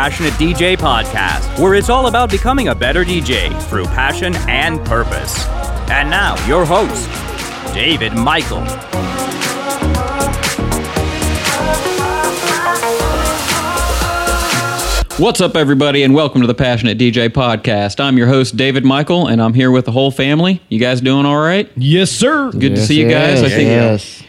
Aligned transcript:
Passionate 0.00 0.32
DJ 0.32 0.78
podcast, 0.78 1.62
where 1.62 1.74
it's 1.74 1.90
all 1.90 2.06
about 2.06 2.30
becoming 2.30 2.68
a 2.68 2.74
better 2.74 3.04
DJ 3.04 3.52
through 3.64 3.84
passion 3.84 4.34
and 4.48 4.82
purpose. 4.86 5.46
And 5.90 6.08
now, 6.08 6.42
your 6.46 6.64
host, 6.64 7.06
David 7.74 8.14
Michael. 8.14 8.62
What's 15.22 15.42
up, 15.42 15.54
everybody, 15.54 16.02
and 16.02 16.14
welcome 16.14 16.40
to 16.40 16.46
the 16.46 16.54
Passionate 16.54 16.96
DJ 16.96 17.28
podcast. 17.28 18.00
I'm 18.00 18.16
your 18.16 18.26
host, 18.26 18.56
David 18.56 18.86
Michael, 18.86 19.26
and 19.26 19.42
I'm 19.42 19.52
here 19.52 19.70
with 19.70 19.84
the 19.84 19.92
whole 19.92 20.10
family. 20.10 20.62
You 20.70 20.80
guys 20.80 21.02
doing 21.02 21.26
all 21.26 21.42
right? 21.42 21.70
Yes, 21.76 22.10
sir. 22.10 22.50
Good 22.52 22.76
to 22.76 22.80
see 22.80 22.98
you 22.98 23.06
guys. 23.10 23.42
I 23.42 23.48
yes, 23.48 23.52
think 23.52 23.68
yes. 23.68 24.22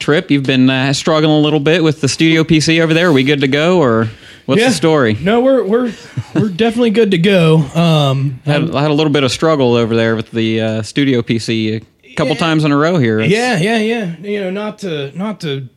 Trip, 0.00 0.30
you've 0.30 0.44
been 0.44 0.68
uh, 0.68 0.92
struggling 0.92 1.32
a 1.32 1.40
little 1.40 1.60
bit 1.60 1.82
with 1.82 2.02
the 2.02 2.08
studio 2.08 2.44
PC 2.44 2.82
over 2.82 2.92
there. 2.92 3.08
Are 3.08 3.12
we 3.12 3.24
good 3.24 3.40
to 3.40 3.48
go, 3.48 3.80
or 3.80 4.10
what's 4.46 4.60
Yeah. 4.60 4.68
the 4.68 4.74
story? 4.74 5.14
No, 5.20 5.40
we're 5.40 5.64
we're 5.64 5.92
we're 6.34 6.48
definitely 6.48 6.90
good 6.90 7.10
to 7.12 7.18
go. 7.18 7.58
Um, 7.74 8.40
I 8.46 8.50
had, 8.50 8.74
I 8.74 8.82
had 8.82 8.90
a 8.90 8.94
little 8.94 9.12
bit 9.12 9.24
of 9.24 9.32
struggle 9.32 9.74
over 9.74 9.94
there 9.96 10.16
with 10.16 10.30
the 10.30 10.60
uh, 10.60 10.82
studio 10.82 11.22
PC 11.22 11.82
a 12.04 12.14
couple 12.14 12.34
Yeah. 12.34 12.38
times 12.40 12.64
in 12.64 12.72
a 12.72 12.76
row 12.76 12.98
here. 12.98 13.20
It's- 13.20 13.32
yeah, 13.32 13.58
yeah, 13.58 13.78
yeah. 13.78 14.16
You 14.18 14.40
know, 14.40 14.50
not 14.50 14.78
to 14.80 15.16
not 15.16 15.40
to 15.42 15.68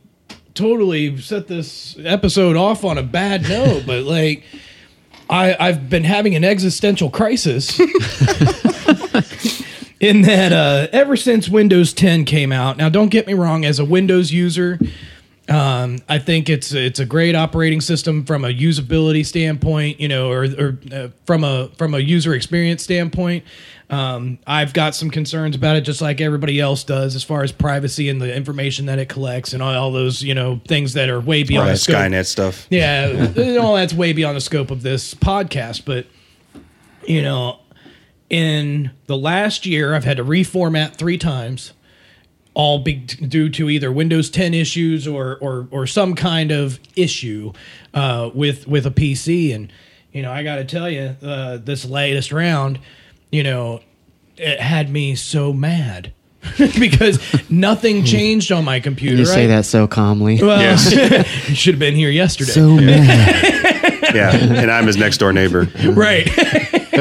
totally 0.54 1.16
set 1.20 1.46
this 1.46 1.96
episode 2.04 2.56
off 2.56 2.84
on 2.84 2.98
a 2.98 3.02
bad 3.02 3.42
note, 3.48 3.84
but 3.86 4.02
like 4.04 4.42
I 5.30 5.56
I've 5.58 5.88
been 5.90 6.04
having 6.04 6.34
an 6.34 6.44
existential 6.44 7.10
crisis. 7.10 7.78
In 10.00 10.22
that, 10.22 10.52
uh, 10.52 10.86
ever 10.92 11.16
since 11.16 11.48
Windows 11.48 11.92
10 11.92 12.24
came 12.24 12.52
out, 12.52 12.76
now 12.76 12.88
don't 12.88 13.08
get 13.08 13.26
me 13.26 13.34
wrong, 13.34 13.64
as 13.64 13.80
a 13.80 13.84
Windows 13.84 14.30
user, 14.30 14.78
Um, 15.48 15.98
I 16.08 16.18
think 16.18 16.50
it's 16.50 16.72
it's 16.72 16.98
a 16.98 17.06
great 17.06 17.34
operating 17.34 17.80
system 17.80 18.26
from 18.26 18.44
a 18.44 18.48
usability 18.48 19.24
standpoint, 19.24 19.98
you 19.98 20.06
know, 20.06 20.30
or, 20.30 20.44
or 20.44 20.78
uh, 20.92 21.08
from 21.24 21.42
a 21.42 21.68
from 21.78 21.94
a 21.94 21.98
user 21.98 22.34
experience 22.34 22.82
standpoint. 22.82 23.44
Um, 23.90 24.38
I've 24.46 24.74
got 24.74 24.94
some 24.94 25.10
concerns 25.10 25.56
about 25.56 25.76
it, 25.76 25.80
just 25.80 26.02
like 26.02 26.20
everybody 26.20 26.60
else 26.60 26.84
does, 26.84 27.16
as 27.16 27.24
far 27.24 27.42
as 27.42 27.52
privacy 27.52 28.10
and 28.10 28.20
the 28.20 28.34
information 28.34 28.84
that 28.86 28.98
it 28.98 29.08
collects, 29.08 29.54
and 29.54 29.62
all, 29.62 29.74
all 29.74 29.90
those 29.92 30.22
you 30.22 30.34
know 30.34 30.60
things 30.68 30.92
that 30.92 31.08
are 31.08 31.20
way 31.20 31.40
All 31.40 31.48
beyond 31.48 31.68
that 31.68 31.72
the 31.72 31.78
scope. 31.78 31.96
Skynet 31.96 32.26
stuff. 32.26 32.66
Yeah, 32.68 33.32
all 33.62 33.74
that's 33.74 33.94
way 33.94 34.12
beyond 34.12 34.36
the 34.36 34.42
scope 34.42 34.70
of 34.70 34.82
this 34.82 35.14
podcast. 35.14 35.86
But 35.86 36.06
you 37.06 37.22
know, 37.22 37.60
in 38.28 38.90
the 39.06 39.16
last 39.16 39.64
year, 39.64 39.94
I've 39.94 40.04
had 40.04 40.18
to 40.18 40.24
reformat 40.24 40.96
three 40.96 41.16
times, 41.16 41.72
all 42.58 42.80
be 42.80 42.94
due 42.96 43.48
to 43.48 43.70
either 43.70 43.90
Windows 43.92 44.28
10 44.28 44.52
issues 44.52 45.06
or 45.06 45.36
or 45.40 45.68
or 45.70 45.86
some 45.86 46.14
kind 46.16 46.50
of 46.50 46.80
issue 46.96 47.52
uh, 47.94 48.30
with 48.34 48.66
with 48.66 48.84
a 48.84 48.90
PC. 48.90 49.54
And 49.54 49.72
you 50.12 50.22
know, 50.22 50.32
I 50.32 50.42
got 50.42 50.56
to 50.56 50.64
tell 50.64 50.90
you, 50.90 51.14
uh, 51.22 51.58
this 51.58 51.84
latest 51.84 52.32
round, 52.32 52.80
you 53.30 53.44
know, 53.44 53.80
it 54.36 54.60
had 54.60 54.90
me 54.90 55.14
so 55.14 55.52
mad. 55.52 56.12
because 56.78 57.18
nothing 57.50 58.04
changed 58.04 58.52
on 58.52 58.64
my 58.64 58.78
computer. 58.78 59.16
You 59.16 59.26
say 59.26 59.48
that 59.48 59.64
so 59.64 59.86
calmly. 59.88 60.40
Well, 60.40 60.60
Yes. 60.60 60.92
you 61.48 61.54
should 61.54 61.74
have 61.74 61.80
been 61.80 61.96
here 61.96 62.10
yesterday. 62.10 62.52
so 62.52 62.74
mad. 62.76 63.54
Yeah, 64.14 64.34
and 64.34 64.70
I'm 64.70 64.86
his 64.86 64.96
next 64.96 65.18
door 65.18 65.34
neighbor. 65.34 65.68
right. 65.92 66.26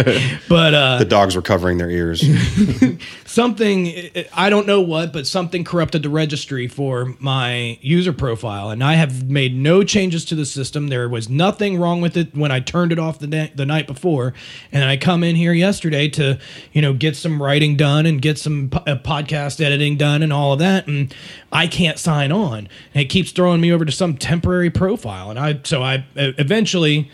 but 0.49 0.73
uh, 0.73 0.97
The 0.99 1.05
dogs 1.05 1.35
were 1.35 1.41
covering 1.41 1.77
their 1.77 1.89
ears. 1.89 2.23
something 3.25 4.09
I 4.33 4.49
don't 4.49 4.65
know 4.65 4.81
what, 4.81 5.13
but 5.13 5.27
something 5.27 5.63
corrupted 5.63 6.03
the 6.03 6.09
registry 6.09 6.67
for 6.67 7.13
my 7.19 7.77
user 7.81 8.13
profile, 8.13 8.69
and 8.69 8.83
I 8.83 8.93
have 8.93 9.29
made 9.29 9.55
no 9.55 9.83
changes 9.83 10.25
to 10.25 10.35
the 10.35 10.45
system. 10.45 10.87
There 10.87 11.07
was 11.09 11.29
nothing 11.29 11.77
wrong 11.77 12.01
with 12.01 12.17
it 12.17 12.35
when 12.35 12.51
I 12.51 12.59
turned 12.59 12.91
it 12.91 12.99
off 12.99 13.19
the 13.19 13.27
na- 13.27 13.47
the 13.53 13.65
night 13.65 13.87
before, 13.87 14.33
and 14.71 14.83
I 14.83 14.97
come 14.97 15.23
in 15.23 15.35
here 15.35 15.53
yesterday 15.53 16.07
to 16.09 16.39
you 16.73 16.81
know 16.81 16.93
get 16.93 17.15
some 17.15 17.41
writing 17.41 17.75
done 17.75 18.05
and 18.05 18.21
get 18.21 18.37
some 18.37 18.69
po- 18.69 18.83
uh, 18.91 18.95
podcast 18.95 19.63
editing 19.63 19.97
done 19.97 20.23
and 20.23 20.33
all 20.33 20.53
of 20.53 20.59
that, 20.59 20.87
and 20.87 21.13
I 21.51 21.67
can't 21.67 21.99
sign 21.99 22.31
on, 22.31 22.69
and 22.93 23.01
it 23.03 23.05
keeps 23.09 23.31
throwing 23.31 23.61
me 23.61 23.71
over 23.71 23.85
to 23.85 23.91
some 23.91 24.17
temporary 24.17 24.69
profile, 24.69 25.29
and 25.29 25.37
I 25.37 25.59
so 25.63 25.83
I 25.83 25.97
uh, 26.15 26.31
eventually 26.37 27.11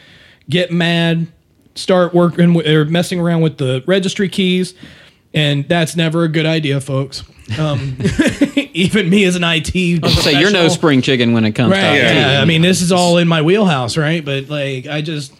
get 0.50 0.72
mad 0.72 1.28
start 1.76 2.14
working 2.14 2.54
with, 2.54 2.68
or 2.68 2.86
messing 2.86 3.20
around 3.20 3.42
with 3.42 3.58
the 3.58 3.84
registry 3.86 4.30
keys, 4.30 4.74
and 5.34 5.68
that's 5.68 5.96
never 5.96 6.24
a 6.24 6.28
good 6.30 6.46
idea, 6.46 6.80
folks. 6.82 7.24
Um, 7.60 7.98
even 8.74 9.10
me 9.10 9.26
as 9.26 9.36
an 9.36 9.44
IT, 9.44 9.68
Say 10.22 10.40
you're 10.40 10.52
no 10.52 10.70
spring 10.70 11.02
chicken 11.02 11.34
when 11.34 11.44
it 11.46 11.52
comes 11.54 11.72
Right. 11.72 11.82
to 11.82 11.96
IT. 11.96 12.16
Yeah. 12.16 12.42
I 12.42 12.46
mean, 12.46 12.62
this 12.62 12.82
is 12.82 12.92
all 12.92 13.18
in 13.18 13.28
my 13.28 13.42
wheelhouse, 13.42 13.98
right? 13.98 14.24
But 14.24 14.50
like, 14.50 14.88
I 14.88 15.02
just, 15.02 15.34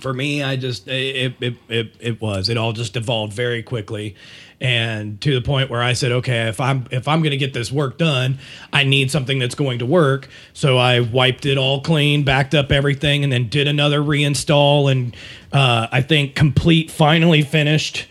for 0.00 0.12
me, 0.12 0.42
I 0.42 0.56
just, 0.56 0.88
it, 0.88 1.34
it, 1.40 1.54
it, 1.68 1.94
it 2.00 2.20
was, 2.20 2.48
it 2.48 2.56
all 2.56 2.72
just 2.72 2.96
evolved 2.96 3.32
very 3.32 3.62
quickly. 3.62 4.16
And 4.62 5.20
to 5.22 5.34
the 5.34 5.40
point 5.42 5.70
where 5.70 5.82
I 5.82 5.92
said, 5.92 6.12
okay, 6.12 6.46
if 6.48 6.60
I'm 6.60 6.86
if 6.92 7.08
I'm 7.08 7.18
going 7.20 7.32
to 7.32 7.36
get 7.36 7.52
this 7.52 7.72
work 7.72 7.98
done, 7.98 8.38
I 8.72 8.84
need 8.84 9.10
something 9.10 9.40
that's 9.40 9.56
going 9.56 9.80
to 9.80 9.86
work. 9.86 10.28
So 10.52 10.78
I 10.78 11.00
wiped 11.00 11.44
it 11.46 11.58
all 11.58 11.80
clean, 11.80 12.22
backed 12.22 12.54
up 12.54 12.70
everything, 12.70 13.24
and 13.24 13.32
then 13.32 13.48
did 13.48 13.66
another 13.66 14.00
reinstall. 14.00 14.88
And 14.90 15.16
uh, 15.52 15.88
I 15.90 16.00
think 16.00 16.36
Komplete 16.36 16.92
finally 16.92 17.42
finished 17.42 18.06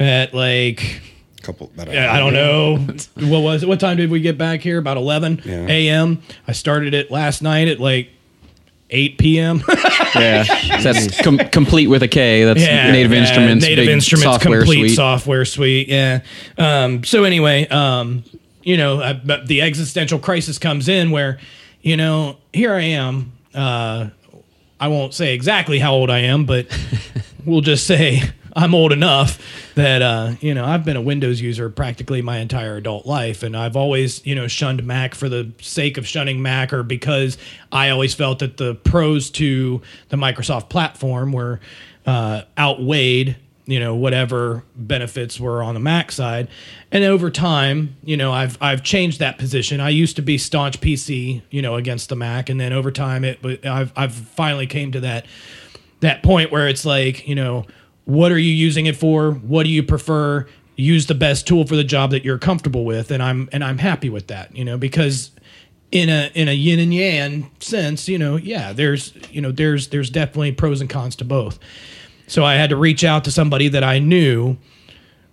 at 0.00 0.32
like 0.32 1.02
Couple. 1.42 1.70
Yeah, 1.76 2.10
I 2.12 2.18
don't 2.20 2.32
know. 2.32 2.76
what 3.28 3.40
was 3.42 3.62
it? 3.62 3.68
What 3.68 3.78
time 3.78 3.98
did 3.98 4.10
we 4.10 4.20
get 4.20 4.38
back 4.38 4.62
here? 4.62 4.78
About 4.78 4.96
11 4.96 5.42
Yeah. 5.44 5.66
a.m. 5.68 6.22
I 6.48 6.52
started 6.52 6.94
it 6.94 7.10
last 7.10 7.42
night 7.42 7.68
at 7.68 7.78
like 7.80 8.10
8 8.90 9.18
p.m. 9.18 9.62
Yeah, 10.14 10.44
So 10.44 10.92
that's 10.92 11.20
com- 11.20 11.38
Komplete 11.52 11.90
with 11.90 12.02
a 12.02 12.08
K. 12.08 12.44
That's 12.44 12.60
yeah, 12.60 12.90
Native 12.90 13.12
yeah, 13.12 13.18
Instruments. 13.18 13.64
Native 13.64 13.88
Instruments 13.88 14.24
software 14.24 14.60
Komplete 14.60 14.78
suite. 14.88 14.96
software 14.96 15.44
suite. 15.44 15.88
Yeah. 15.88 16.20
Um, 16.56 17.04
so 17.04 17.24
anyway, 17.24 17.66
um, 17.68 18.24
you 18.62 18.76
know, 18.76 19.20
but 19.24 19.46
the 19.46 19.62
existential 19.62 20.18
crisis 20.18 20.58
comes 20.58 20.88
in 20.88 21.10
where, 21.10 21.38
you 21.82 21.96
know, 21.96 22.36
here 22.52 22.72
I 22.74 22.82
am. 22.82 23.32
Uh, 23.54 24.08
I 24.80 24.88
won't 24.88 25.12
say 25.14 25.34
exactly 25.34 25.78
how 25.78 25.92
old 25.94 26.10
I 26.10 26.20
am, 26.20 26.44
but 26.46 26.66
we'll 27.44 27.60
just 27.62 27.86
say 27.86 28.22
I'm 28.56 28.74
old 28.74 28.90
enough 28.90 29.38
that 29.74 30.00
uh, 30.00 30.32
you 30.40 30.54
know 30.54 30.64
I've 30.64 30.84
been 30.84 30.96
a 30.96 31.02
Windows 31.02 31.42
user 31.42 31.68
practically 31.68 32.22
my 32.22 32.38
entire 32.38 32.76
adult 32.76 33.04
life, 33.04 33.42
and 33.42 33.54
I've 33.54 33.76
always 33.76 34.24
you 34.26 34.34
know 34.34 34.48
shunned 34.48 34.82
Mac 34.84 35.14
for 35.14 35.28
the 35.28 35.52
sake 35.60 35.98
of 35.98 36.06
shunning 36.06 36.40
Mac, 36.40 36.72
or 36.72 36.82
because 36.82 37.36
I 37.70 37.90
always 37.90 38.14
felt 38.14 38.38
that 38.38 38.56
the 38.56 38.74
pros 38.74 39.30
to 39.32 39.82
the 40.08 40.16
Microsoft 40.16 40.70
platform 40.70 41.32
were 41.32 41.60
uh, 42.06 42.42
outweighed 42.58 43.36
you 43.66 43.78
know 43.78 43.94
whatever 43.94 44.64
benefits 44.74 45.38
were 45.38 45.62
on 45.62 45.74
the 45.74 45.80
Mac 45.80 46.10
side, 46.10 46.48
and 46.90 47.04
over 47.04 47.30
time 47.30 47.94
you 48.04 48.16
know 48.16 48.32
I've 48.32 48.56
I've 48.62 48.82
changed 48.82 49.18
that 49.18 49.36
position. 49.36 49.80
I 49.80 49.90
used 49.90 50.16
to 50.16 50.22
be 50.22 50.38
staunch 50.38 50.80
PC 50.80 51.42
you 51.50 51.60
know 51.60 51.74
against 51.74 52.08
the 52.08 52.16
Mac, 52.16 52.48
and 52.48 52.58
then 52.58 52.72
over 52.72 52.90
time 52.90 53.22
it 53.22 53.66
I've 53.66 53.92
I've 53.94 54.14
finally 54.14 54.66
came 54.66 54.92
to 54.92 55.00
that 55.00 55.26
that 56.00 56.22
point 56.22 56.52
where 56.52 56.68
it's 56.68 56.84
like, 56.84 57.26
you 57.26 57.34
know, 57.34 57.66
what 58.06 58.32
are 58.32 58.38
you 58.38 58.52
using 58.52 58.86
it 58.86 58.96
for? 58.96 59.32
What 59.32 59.64
do 59.64 59.68
you 59.68 59.82
prefer? 59.82 60.46
Use 60.76 61.06
the 61.06 61.14
best 61.14 61.46
tool 61.46 61.66
for 61.66 61.76
the 61.76 61.84
job 61.84 62.10
that 62.12 62.24
you're 62.24 62.38
comfortable 62.38 62.84
with, 62.84 63.10
and 63.10 63.22
I'm 63.22 63.48
and 63.52 63.62
I'm 63.62 63.78
happy 63.78 64.08
with 64.08 64.28
that, 64.28 64.56
you 64.56 64.64
know, 64.64 64.78
because 64.78 65.32
in 65.90 66.08
a 66.08 66.30
in 66.34 66.48
a 66.48 66.52
yin 66.52 66.78
and 66.78 66.94
yang 66.94 67.50
sense, 67.58 68.08
you 68.08 68.18
know, 68.18 68.36
yeah, 68.36 68.72
there's 68.72 69.12
you 69.30 69.40
know 69.40 69.52
there's 69.52 69.88
there's 69.88 70.08
definitely 70.08 70.52
pros 70.52 70.80
and 70.80 70.88
cons 70.88 71.16
to 71.16 71.24
both. 71.24 71.58
So 72.28 72.44
I 72.44 72.54
had 72.54 72.70
to 72.70 72.76
reach 72.76 73.04
out 73.04 73.24
to 73.24 73.30
somebody 73.30 73.68
that 73.68 73.84
I 73.84 73.98
knew 73.98 74.56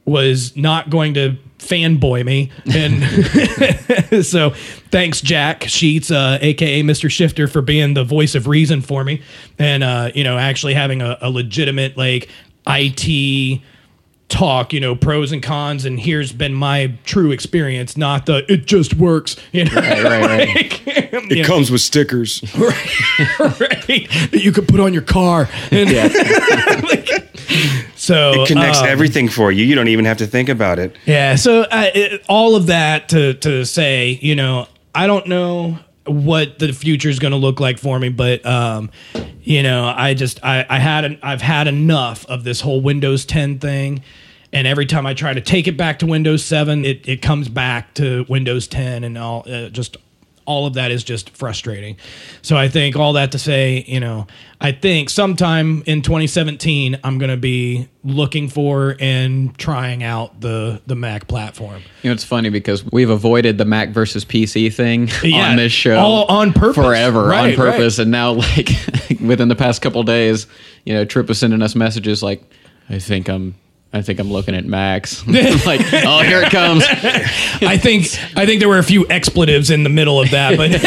was 0.06 0.56
not 0.58 0.90
going 0.90 1.14
to 1.14 1.38
fanboy 1.60 2.26
me 2.26 2.52
and 2.74 4.26
so 4.26 4.50
thanks 4.92 5.22
jack 5.22 5.64
sheets 5.64 6.12
uh, 6.12 6.38
aka 6.42 6.84
mr 6.84 7.10
shifter 7.10 7.48
for 7.48 7.62
being 7.62 7.94
the 7.94 8.04
voice 8.04 8.36
of 8.36 8.48
reason 8.48 8.82
for 8.82 9.06
me 9.06 9.22
and 9.58 9.82
uh, 9.82 10.12
you 10.14 10.26
know 10.26 10.38
actually 10.38 10.74
having 10.74 11.02
a, 11.02 11.18
a 11.22 11.30
legitimate 11.30 11.96
like 11.96 12.28
it 12.68 13.62
talk 14.30 14.74
you 14.74 14.80
know 14.80 14.96
pros 14.96 15.32
and 15.32 15.44
cons 15.44 15.86
and 15.86 16.00
here's 16.00 16.32
been 16.32 16.54
my 16.54 16.92
true 17.04 17.32
experience 17.32 17.96
not 17.96 18.26
the 18.26 18.52
it 18.52 18.66
just 18.66 18.96
works 18.96 19.36
you 19.52 19.66
know 19.66 19.76
Right, 19.76 20.04
right, 20.04 20.86
right. 20.86 20.86
It 21.32 21.46
comes 21.46 21.70
with 21.70 21.82
stickers. 21.82 22.42
right 22.60 23.86
that 23.88 24.42
you 24.44 24.52
could 24.52 24.68
put 24.68 24.80
on 24.80 24.94
your 24.94 25.04
car 25.04 25.48
and 25.70 25.90
so 27.96 28.42
It 28.42 28.48
connects 28.48 28.80
um, 28.80 28.88
everything 28.88 29.30
for 29.30 29.52
you. 29.52 29.64
You 29.64 29.76
don't 29.76 29.90
even 29.90 30.06
have 30.06 30.18
to 30.18 30.28
think 30.28 30.50
about 30.50 30.80
it. 30.80 30.96
Yeah. 31.06 31.36
So 31.36 31.62
uh, 31.62 31.92
it, 31.94 32.24
all 32.28 32.56
of 32.56 32.68
that 32.68 33.10
to 33.10 33.36
to 33.36 33.64
say, 33.66 34.18
you 34.22 34.36
know, 34.36 34.68
I 34.96 35.06
don't 35.06 35.28
know 35.28 35.78
what 36.06 36.60
the 36.60 36.74
future 36.74 37.10
is 37.10 37.20
going 37.20 37.32
to 37.32 37.38
look 37.38 37.60
like 37.60 37.78
for 37.78 37.98
me, 38.00 38.10
but 38.10 38.46
um, 38.46 38.92
you 39.42 39.64
know, 39.64 39.86
I 39.86 40.14
just 40.14 40.44
I 40.44 40.66
I 40.70 40.80
had 40.80 41.06
an, 41.06 41.20
I've 41.22 41.42
had 41.42 41.68
enough 41.68 42.26
of 42.28 42.44
this 42.44 42.62
whole 42.62 42.82
Windows 42.82 43.26
10 43.26 43.60
thing. 43.60 44.04
And 44.52 44.68
every 44.68 44.86
time 44.86 45.08
I 45.08 45.16
try 45.16 45.34
to 45.34 45.42
take 45.42 45.68
it 45.68 45.78
back 45.78 45.98
to 46.00 46.06
Windows 46.06 46.46
7, 46.46 46.86
it, 46.86 47.10
it 47.10 47.24
comes 47.24 47.50
back 47.50 47.96
to 47.96 48.24
Windows 48.30 48.68
10 48.68 49.04
and 49.04 49.18
all 49.18 49.44
uh, 49.52 49.70
just 49.70 49.98
all 50.46 50.66
of 50.66 50.74
that 50.76 50.92
is 50.92 51.04
just 51.04 51.30
frustrating. 51.32 51.98
So 52.42 52.58
I 52.58 52.68
think 52.70 52.96
all 52.96 53.14
that 53.14 53.32
to 53.34 53.40
say, 53.40 53.84
you 53.88 54.00
know, 54.00 54.28
I 54.60 54.72
think 54.72 55.10
sometime 55.10 55.84
in 55.86 56.02
2017 56.02 57.00
I'm 57.04 57.18
going 57.18 57.32
to 57.32 57.38
be 57.38 57.88
looking 58.04 58.50
for 58.50 58.96
and 59.00 59.58
trying 59.58 60.04
out 60.04 60.42
the 60.42 60.82
the 60.88 60.96
Mac 60.96 61.28
platform. 61.28 61.82
You 62.02 62.10
know, 62.10 62.14
it's 62.14 62.24
funny 62.24 62.50
because 62.50 62.84
we've 62.92 63.10
avoided 63.10 63.58
the 63.58 63.66
Mac 63.66 63.90
versus 63.90 64.26
PC 64.26 64.74
thing 64.74 65.10
Yeah, 65.24 65.50
on 65.50 65.58
this 65.58 65.72
show 65.72 65.98
all 65.98 66.26
on 66.26 66.54
purpose. 66.54 66.76
forever 66.76 67.26
Right, 67.28 67.52
on 67.52 67.56
purpose, 67.56 68.00
and 68.00 68.12
now 68.12 68.32
like 68.32 68.70
within 69.22 69.48
the 69.48 69.56
past 69.56 69.82
couple 69.82 70.04
days, 70.04 70.48
you 70.86 70.94
know, 70.94 71.06
Trip 71.06 71.28
was 71.28 71.40
sending 71.40 71.62
us 71.62 71.76
messages 71.76 72.22
like, 72.24 72.44
"I 72.90 73.00
think 73.00 73.30
I'm." 73.30 73.56
I 73.96 74.02
think 74.02 74.20
I'm 74.20 74.32
looking 74.32 74.56
at 74.56 74.66
Macs. 74.66 75.26
like, 75.66 75.82
oh, 75.94 76.24
here 76.24 76.42
it 76.42 76.52
comes. 76.52 76.84
I 76.88 77.78
think 77.78 78.08
I 78.36 78.46
think 78.48 78.60
there 78.60 78.70
were 78.70 78.80
a 78.80 78.84
few 78.84 79.08
expletives 79.08 79.70
in 79.70 79.84
the 79.84 79.90
middle 79.90 80.20
of 80.20 80.32
that, 80.32 80.58
but 80.58 80.72
It, 80.74 80.84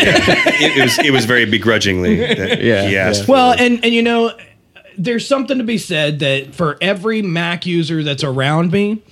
it 0.76 0.82
was 0.82 0.98
it 0.98 1.10
was 1.12 1.24
very 1.24 1.44
begrudgingly 1.44 2.16
that 2.16 2.60
Yeah, 2.62 2.88
he 2.88 2.96
asked. 2.98 3.20
yeah. 3.28 3.32
Well, 3.32 3.52
it. 3.52 3.60
and 3.60 3.84
and 3.84 3.94
you 3.94 4.02
know, 4.02 4.36
there's 4.98 5.26
something 5.26 5.58
to 5.58 5.64
be 5.64 5.78
said 5.78 6.18
that 6.18 6.54
for 6.54 6.78
every 6.80 7.22
Mac 7.22 7.64
user 7.66 8.02
that's 8.02 8.24
around 8.24 8.72
me, 8.72 9.02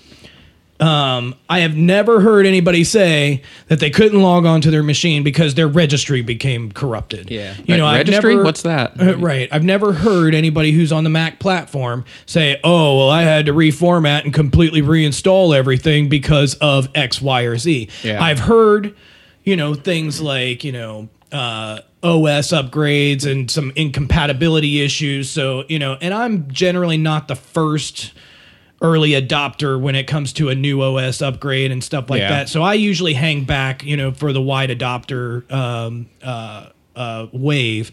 um, 0.81 1.35
I 1.49 1.61
have 1.61 1.77
never 1.77 2.21
heard 2.21 2.47
anybody 2.47 2.83
say 2.83 3.43
that 3.69 3.79
they 3.79 3.91
couldn't 3.91 4.21
log 4.21 4.45
on 4.45 4.61
to 4.63 4.71
their 4.71 4.83
machine 4.83 5.23
because 5.23 5.55
their 5.55 5.69
registry 5.69 6.21
became 6.21 6.73
corrupted. 6.73 7.31
Yeah. 7.31 7.55
you 7.65 7.77
know, 7.77 7.85
Re- 7.85 8.01
I've 8.01 8.09
never- 8.09 8.43
What's 8.43 8.63
that? 8.63 9.01
Uh, 9.01 9.17
right. 9.19 9.49
I've 9.53 9.63
never 9.63 9.93
heard 9.93 10.35
anybody 10.35 10.73
who's 10.73 10.91
on 10.91 11.05
the 11.05 11.11
Mac 11.11 11.39
platform 11.39 12.05
say, 12.27 12.59
"Oh, 12.65 12.99
well, 12.99 13.11
I 13.11 13.23
had 13.23 13.47
to 13.47 13.53
reformat 13.53 14.25
and 14.25 14.35
completely 14.35 14.83
reinstall 14.83 15.55
everything 15.57 16.09
because 16.09 16.55
of 16.55 16.89
X, 16.95 17.23
Y, 17.23 17.43
or 17.43 17.57
Z." 17.57 17.89
Yeah. 18.03 18.23
I've 18.23 18.41
heard, 18.41 18.95
you 19.45 19.57
know, 19.57 19.75
things 19.75 20.21
like 20.21 20.65
you 20.65 20.73
know. 20.73 21.09
Uh, 21.33 21.81
OS 22.05 22.49
upgrades 22.53 23.25
and 23.29 23.51
some 23.51 23.73
incompatibility 23.75 24.83
issues. 24.83 25.31
So, 25.31 25.65
you 25.69 25.79
know, 25.79 25.97
and 26.01 26.13
I'm 26.13 26.49
generally 26.53 26.99
not 26.99 27.29
the 27.29 27.35
first 27.35 28.13
early 28.85 29.11
adopter 29.13 29.81
when 29.81 29.95
it 29.97 30.07
comes 30.07 30.33
to 30.35 30.51
a 30.51 30.55
new 30.55 30.83
OS 30.83 31.23
upgrade 31.23 31.73
and 31.73 31.83
stuff 31.83 32.11
like 32.11 32.21
Yeah. 32.21 32.29
that. 32.29 32.49
So 32.51 32.63
I 32.63 32.75
usually 32.75 33.15
hang 33.15 33.45
back, 33.45 33.83
you 33.83 33.97
know, 33.97 34.13
for 34.13 34.33
the 34.33 34.43
wide 34.43 34.69
adopter 34.71 35.51
um, 35.51 36.07
uh, 36.23 36.69
uh, 36.95 37.27
wave. 37.33 37.91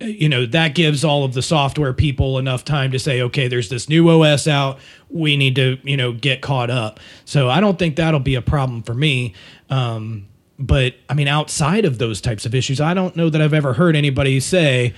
You 0.00 0.28
know, 0.28 0.46
that 0.46 0.74
gives 0.74 1.04
all 1.04 1.22
of 1.24 1.34
the 1.34 1.42
software 1.42 1.92
people 1.92 2.38
enough 2.38 2.64
time 2.64 2.90
to 2.92 2.98
say, 2.98 3.20
okay, 3.22 3.46
there's 3.46 3.68
this 3.68 3.88
new 3.88 4.08
OS 4.08 4.48
out. 4.48 4.78
We 5.10 5.36
need 5.36 5.54
to, 5.56 5.78
you 5.84 5.96
know, 5.96 6.12
get 6.12 6.40
caught 6.40 6.70
up. 6.70 6.98
So 7.24 7.48
I 7.48 7.60
don't 7.60 7.78
think 7.78 7.94
that'll 7.96 8.18
be 8.18 8.34
a 8.34 8.42
problem 8.42 8.82
for 8.82 8.94
me. 8.94 9.34
Um, 9.70 10.26
but 10.58 10.94
I 11.08 11.14
mean, 11.14 11.28
outside 11.28 11.84
of 11.84 11.98
those 11.98 12.20
types 12.20 12.46
of 12.46 12.54
issues, 12.54 12.80
I 12.80 12.94
don't 12.94 13.14
know 13.16 13.28
that 13.30 13.40
I've 13.40 13.54
ever 13.54 13.74
heard 13.74 13.94
anybody 13.94 14.40
say, 14.40 14.92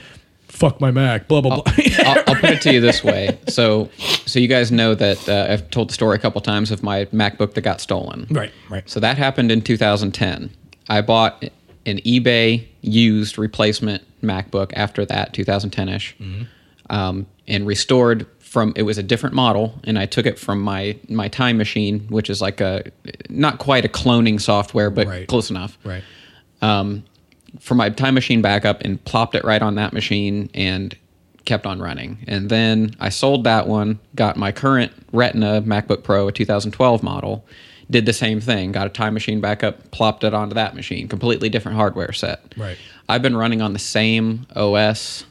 fuck 0.49 0.81
my 0.81 0.91
Mac, 0.91 1.27
blah, 1.29 1.41
blah, 1.41 1.61
blah. 1.63 1.73
I'll, 1.99 2.23
I'll 2.29 2.35
put 2.37 2.51
it 2.51 2.63
to 2.63 2.73
you 2.73 2.81
this 2.81 3.03
way. 3.03 3.39
So, 3.49 3.89
so 4.27 4.39
you 4.39 4.49
guys 4.49 4.71
know 4.71 4.95
that 4.95 5.29
uh, 5.29 5.47
I've 5.53 5.71
told 5.71 5.91
the 5.91 5.95
story 5.95 6.17
a 6.17 6.19
couple 6.19 6.41
times 6.41 6.71
of 6.71 6.83
my 6.83 7.07
MacBook 7.07 7.55
that 7.55 7.63
got 7.63 7.81
stolen. 7.81 8.27
right, 8.31 8.53
right. 8.71 8.89
So 8.89 9.01
that 9.01 9.19
happened 9.19 9.51
in 9.51 9.63
2010. 9.63 10.51
I 10.89 11.01
bought 11.01 11.43
an 11.87 11.99
eBay 11.99 12.67
used 12.83 13.37
replacement 13.39 14.03
MacBook 14.23 14.73
after 14.75 15.05
that, 15.07 15.33
2010ish, 15.35 16.47
um, 16.91 17.27
and 17.49 17.67
restored 17.67 18.27
from. 18.39 18.73
It 18.77 18.83
was 18.85 18.97
a 18.99 19.03
different 19.03 19.35
model, 19.35 19.79
and 19.85 19.99
I 19.99 20.07
took 20.07 20.25
it 20.27 20.39
from 20.39 20.61
my 20.61 20.97
my 21.09 21.29
Time 21.29 21.57
Machine, 21.59 22.01
which 22.09 22.31
is 22.31 22.41
like 22.41 22.61
a 22.61 22.85
not 23.29 23.59
quite 23.59 23.85
a 23.85 23.89
cloning 23.89 24.41
software, 24.41 24.91
but 24.91 25.07
Right. 25.07 25.27
close 25.29 25.51
enough 25.51 25.77
Right. 25.85 26.05
For 27.61 27.75
my 27.75 27.91
time 27.91 28.15
machine 28.15 28.43
backup 28.43 28.81
and 28.83 29.03
plopped 29.05 29.35
it 29.35 29.45
right 29.45 29.63
on 29.63 29.75
that 29.77 29.93
machine 29.93 30.51
and 30.55 30.97
kept 31.45 31.67
on 31.67 31.81
running. 31.81 32.19
And 32.27 32.49
then 32.49 32.95
I 33.01 33.11
sold 33.11 33.45
that 33.45 33.69
one, 33.69 33.99
got 34.15 34.37
my 34.37 34.53
current 34.53 34.93
Retina 35.13 35.63
MacBook 35.63 36.03
Pro, 36.03 36.29
a 36.29 36.33
2012 36.33 37.03
model, 37.03 37.47
did 37.91 38.07
the 38.07 38.13
same 38.13 38.41
thing, 38.41 38.73
got 38.73 38.87
a 38.87 38.91
time 38.91 39.15
machine 39.15 39.41
backup, 39.41 39.91
plopped 39.91 40.25
it 40.25 40.33
onto 40.33 40.55
that 40.55 40.75
machine, 40.75 41.07
completely 41.07 41.49
different 41.49 41.77
hardware 41.77 42.13
set. 42.13 42.55
Right. 42.57 42.79
I've 43.09 43.23
been 43.23 43.37
running 43.37 43.61
on 43.61 43.73
the 43.75 43.79
same 43.79 44.47
OS 44.57 45.25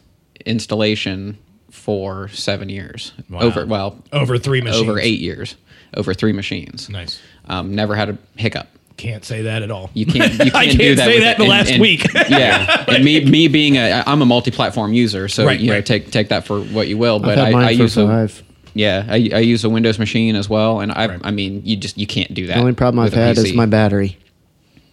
installation 0.45 1.37
for 1.71 2.27
7 2.29 2.69
years. 2.69 3.13
Wow. 3.29 3.39
Over 3.39 3.65
well, 3.65 4.03
Over 4.11 4.37
three 4.37 4.61
machines. 4.61 4.87
over 4.87 4.99
8 4.99 5.19
years. 5.19 5.55
Over 5.95 6.13
3 6.13 6.31
machines. 6.33 6.89
Nice. 6.89 7.19
Um, 7.45 7.73
never 7.75 7.95
had 7.95 8.09
a 8.09 8.17
hiccup. 8.35 8.67
Can't 8.95 9.25
say 9.25 9.41
that 9.43 9.63
at 9.63 9.71
all. 9.71 9.89
You 9.93 10.05
can't. 10.05 10.31
You 10.33 10.37
can't 10.51 10.55
I 10.55 10.65
can't 10.67 10.97
that. 10.97 11.05
say 11.05 11.19
that 11.21 11.39
in 11.39 11.43
the 11.45 11.49
last 11.49 11.79
week. 11.79 12.05
yeah, 12.29 12.85
and 12.89 13.03
me 13.03 13.25
me 13.25 13.47
being 13.47 13.75
a 13.77 14.03
I'm 14.05 14.21
a 14.21 14.25
multi-platform 14.25 14.93
user, 14.93 15.27
so 15.27 15.45
Right, 15.45 15.59
you 15.59 15.71
know 15.71 15.81
take 15.81 16.11
take 16.11 16.29
that 16.29 16.45
for 16.45 16.61
what 16.61 16.87
you 16.87 16.97
will. 16.97 17.19
But 17.19 17.31
I've 17.31 17.37
had 17.37 17.47
I, 17.47 17.51
mine 17.51 17.63
I 17.65 17.75
for 17.75 17.81
use 17.83 17.97
a 17.97 18.29
yeah 18.75 19.05
I, 19.09 19.15
I 19.33 19.39
use 19.39 19.63
a 19.63 19.69
Windows 19.69 19.97
machine 19.99 20.35
as 20.35 20.47
well, 20.47 20.79
and 20.79 20.91
I 20.91 21.07
Right. 21.07 21.19
I 21.23 21.31
mean 21.31 21.61
you 21.65 21.75
just 21.75 21.97
you 21.97 22.05
can't 22.07 22.33
do 22.33 22.45
that. 22.47 22.53
The 22.55 22.59
only 22.59 22.73
problem 22.73 22.99
I've 22.99 23.11
with 23.11 23.19
a 23.19 23.25
had 23.25 23.37
is 23.39 23.53
my 23.53 23.65
battery. 23.65 24.17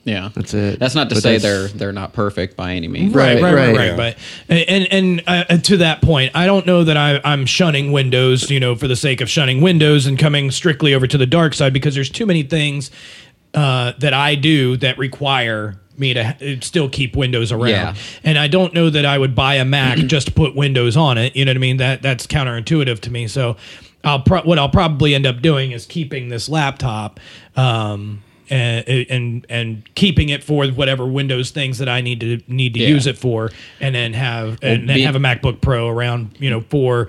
yeah 0.05 0.31
That's 0.35 0.55
it. 0.55 0.79
That's 0.81 0.94
not 0.94 1.11
to 1.11 1.17
But 1.17 1.23
say 1.23 1.37
they're 1.38 1.69
they're 1.69 1.93
not 1.93 2.14
perfect 2.14 2.56
by 2.56 2.73
any 2.73 2.88
means. 2.88 3.14
right, 3.14 3.41
right, 3.41 3.55
right, 3.55 3.67
right. 3.69 3.76
right. 3.76 3.87
Yeah. 3.88 3.96
But 3.96 4.17
and 4.49 4.88
and 4.91 5.23
uh, 5.26 5.56
to 5.58 5.76
that 5.76 6.00
point, 6.00 6.32
I 6.35 6.46
don't 6.46 6.64
know 6.67 6.85
that 6.85 6.96
I, 6.96 7.20
I'm 7.23 7.44
shunning 7.44 7.93
Windows, 7.93 8.50
you 8.50 8.61
know, 8.61 8.75
for 8.76 8.88
the 8.88 8.96
sake 8.96 9.20
of 9.20 9.29
shunning 9.29 9.61
Windows 9.61 10.06
and 10.06 10.19
coming 10.19 10.50
strictly 10.50 10.94
over 10.94 11.06
to 11.06 11.19
the 11.19 11.26
dark 11.26 11.53
side 11.55 11.75
because 11.75 11.94
there's 11.94 12.11
too 12.11 12.25
many 12.26 12.43
things 12.43 12.91
uh, 13.55 13.93
that 13.99 14.14
I 14.14 14.35
do 14.35 14.76
that 14.79 14.99
require 14.99 15.76
me 15.99 16.14
to 16.14 16.58
still 16.62 16.88
keep 16.88 17.14
Windows 17.14 17.52
around. 17.52 17.69
Yeah. 17.69 17.94
And 18.25 18.38
I 18.38 18.49
don't 18.49 18.73
know 18.73 18.88
that 18.91 19.05
I 19.05 19.19
would 19.19 19.35
buy 19.35 19.56
a 19.56 19.64
Mac 19.64 19.99
just 20.06 20.29
to 20.29 20.32
put 20.32 20.55
Windows 20.56 20.97
on 20.97 21.19
it. 21.19 21.37
You 21.37 21.44
know 21.44 21.50
what 21.50 21.56
I 21.56 21.61
mean? 21.61 21.76
That 21.79 22.00
that's 22.02 22.26
counterintuitive 22.26 23.00
to 23.00 23.11
me. 23.11 23.26
So 23.29 23.56
I'll 24.02 24.20
pro- 24.23 24.43
what 24.43 24.58
I'll 24.58 24.70
probably 24.70 25.14
end 25.14 25.26
up 25.26 25.43
doing 25.43 25.73
is 25.73 25.85
keeping 25.87 26.29
this 26.31 26.49
laptop. 26.49 27.20
Um, 27.56 28.23
and, 28.52 28.85
and 28.88 29.47
and 29.49 29.94
keeping 29.94 30.29
it 30.31 30.43
for 30.43 30.67
whatever 30.67 31.06
Windows 31.06 31.50
things 31.53 31.79
that 31.79 31.88
I 31.88 32.00
need 32.00 32.19
to 32.20 32.41
need 32.49 32.75
to 32.75 32.81
Yeah. 32.81 32.88
use 32.88 33.06
it 33.06 33.17
for, 33.17 33.50
and 33.79 33.94
then 33.94 34.12
have 34.14 34.58
and 34.61 34.88
then 34.88 34.96
be- 34.96 35.03
have 35.03 35.14
a 35.14 35.20
MacBook 35.20 35.61
Pro 35.61 35.87
around, 35.88 36.35
you 36.41 36.50
know, 36.50 36.61
for 36.62 37.06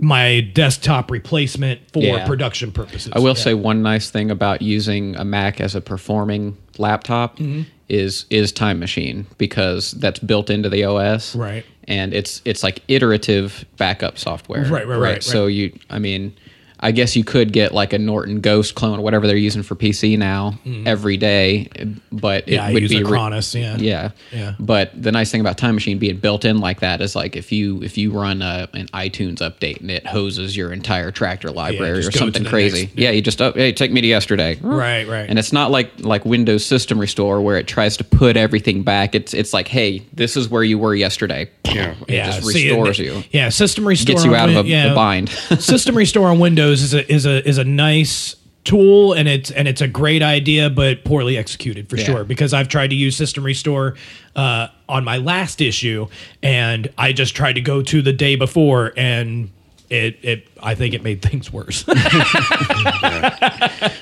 my 0.00 0.40
desktop 0.54 1.10
replacement 1.10 1.80
for 1.92 2.02
Yeah. 2.02 2.26
production 2.26 2.70
purposes. 2.72 3.12
I 3.14 3.18
will 3.18 3.28
Yeah. 3.28 3.42
say 3.42 3.54
one 3.54 3.82
nice 3.82 4.10
thing 4.10 4.30
about 4.30 4.62
using 4.62 5.16
a 5.16 5.24
Mac 5.24 5.60
as 5.60 5.74
a 5.74 5.80
performing 5.80 6.56
laptop 6.78 7.38
Mm-hmm. 7.38 7.62
is 7.88 8.24
is 8.30 8.52
Time 8.52 8.78
Machine 8.78 9.26
because 9.38 9.92
that's 9.92 10.20
built 10.20 10.50
into 10.50 10.68
the 10.68 10.84
OS. 10.84 11.34
Right. 11.34 11.64
And 11.88 12.14
it's 12.14 12.42
it's 12.44 12.62
like 12.62 12.82
iterative 12.86 13.64
backup 13.76 14.18
software. 14.18 14.64
Right, 14.66 14.86
right, 14.86 14.98
right, 14.98 15.22
So 15.22 15.46
you 15.46 15.72
I 15.90 15.98
mean 15.98 16.32
I 16.80 16.92
guess 16.92 17.16
you 17.16 17.24
could 17.24 17.52
get 17.52 17.72
like 17.72 17.92
a 17.92 17.98
Norton 17.98 18.40
Ghost 18.40 18.74
clone 18.74 19.00
or 19.00 19.02
whatever 19.02 19.26
they're 19.26 19.36
using 19.36 19.62
for 19.62 19.74
PC 19.74 20.16
now 20.18 20.52
mm-hmm. 20.64 20.86
every 20.86 21.16
day, 21.16 21.68
but 22.12 22.48
it. 22.48 22.54
Yeah, 22.54 22.70
would 22.72 22.82
use 22.82 22.90
be 22.90 23.00
a 23.00 23.04
re- 23.04 23.40
yeah. 23.54 23.76
yeah, 23.76 24.10
Yeah. 24.32 24.54
But 24.58 24.90
the 25.00 25.12
nice 25.12 25.30
thing 25.30 25.40
about 25.40 25.58
Time 25.58 25.74
Machine 25.74 25.98
being 25.98 26.18
built 26.18 26.44
in 26.44 26.58
like 26.58 26.80
that 26.80 27.00
is 27.00 27.16
like 27.16 27.36
if 27.36 27.50
you 27.52 27.82
if 27.82 27.98
you 27.98 28.12
run 28.12 28.42
a, 28.42 28.68
an 28.74 28.86
iTunes 28.88 29.38
update 29.38 29.80
and 29.80 29.90
it 29.90 30.06
hoses 30.06 30.56
your 30.56 30.72
entire 30.72 31.10
Traktor 31.10 31.54
library 31.54 32.02
just 32.02 32.14
or 32.16 32.18
something 32.18 32.44
crazy, 32.44 32.82
next- 32.82 32.98
yeah, 32.98 33.10
you 33.10 33.22
just 33.22 33.40
oh, 33.42 33.52
hey, 33.52 33.72
take 33.72 33.92
me 33.92 34.00
to 34.00 34.06
yesterday, 34.06 34.58
Right, 34.60 35.06
right. 35.08 35.28
And 35.28 35.38
it's 35.38 35.52
not 35.52 35.70
like 35.70 35.90
like 35.98 36.24
Windows 36.24 36.64
System 36.64 36.98
Restore 36.98 37.40
where 37.40 37.56
it 37.56 37.66
tries 37.66 37.96
to 37.98 38.04
put 38.04 38.36
everything 38.36 38.82
back. 38.82 39.14
It's 39.14 39.34
it's 39.34 39.52
like 39.52 39.68
hey, 39.68 40.00
this 40.12 40.36
is 40.36 40.48
where 40.48 40.62
you 40.62 40.78
were 40.78 40.94
yesterday. 40.94 41.50
Yeah. 41.64 41.94
It 42.06 42.14
yeah, 42.14 42.26
just 42.26 42.46
see, 42.46 42.70
restores 42.70 42.98
and- 42.98 43.08
you, 43.08 43.24
Yeah, 43.30 43.48
system 43.50 43.86
restore 43.86 44.14
gets 44.14 44.24
you 44.24 44.34
out 44.34 44.48
of 44.48 44.64
a, 44.64 44.68
yeah. 44.68 44.92
a 44.92 44.94
bind. 44.94 45.28
system 45.58 45.96
restore 45.96 46.28
on 46.28 46.38
Windows 46.38 46.67
is 46.70 46.94
a 46.94 47.10
is 47.12 47.26
a 47.26 47.46
is 47.48 47.58
a 47.58 47.64
nice 47.64 48.36
tool 48.64 49.14
and 49.14 49.28
it's 49.28 49.50
and 49.50 49.66
it's 49.68 49.80
a 49.80 49.88
great 49.88 50.22
idea 50.22 50.68
but 50.68 51.02
poorly 51.04 51.38
executed 51.38 51.88
for 51.88 51.96
Yeah. 51.96 52.04
sure 52.04 52.24
because 52.24 52.52
I've 52.52 52.68
tried 52.68 52.90
to 52.90 52.96
use 52.96 53.16
system 53.16 53.42
restore 53.44 53.94
uh, 54.36 54.68
on 54.88 55.04
my 55.04 55.16
last 55.16 55.60
issue 55.62 56.06
and 56.42 56.88
I 56.98 57.12
just 57.12 57.34
tried 57.34 57.54
to 57.54 57.60
go 57.62 57.80
to 57.82 58.02
the 58.02 58.12
day 58.12 58.36
before 58.36 58.92
and 58.96 59.50
it 59.88 60.18
it 60.22 60.48
I 60.62 60.74
think 60.74 60.92
it 60.92 61.02
made 61.02 61.22
things 61.22 61.50
worse. 61.50 61.84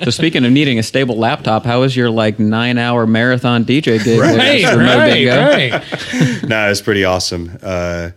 so 0.02 0.10
speaking 0.10 0.44
of 0.44 0.52
needing 0.52 0.78
a 0.78 0.82
stable 0.82 1.16
laptop, 1.16 1.64
how 1.64 1.80
was 1.80 1.96
your 1.96 2.10
like 2.10 2.38
nine 2.38 2.78
hour 2.78 3.06
marathon 3.06 3.64
DJ 3.64 4.02
gig? 4.02 4.04
there 4.04 4.20
right, 4.20 4.60
just 4.62 4.74
a 4.74 4.78
remote 4.78 4.98
right, 4.98 5.72
right. 5.72 6.42
No, 6.48 6.66
it 6.66 6.68
was 6.70 6.82
pretty 6.82 7.04
awesome. 7.04 7.58
Uh, 7.62 8.10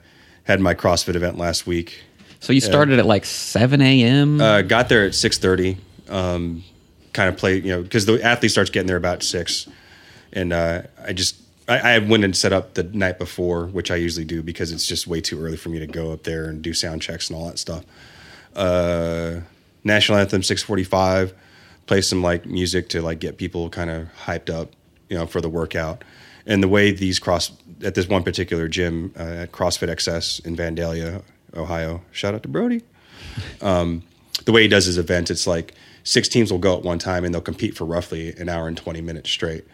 had 0.44 0.60
my 0.62 0.74
CrossFit 0.74 1.16
event 1.16 1.38
last 1.38 1.68
week. 1.68 2.04
So 2.40 2.54
you 2.54 2.62
started 2.62 3.00
at 3.00 3.06
like 3.06 3.26
seven 3.26 3.82
a.m. 3.82 4.40
Uh, 4.40 4.62
got 4.62 4.90
there 4.90 5.06
at 5.06 5.16
six 5.16 5.38
thirty. 5.38 5.78
Um, 6.08 6.64
kind 7.14 7.30
of 7.30 7.38
play, 7.38 7.58
you 7.58 7.70
know, 7.70 7.82
because 7.82 8.06
the 8.06 8.24
athlete 8.24 8.52
starts 8.52 8.70
getting 8.70 8.88
there 8.88 8.98
about 8.98 9.24
six, 9.24 9.68
and 10.32 10.54
uh, 10.54 10.84
I 11.06 11.14
just 11.14 11.36
I, 11.68 11.96
I 11.96 12.00
went 12.00 12.24
and 12.24 12.36
set 12.36 12.54
up 12.54 12.74
the 12.74 12.84
night 12.84 13.20
before, 13.20 13.66
which 13.68 13.92
I 13.92 13.96
usually 13.96 14.26
do 14.26 14.42
because 14.42 14.72
it's 14.72 14.86
just 14.86 15.06
way 15.06 15.22
too 15.22 15.42
early 15.44 15.58
for 15.58 15.70
me 15.70 15.80
to 15.80 15.88
go 15.88 16.12
up 16.12 16.24
there 16.24 16.46
and 16.46 16.62
do 16.62 16.74
sound 16.74 17.02
checks 17.02 17.30
and 17.30 17.38
all 17.38 17.48
that 17.48 17.60
stuff. 17.60 17.86
Uh, 18.56 19.42
national 19.84 20.18
anthem 20.18 20.44
six 20.44 20.64
forty 20.64 20.84
five. 20.84 21.34
Play 21.86 22.02
some 22.02 22.22
like 22.22 22.46
music 22.46 22.90
to 22.90 23.02
like 23.02 23.20
get 23.20 23.38
people 23.38 23.70
kind 23.70 23.90
of 23.90 24.08
hyped 24.26 24.54
up, 24.54 24.72
you 25.10 25.18
know, 25.18 25.26
for 25.26 25.42
the 25.42 25.50
workout. 25.50 26.04
And 26.46 26.64
the 26.64 26.68
way 26.68 26.92
these 26.92 27.20
cross 27.20 27.52
at 27.84 27.96
this 27.96 28.08
one 28.08 28.24
particular 28.24 28.68
gym 28.68 29.14
uh, 29.18 29.24
at 29.24 29.52
CrossFit 29.52 29.90
XS 29.90 30.46
in 30.46 30.56
Vandalia, 30.56 31.24
Ohio. 31.56 32.02
Shout 32.12 32.36
out 32.36 32.44
to 32.44 32.50
Brody. 32.50 32.82
Um, 33.62 34.04
the 34.46 34.52
way 34.52 34.62
he 34.62 34.68
does 34.68 34.86
his 34.86 34.98
event, 34.98 35.30
it's 35.30 35.48
like 35.48 35.74
six 36.04 36.28
teams 36.28 36.52
will 36.52 36.60
go 36.60 36.78
at 36.78 36.84
one 36.84 37.00
time 37.00 37.26
and 37.26 37.34
they'll 37.34 37.42
compete 37.42 37.76
for 37.76 37.86
roughly 37.86 38.34
an 38.38 38.50
hour 38.50 38.68
and 38.68 38.78
20 38.78 39.02
minutes 39.02 39.30
straight. 39.30 39.66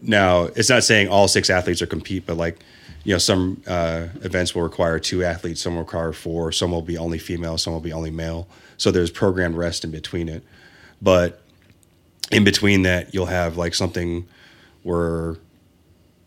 Now, 0.00 0.44
it's 0.44 0.68
not 0.68 0.84
saying 0.84 1.08
all 1.08 1.28
six 1.28 1.50
athletes 1.50 1.80
are 1.82 1.86
compete, 1.86 2.26
but 2.26 2.36
like, 2.36 2.58
you 3.04 3.12
know, 3.14 3.18
some 3.18 3.62
uh, 3.66 4.08
events 4.22 4.54
will 4.54 4.62
require 4.62 4.98
two 4.98 5.24
athletes, 5.24 5.62
some 5.62 5.74
will 5.74 5.82
require 5.82 6.12
four, 6.12 6.52
some 6.52 6.70
will 6.70 6.82
be 6.82 6.96
only 6.96 7.18
female, 7.18 7.58
some 7.58 7.72
will 7.72 7.80
be 7.80 7.92
only 7.92 8.10
male. 8.10 8.48
So 8.76 8.90
there's 8.90 9.10
programmed 9.10 9.56
rest 9.56 9.84
in 9.84 9.90
between 9.90 10.28
it. 10.28 10.42
But 11.00 11.40
in 12.30 12.44
between 12.44 12.82
that, 12.82 13.14
you'll 13.14 13.26
have 13.26 13.56
like 13.56 13.74
something 13.74 14.26
where 14.82 15.36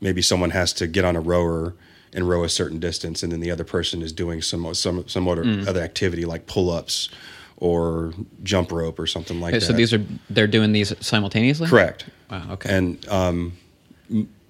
maybe 0.02 0.22
someone 0.22 0.52
has 0.52 0.74
to 0.74 0.88
get 0.88 1.06
on 1.06 1.16
a 1.16 1.22
rower 1.22 1.74
and 2.14 2.28
row 2.28 2.44
a 2.44 2.50
certain 2.50 2.80
distance, 2.80 3.22
and 3.24 3.32
then 3.32 3.40
the 3.42 3.52
other 3.52 3.64
person 3.64 4.02
is 4.02 4.12
doing 4.14 4.42
some 4.42 4.74
some 4.74 5.08
some 5.08 5.28
other, 5.28 5.44
other 5.68 5.82
activity 5.82 6.26
like 6.26 6.46
pull 6.48 6.70
ups 6.70 7.10
or 7.58 8.14
jump 8.44 8.72
rope 8.72 9.00
or 9.00 9.08
something 9.08 9.40
like 9.42 9.54
Okay, 9.54 9.60
that. 9.60 9.66
so 9.66 9.74
these 9.74 9.94
are 9.94 10.04
they're 10.30 10.48
doing 10.48 10.72
these 10.74 10.94
simultaneously. 11.06 11.68
correct. 11.68 12.06
Wow. 12.30 12.52
Okay. 12.52 12.76
And 12.76 13.08
um, 13.10 13.54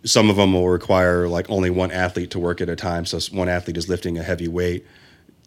some 0.03 0.29
of 0.29 0.35
them 0.35 0.53
will 0.53 0.67
require 0.69 1.27
like 1.27 1.49
only 1.49 1.69
one 1.69 1.91
athlete 1.91 2.31
to 2.31 2.39
work 2.39 2.59
at 2.61 2.69
a 2.69 2.75
time. 2.75 3.05
So 3.05 3.19
one 3.35 3.49
athlete 3.49 3.77
is 3.77 3.87
lifting 3.89 4.17
a 4.17 4.23
heavy 4.23 4.47
weight 4.47 4.85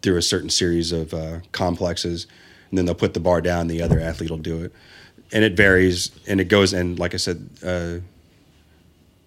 through 0.01 0.17
a 0.17 0.21
certain 0.21 0.49
series 0.49 0.91
of 0.91 1.13
uh, 1.13 1.39
complexes, 1.51 2.25
and 2.69 2.77
then 2.77 2.85
they'll 2.85 2.95
put 2.95 3.13
the 3.13 3.19
bar 3.19 3.41
down. 3.41 3.67
The 3.67 3.81
other 3.81 3.99
athlete 3.99 4.31
will 4.31 4.37
do 4.37 4.63
it, 4.63 4.73
and 5.31 5.43
it 5.43 5.55
varies. 5.55 6.11
And 6.27 6.41
it 6.41 6.45
goes. 6.45 6.73
And 6.73 6.97
like 6.99 7.13
I 7.13 7.17
said, 7.17 7.47
uh, 7.63 7.97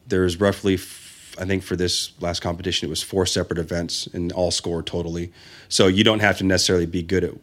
there's 0.09 0.41
roughly, 0.41 0.75
f- 0.75 1.04
I 1.39 1.45
think 1.45 1.63
for 1.63 1.77
this 1.77 2.13
last 2.21 2.41
competition, 2.41 2.87
it 2.87 2.91
was 2.91 3.03
four 3.03 3.27
separate 3.27 3.59
events 3.59 4.07
and 4.13 4.31
all 4.33 4.51
scored 4.51 4.87
totally. 4.87 5.33
So 5.69 5.87
you 5.89 6.05
don't 6.05 6.21
have 6.21 6.39
to 6.39 6.45
necessarily 6.45 6.87
be 6.87 7.03
good 7.03 7.25
at 7.25 7.35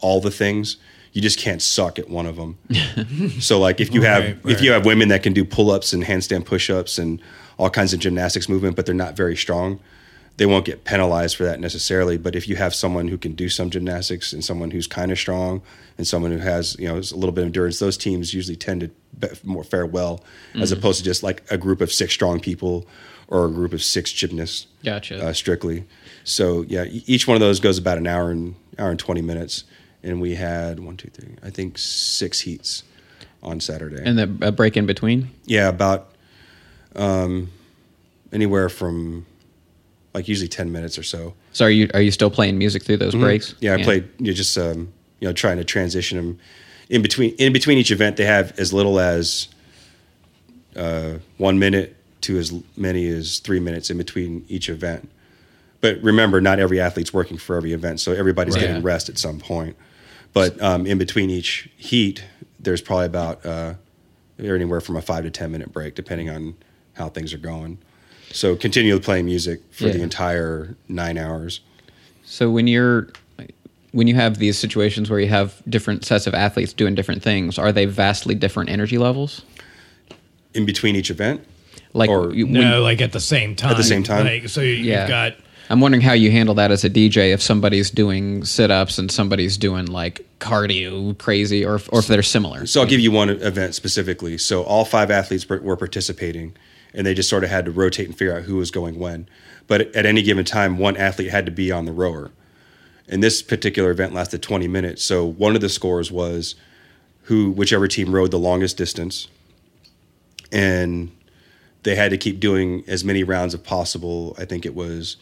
all 0.00 0.20
the 0.20 0.30
things. 0.30 0.76
You 1.12 1.22
just 1.22 1.38
can't 1.38 1.62
suck 1.62 1.98
at 1.98 2.08
one 2.10 2.26
of 2.26 2.36
them. 2.36 2.58
so 3.40 3.58
like 3.58 3.80
if 3.80 3.92
you 3.92 4.02
have 4.02 4.22
Right, 4.22 4.38
if 4.46 4.60
you 4.60 4.72
have 4.72 4.84
women 4.84 5.08
that 5.08 5.22
can 5.22 5.32
do 5.32 5.44
pull 5.44 5.70
ups 5.70 5.92
and 5.92 6.04
handstand 6.04 6.44
push 6.44 6.68
ups 6.70 6.98
and 6.98 7.20
all 7.56 7.70
kinds 7.70 7.92
of 7.94 8.00
gymnastics 8.00 8.48
movement, 8.48 8.76
but 8.76 8.84
they're 8.86 8.94
not 8.94 9.16
very 9.16 9.36
strong, 9.36 9.80
they 10.36 10.46
won't 10.46 10.64
get 10.64 10.84
penalized 10.84 11.34
for 11.36 11.44
that 11.44 11.58
necessarily. 11.58 12.16
But 12.18 12.36
if 12.36 12.46
you 12.46 12.54
have 12.56 12.72
someone 12.74 13.08
who 13.08 13.18
can 13.18 13.32
do 13.32 13.48
some 13.48 13.70
gymnastics 13.70 14.32
and 14.32 14.44
someone 14.44 14.70
who's 14.70 14.86
kind 14.86 15.10
of 15.10 15.18
strong 15.18 15.62
and 15.96 16.06
someone 16.06 16.30
who 16.30 16.38
has 16.38 16.76
you 16.78 16.86
know 16.86 16.96
a 16.96 17.16
little 17.16 17.32
bit 17.32 17.40
of 17.42 17.46
endurance, 17.46 17.78
those 17.80 17.96
teams 17.96 18.34
usually 18.34 18.54
tend 18.56 18.82
to 18.82 18.88
be 19.18 19.28
more 19.42 19.64
fare 19.64 19.86
well 19.86 20.22
as 20.54 20.70
Mm-hmm. 20.70 20.78
opposed 20.78 20.98
to 20.98 21.04
just 21.04 21.22
like 21.24 21.42
a 21.50 21.56
group 21.58 21.80
of 21.80 21.90
six 21.90 22.12
strong 22.12 22.38
people 22.38 22.86
or 23.28 23.46
a 23.46 23.50
group 23.50 23.72
of 23.72 23.82
six 23.82 24.10
gymnasts. 24.12 24.66
Gotcha. 24.82 25.24
Uh, 25.24 25.32
strictly. 25.32 25.84
So 26.24 26.62
yeah, 26.62 26.84
each 26.84 27.26
one 27.28 27.36
of 27.36 27.40
those 27.40 27.60
goes 27.60 27.78
about 27.78 27.98
an 27.98 28.06
hour 28.06 28.30
and 28.30 28.54
hour 28.78 28.90
and 28.90 28.98
twenty 28.98 29.22
minutes, 29.22 29.64
and 30.02 30.20
we 30.20 30.34
had 30.34 30.80
one, 30.80 30.96
two, 30.96 31.08
three, 31.10 31.36
I 31.42 31.50
think 31.50 31.78
six 31.78 32.40
heats 32.40 32.82
on 33.42 33.60
Saturday. 33.60 34.02
and 34.04 34.18
the 34.18 34.48
a 34.48 34.52
break 34.52 34.76
in 34.76 34.86
between. 34.86 35.30
Yeah, 35.44 35.68
about 35.68 36.10
um, 36.96 37.50
anywhere 38.32 38.68
from 38.68 39.26
like 40.14 40.28
usually 40.28 40.48
ten 40.48 40.72
minutes 40.72 40.98
or 40.98 41.02
so. 41.02 41.34
So 41.52 41.64
are 41.66 41.70
you 41.70 41.88
are 41.94 42.00
you 42.00 42.10
still 42.10 42.30
playing 42.30 42.58
music 42.58 42.82
through 42.82 42.98
those 42.98 43.14
breaks? 43.14 43.52
Mm-hmm. 43.52 43.64
Yeah, 43.64 43.74
I 43.74 43.82
played. 43.82 44.08
You 44.18 44.28
know, 44.28 44.32
just 44.32 44.56
um, 44.58 44.92
you 45.20 45.28
know 45.28 45.32
trying 45.32 45.58
to 45.58 45.64
transition 45.64 46.16
them 46.16 46.38
in 46.88 47.02
between. 47.02 47.34
In 47.36 47.52
between 47.52 47.78
each 47.78 47.90
event, 47.90 48.16
they 48.16 48.24
have 48.24 48.58
as 48.58 48.72
little 48.72 48.98
as 48.98 49.48
uh, 50.76 51.14
one 51.36 51.58
minute 51.58 51.96
to 52.22 52.38
as 52.38 52.52
many 52.76 53.06
as 53.08 53.38
three 53.38 53.60
minutes 53.60 53.90
in 53.90 53.98
between 53.98 54.44
each 54.48 54.68
event. 54.68 55.08
But 55.80 56.02
remember, 56.02 56.40
not 56.40 56.58
every 56.58 56.80
athlete's 56.80 57.12
working 57.14 57.38
for 57.38 57.56
every 57.56 57.72
event, 57.72 58.00
so 58.00 58.12
everybody's 58.12 58.54
Right. 58.56 58.62
getting 58.66 58.82
rest 58.82 59.08
at 59.08 59.18
some 59.18 59.38
point. 59.38 59.76
But 60.32 60.60
um, 60.60 60.86
in 60.86 60.98
between 60.98 61.30
each 61.30 61.68
heat, 61.76 62.24
there's 62.58 62.80
probably 62.80 63.06
about 63.06 63.46
uh, 63.46 63.74
anywhere 64.38 64.80
from 64.80 64.96
a 64.96 65.02
five 65.02 65.24
to 65.24 65.30
ten 65.30 65.52
minute 65.52 65.72
break, 65.72 65.94
depending 65.94 66.28
on 66.28 66.54
how 66.94 67.08
things 67.08 67.32
are 67.32 67.38
going. 67.38 67.78
So 68.32 68.56
continue 68.56 68.98
playing 68.98 69.24
music 69.24 69.60
for 69.70 69.88
the 69.88 70.02
entire 70.02 70.76
nine 70.88 71.16
hours. 71.16 71.60
So 72.24 72.50
when 72.50 72.66
you're 72.66 73.08
when 73.92 74.06
you 74.06 74.14
have 74.16 74.36
these 74.36 74.58
situations 74.58 75.08
where 75.08 75.18
you 75.18 75.28
have 75.28 75.62
different 75.68 76.04
sets 76.04 76.26
of 76.26 76.34
athletes 76.34 76.74
doing 76.74 76.94
different 76.94 77.22
things, 77.22 77.58
are 77.58 77.72
they 77.72 77.86
vastly 77.86 78.34
different 78.34 78.68
energy 78.70 78.98
levels? 78.98 79.42
in 80.54 80.64
between 80.66 80.96
each 80.96 81.10
event. 81.10 81.40
Like 81.94 82.10
Or- 82.10 82.32
you- 82.34 82.46
when- 82.46 82.54
No, 82.54 82.82
like 82.82 83.00
at 83.00 83.12
the 83.12 83.20
same 83.20 83.54
time. 83.54 83.70
At 83.70 83.76
the 83.76 83.82
same 83.84 84.02
time? 84.02 84.24
Like, 84.26 84.48
so 84.48 84.60
you- 84.60 84.72
Yeah. 84.74 85.00
you've 85.02 85.08
got 85.08 85.34
I'm 85.70 85.80
wondering 85.82 86.00
how 86.00 86.14
you 86.14 86.30
handle 86.30 86.54
that 86.54 86.70
as 86.70 86.82
a 86.82 86.88
DJ 86.88 87.30
if 87.34 87.42
somebody's 87.42 87.90
doing 87.90 88.42
sit 88.42 88.70
ups 88.70 88.96
and 88.96 89.10
somebody's 89.10 89.58
doing 89.58 89.84
like 89.84 90.24
cardio 90.40 91.16
crazy, 91.18 91.62
or 91.62 91.74
if, 91.74 91.92
or 91.92 91.98
if 91.98 92.06
they're 92.06 92.22
similar. 92.22 92.64
So 92.64 92.80
I'll 92.80 92.86
give 92.86 93.00
you 93.00 93.10
one 93.10 93.28
event 93.28 93.74
specifically. 93.74 94.38
So 94.38 94.62
all 94.62 94.86
five 94.86 95.10
athletes 95.10 95.46
were 95.46 95.76
participating, 95.76 96.54
and 96.94 97.06
they 97.06 97.12
just 97.12 97.28
sort 97.28 97.44
of 97.44 97.50
had 97.50 97.66
to 97.66 97.70
rotate 97.70 98.06
and 98.06 98.16
figure 98.16 98.34
out 98.34 98.44
who 98.44 98.56
was 98.56 98.70
going 98.70 98.98
when. 98.98 99.28
But 99.66 99.94
at 99.94 100.06
any 100.06 100.22
given 100.22 100.46
time, 100.46 100.78
one 100.78 100.96
athlete 100.96 101.28
had 101.28 101.44
to 101.44 101.52
be 101.52 101.70
on 101.70 101.84
the 101.84 101.92
rower. 101.92 102.30
And 103.06 103.22
this 103.22 103.42
particular 103.42 103.90
event 103.90 104.14
lasted 104.14 104.40
20 104.40 104.68
minutes. 104.68 105.02
So 105.02 105.26
one 105.26 105.54
of 105.54 105.60
the 105.60 105.68
scores 105.68 106.10
was 106.10 106.54
who, 107.24 107.50
whichever 107.50 107.86
team 107.88 108.14
rode 108.14 108.30
the 108.30 108.38
longest 108.38 108.78
distance, 108.78 109.28
and 110.50 111.10
they 111.82 111.94
had 111.94 112.10
to 112.10 112.18
keep 112.18 112.40
doing 112.40 112.84
as 112.86 113.04
many 113.04 113.22
rounds 113.24 113.54
as 113.54 113.60
possible. 113.60 114.34
I 114.38 114.44
think 114.44 114.66
it 114.66 114.74
was 114.74 115.16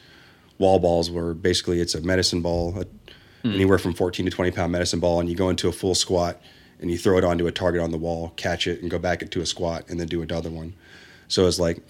wall 0.58 0.78
balls, 0.78 1.10
where 1.10 1.34
basically 1.34 1.80
it's 1.80 1.94
a 1.94 2.00
medicine 2.00 2.42
ball, 2.42 2.78
a, 2.80 2.86
anywhere 3.44 3.78
from 3.78 3.94
14 3.94 4.24
to 4.26 4.30
20 4.30 4.50
pound 4.50 4.72
medicine 4.72 5.00
ball, 5.00 5.20
and 5.20 5.28
you 5.28 5.36
go 5.36 5.48
into 5.48 5.68
a 5.68 5.72
full 5.72 5.94
squat 5.94 6.40
and 6.80 6.90
you 6.90 6.98
throw 6.98 7.16
it 7.16 7.24
onto 7.24 7.46
a 7.46 7.52
target 7.52 7.80
on 7.80 7.90
the 7.90 7.98
wall, 7.98 8.32
catch 8.36 8.66
it, 8.66 8.82
and 8.82 8.90
go 8.90 8.98
back 8.98 9.22
into 9.22 9.40
a 9.40 9.46
squat, 9.46 9.84
and 9.88 9.98
then 9.98 10.06
do 10.06 10.22
another 10.22 10.50
one. 10.50 10.74
So 11.28 11.46
it's 11.46 11.58
like 11.58 11.82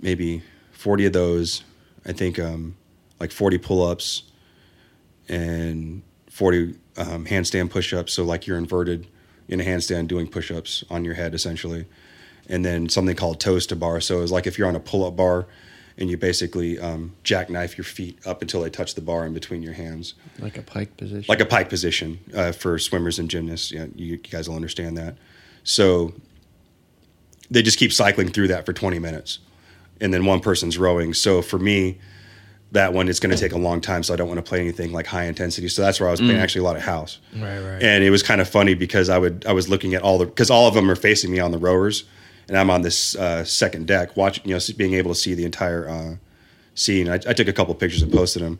maybe 0.00 0.42
40 0.72 1.06
of 1.06 1.12
those. 1.12 1.62
I 2.04 2.12
think 2.12 2.38
um, 2.38 2.76
like 3.20 3.30
40 3.30 3.58
pull 3.58 3.86
ups 3.86 4.24
and 5.28 6.02
40 6.28 6.74
um, 6.96 7.26
handstand 7.26 7.70
push 7.70 7.92
ups. 7.94 8.12
So 8.12 8.24
like 8.24 8.46
you're 8.46 8.58
inverted 8.58 9.06
in 9.48 9.60
a 9.60 9.64
handstand 9.64 10.08
doing 10.08 10.26
push 10.26 10.50
ups 10.50 10.82
on 10.90 11.04
your 11.04 11.14
head 11.14 11.34
essentially. 11.34 11.86
And 12.48 12.64
then 12.64 12.88
something 12.88 13.16
called 13.16 13.40
toes 13.40 13.66
to 13.68 13.76
bar. 13.76 14.00
So 14.00 14.22
it's 14.22 14.32
like 14.32 14.46
if 14.46 14.58
you're 14.58 14.68
on 14.68 14.76
a 14.76 14.80
pull 14.80 15.04
up 15.04 15.16
bar 15.16 15.46
and 15.96 16.10
you 16.10 16.16
basically 16.16 16.78
um, 16.78 17.14
jackknife 17.22 17.76
your 17.76 17.84
feet 17.84 18.18
up 18.26 18.42
until 18.42 18.62
they 18.62 18.70
touch 18.70 18.94
the 18.94 19.00
bar 19.00 19.24
in 19.26 19.32
between 19.32 19.62
your 19.62 19.74
hands 19.74 20.14
like 20.38 20.56
a 20.56 20.62
pike 20.62 20.96
position. 20.96 21.24
like 21.28 21.40
a 21.40 21.46
pike 21.46 21.68
position 21.68 22.18
uh, 22.34 22.52
for 22.52 22.78
swimmers 22.78 23.18
and 23.18 23.30
gymnasts. 23.30 23.70
Yeah, 23.70 23.86
you, 23.94 24.06
you 24.06 24.16
guys 24.16 24.48
will 24.48 24.56
understand 24.56 24.96
that. 24.98 25.16
So 25.64 26.14
they 27.50 27.62
just 27.62 27.78
keep 27.78 27.92
cycling 27.92 28.28
through 28.28 28.48
that 28.48 28.66
for 28.66 28.72
20 28.72 28.98
minutes, 28.98 29.38
and 30.00 30.12
then 30.12 30.24
one 30.24 30.40
person's 30.40 30.78
rowing. 30.78 31.14
So 31.14 31.42
for 31.42 31.58
me, 31.58 31.98
that 32.72 32.94
one 32.94 33.08
it's 33.08 33.20
going 33.20 33.34
to 33.34 33.40
take 33.40 33.52
a 33.52 33.58
long 33.58 33.80
time. 33.80 34.02
So 34.02 34.14
I 34.14 34.16
don't 34.16 34.28
want 34.28 34.38
to 34.38 34.42
play 34.42 34.58
anything 34.60 34.92
like 34.92 35.06
high 35.06 35.24
intensity. 35.24 35.68
So 35.68 35.82
that's 35.82 36.00
where 36.00 36.08
I 36.08 36.12
was 36.12 36.20
playing 36.20 36.38
actually 36.38 36.62
a 36.62 36.64
lot 36.64 36.76
of 36.76 36.82
house. 36.82 37.18
Right, 37.34 37.60
right. 37.60 37.82
And 37.82 38.02
it 38.02 38.10
was 38.10 38.22
kind 38.22 38.40
of 38.40 38.48
funny 38.48 38.74
because 38.74 39.08
I 39.10 39.18
would 39.18 39.44
I 39.46 39.52
was 39.52 39.68
looking 39.68 39.94
at 39.94 40.02
all 40.02 40.18
the 40.18 40.24
because 40.24 40.50
all 40.50 40.66
of 40.66 40.74
them 40.74 40.90
are 40.90 40.96
facing 40.96 41.30
me 41.30 41.38
on 41.38 41.50
the 41.50 41.58
rowers, 41.58 42.04
and 42.48 42.56
I'm 42.56 42.70
on 42.70 42.82
this 42.82 43.16
uh, 43.16 43.44
second 43.44 43.86
deck 43.86 44.16
watching 44.16 44.46
you 44.46 44.54
know 44.54 44.60
being 44.76 44.94
able 44.94 45.12
to 45.12 45.18
see 45.18 45.34
the 45.34 45.44
entire 45.44 45.88
uh, 45.88 46.16
scene. 46.74 47.08
I, 47.08 47.14
I 47.14 47.32
took 47.32 47.48
a 47.48 47.52
couple 47.52 47.74
pictures 47.74 48.02
and 48.02 48.12
posted 48.12 48.42
them. 48.42 48.58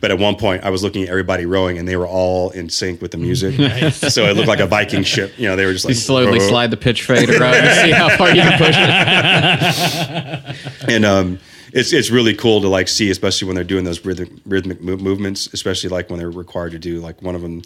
But 0.00 0.10
at 0.10 0.18
one 0.18 0.36
point, 0.36 0.64
I 0.64 0.70
was 0.70 0.82
looking 0.82 1.04
at 1.04 1.08
everybody 1.08 1.46
rowing, 1.46 1.78
and 1.78 1.88
they 1.88 1.96
were 1.96 2.06
all 2.06 2.50
in 2.50 2.68
sync 2.68 3.00
with 3.00 3.12
the 3.12 3.16
music. 3.16 3.54
so 3.94 4.26
it 4.26 4.36
looked 4.36 4.48
like 4.48 4.60
a 4.60 4.66
Viking 4.66 5.02
ship. 5.02 5.32
You 5.38 5.48
know, 5.48 5.56
they 5.56 5.64
were 5.64 5.72
just 5.72 5.86
like 5.86 5.92
You 5.92 6.00
slowly 6.00 6.40
"Whoa." 6.40 6.48
slide 6.48 6.70
the 6.70 6.76
pitch 6.76 7.04
fade 7.04 7.30
around 7.30 7.54
and 7.54 7.86
see 7.86 7.90
how 7.90 8.14
far 8.16 8.28
you 8.28 8.42
can 8.42 8.58
push 8.58 8.76
it. 8.76 10.56
and 10.90 11.04
um, 11.06 11.38
it's 11.72 11.92
it's 11.94 12.10
really 12.10 12.34
cool 12.34 12.60
to 12.60 12.68
like 12.68 12.88
see, 12.88 13.10
especially 13.10 13.46
when 13.46 13.54
they're 13.54 13.64
doing 13.64 13.84
those 13.84 14.04
rhythmic, 14.04 14.30
rhythmic 14.44 14.82
mo- 14.82 14.96
movements, 14.98 15.48
especially 15.54 15.88
like 15.88 16.10
when 16.10 16.18
they're 16.18 16.30
required 16.30 16.72
to 16.72 16.78
do 16.78 17.00
like 17.00 17.22
one 17.22 17.34
of 17.34 17.40
them, 17.40 17.62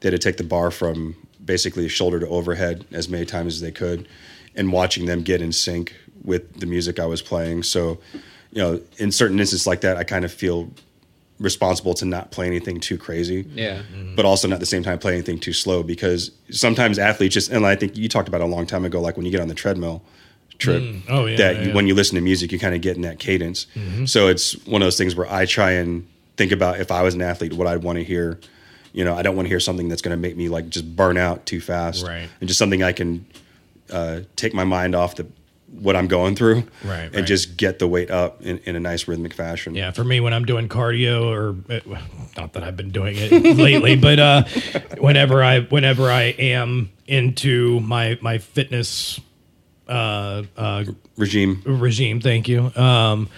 they 0.00 0.10
had 0.10 0.10
to 0.10 0.18
take 0.18 0.36
the 0.36 0.44
bar 0.44 0.70
from 0.70 1.16
basically 1.48 1.88
shoulder 1.88 2.20
to 2.20 2.28
overhead 2.28 2.84
as 2.92 3.08
many 3.08 3.24
times 3.26 3.54
as 3.56 3.60
they 3.60 3.72
could, 3.72 4.06
and 4.54 4.72
watching 4.72 5.06
them 5.06 5.22
get 5.22 5.42
in 5.42 5.50
sync 5.50 5.96
with 6.22 6.60
the 6.60 6.66
music 6.66 7.00
I 7.00 7.06
was 7.06 7.20
playing. 7.22 7.64
So, 7.64 7.98
you 8.52 8.62
know, 8.62 8.80
in 8.98 9.10
certain 9.10 9.40
instances 9.40 9.66
like 9.66 9.80
that, 9.80 9.96
I 9.96 10.04
kind 10.04 10.24
of 10.24 10.32
feel 10.32 10.70
responsible 11.40 11.94
to 11.94 12.04
not 12.04 12.30
play 12.32 12.46
anything 12.48 12.80
too 12.80 12.98
crazy 12.98 13.46
Yeah. 13.54 13.76
Mm-hmm. 13.94 14.16
but 14.16 14.24
also 14.24 14.48
not 14.48 14.54
at 14.54 14.60
the 14.60 14.66
same 14.66 14.82
time 14.82 14.98
play 14.98 15.12
anything 15.12 15.38
too 15.38 15.52
slow 15.52 15.84
because 15.84 16.32
sometimes 16.50 16.98
athletes 16.98 17.32
just 17.34 17.52
and 17.52 17.64
I 17.64 17.76
think 17.76 17.96
you 17.96 18.08
talked 18.08 18.26
about 18.26 18.40
a 18.40 18.46
long 18.46 18.66
time 18.66 18.84
ago, 18.84 19.00
like 19.00 19.16
when 19.16 19.24
you 19.24 19.30
get 19.30 19.40
on 19.40 19.46
the 19.46 19.54
treadmill 19.54 20.02
trip, 20.58 20.82
mm. 20.82 21.00
Oh, 21.08 21.26
yeah, 21.26 21.36
that 21.36 21.54
yeah, 21.54 21.62
you- 21.62 21.68
yeah. 21.68 21.74
when 21.76 21.86
you 21.86 21.94
listen 21.94 22.16
to 22.16 22.20
music, 22.20 22.50
you 22.50 22.58
kind 22.58 22.74
of 22.74 22.80
get 22.80 22.96
in 22.96 23.02
that 23.02 23.20
cadence. 23.20 23.66
Mm-hmm. 23.76 24.06
So 24.06 24.26
it's 24.26 24.54
one 24.66 24.82
of 24.82 24.86
those 24.86 24.98
things 24.98 25.14
where 25.14 25.30
I 25.32 25.46
try 25.46 25.70
and 25.72 26.08
think 26.36 26.50
about 26.50 26.80
if 26.80 26.90
I 26.90 27.02
was 27.02 27.14
an 27.14 27.22
athlete, 27.22 27.52
what 27.52 27.68
I'd 27.68 27.84
want 27.84 27.98
to 27.98 28.04
hear. 28.04 28.40
You 28.92 29.04
know, 29.04 29.14
I 29.14 29.22
don't 29.22 29.36
want 29.36 29.46
to 29.46 29.50
hear 29.50 29.60
something 29.60 29.88
that's 29.88 30.02
going 30.02 30.16
to 30.16 30.20
make 30.20 30.36
me 30.36 30.48
like 30.48 30.68
just 30.68 30.96
burn 30.96 31.16
out 31.16 31.46
too 31.46 31.60
fast, 31.60 32.04
Right. 32.06 32.28
And 32.40 32.48
just 32.48 32.58
something 32.58 32.82
I 32.82 32.92
can 32.92 33.26
uh, 33.90 34.20
take 34.36 34.54
my 34.54 34.64
mind 34.64 34.94
off 34.94 35.16
the 35.16 35.26
what 35.70 35.94
I'm 35.96 36.06
going 36.08 36.34
through, 36.34 36.64
Right, 36.82 37.04
and 37.04 37.14
right. 37.16 37.24
just 37.26 37.58
get 37.58 37.78
the 37.78 37.86
weight 37.86 38.10
up 38.10 38.40
in, 38.40 38.56
in 38.64 38.74
a 38.74 38.80
nice 38.80 39.06
rhythmic 39.06 39.34
fashion. 39.34 39.74
Yeah, 39.74 39.90
for 39.90 40.02
me, 40.02 40.18
when 40.18 40.32
I'm 40.32 40.46
doing 40.46 40.66
cardio, 40.66 41.26
or 41.26 41.54
uh, 41.70 41.98
not 42.38 42.54
that 42.54 42.62
I've 42.64 42.76
been 42.76 42.90
doing 42.90 43.16
it 43.18 43.30
lately, 43.58 43.94
but 43.94 44.18
uh, 44.18 44.44
whenever 44.96 45.42
I 45.42 45.60
whenever 45.60 46.10
I 46.10 46.22
am 46.38 46.90
into 47.06 47.80
my 47.80 48.18
my 48.22 48.38
fitness 48.38 49.20
uh, 49.88 50.44
uh, 50.56 50.84
regime. 51.18 51.62
regime, 51.66 52.20
thank 52.22 52.48
you. 52.48 52.72
Um, 52.74 53.28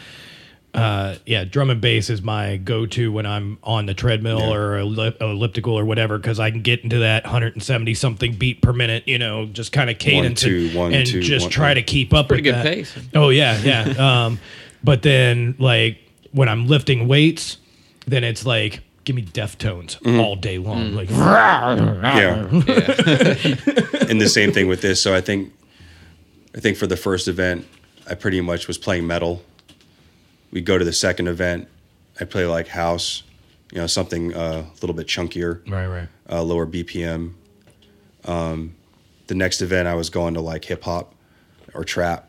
uh, 0.74 1.16
yeah, 1.26 1.44
drum 1.44 1.70
and 1.70 1.80
bass 1.80 2.10
is 2.10 2.22
my 2.22 2.56
go-to 2.56 3.10
when 3.10 3.26
I'm 3.26 3.58
on 3.64 3.86
the 3.86 3.94
treadmill 3.94 4.38
Yeah. 4.40 4.50
or 4.54 4.78
elliptical 4.78 5.74
or 5.78 5.84
whatever 5.84 6.16
because 6.18 6.38
I 6.38 6.50
can 6.52 6.62
get 6.62 6.80
into 6.84 6.98
that 7.00 7.24
170 7.24 7.92
something 7.94 8.34
beat 8.34 8.62
per 8.62 8.72
minute. 8.72 9.02
You 9.06 9.18
know, 9.18 9.46
just 9.46 9.72
kind 9.72 9.90
of 9.90 9.98
cadence 9.98 10.40
two, 10.42 10.66
and, 10.68 10.74
one, 10.74 10.94
and 10.94 11.06
two, 11.06 11.20
just 11.22 11.46
one, 11.46 11.50
try 11.50 11.68
one. 11.70 11.76
to 11.76 11.82
keep 11.82 12.14
up 12.14 12.28
Pretty 12.28 12.42
with 12.48 12.54
good 12.54 12.64
that. 12.66 12.72
pace. 12.74 12.94
Oh 13.14 13.30
yeah, 13.30 13.58
yeah. 13.62 14.24
um, 14.26 14.38
but 14.84 15.02
then 15.02 15.56
like 15.58 15.98
when 16.32 16.48
I'm 16.48 16.66
lifting 16.68 17.08
weights, 17.08 17.56
then 18.06 18.22
it's 18.22 18.46
like 18.46 18.80
give 19.04 19.16
me 19.16 19.22
Deftones 19.22 19.98
Mm-hmm. 20.00 20.20
all 20.20 20.36
day 20.36 20.58
long. 20.58 20.94
Like 20.94 21.10
Yeah. 21.10 22.46
and 24.08 24.20
the 24.20 24.28
same 24.32 24.52
thing 24.52 24.68
with 24.68 24.82
this. 24.82 25.02
So 25.02 25.14
I 25.14 25.20
think, 25.20 25.52
I 26.54 26.60
think 26.60 26.76
for 26.76 26.86
the 26.86 26.96
first 26.96 27.26
event, 27.28 27.66
I 28.08 28.14
pretty 28.14 28.40
much 28.40 28.66
was 28.68 28.78
playing 28.78 29.06
metal. 29.06 29.42
We 30.50 30.60
go 30.60 30.78
to 30.78 30.84
the 30.84 30.92
second 30.92 31.28
event, 31.28 31.68
I 32.20 32.24
play 32.24 32.46
like 32.46 32.68
house, 32.68 33.22
you 33.72 33.78
know, 33.78 33.86
something 33.86 34.34
uh, 34.34 34.64
a 34.66 34.74
little 34.80 34.94
bit 34.94 35.06
chunkier, 35.06 35.68
right, 35.70 35.86
right. 35.86 36.08
uh, 36.28 36.42
lower 36.42 36.66
BPM. 36.66 37.34
Um, 38.24 38.74
the 39.28 39.34
next 39.34 39.62
event, 39.62 39.86
I 39.86 39.94
was 39.94 40.10
going 40.10 40.34
to 40.34 40.40
like 40.40 40.64
hip 40.64 40.82
hop 40.82 41.14
or 41.72 41.84
trap, 41.84 42.28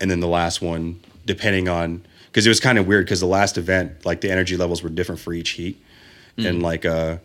and 0.00 0.10
then 0.10 0.20
the 0.20 0.28
last 0.28 0.60
one, 0.60 1.00
depending 1.24 1.68
on, 1.68 2.04
because 2.26 2.46
it 2.46 2.50
was 2.50 2.60
kind 2.60 2.78
of 2.78 2.86
weird 2.86 3.06
because 3.06 3.20
the 3.20 3.26
last 3.26 3.56
event, 3.56 4.04
like 4.04 4.20
the 4.20 4.30
energy 4.30 4.56
levels 4.56 4.82
were 4.82 4.90
different 4.90 5.20
for 5.20 5.32
each 5.32 5.50
heat, 5.50 5.82
and 6.36 6.62
like 6.62 6.84
uh, 6.84 7.16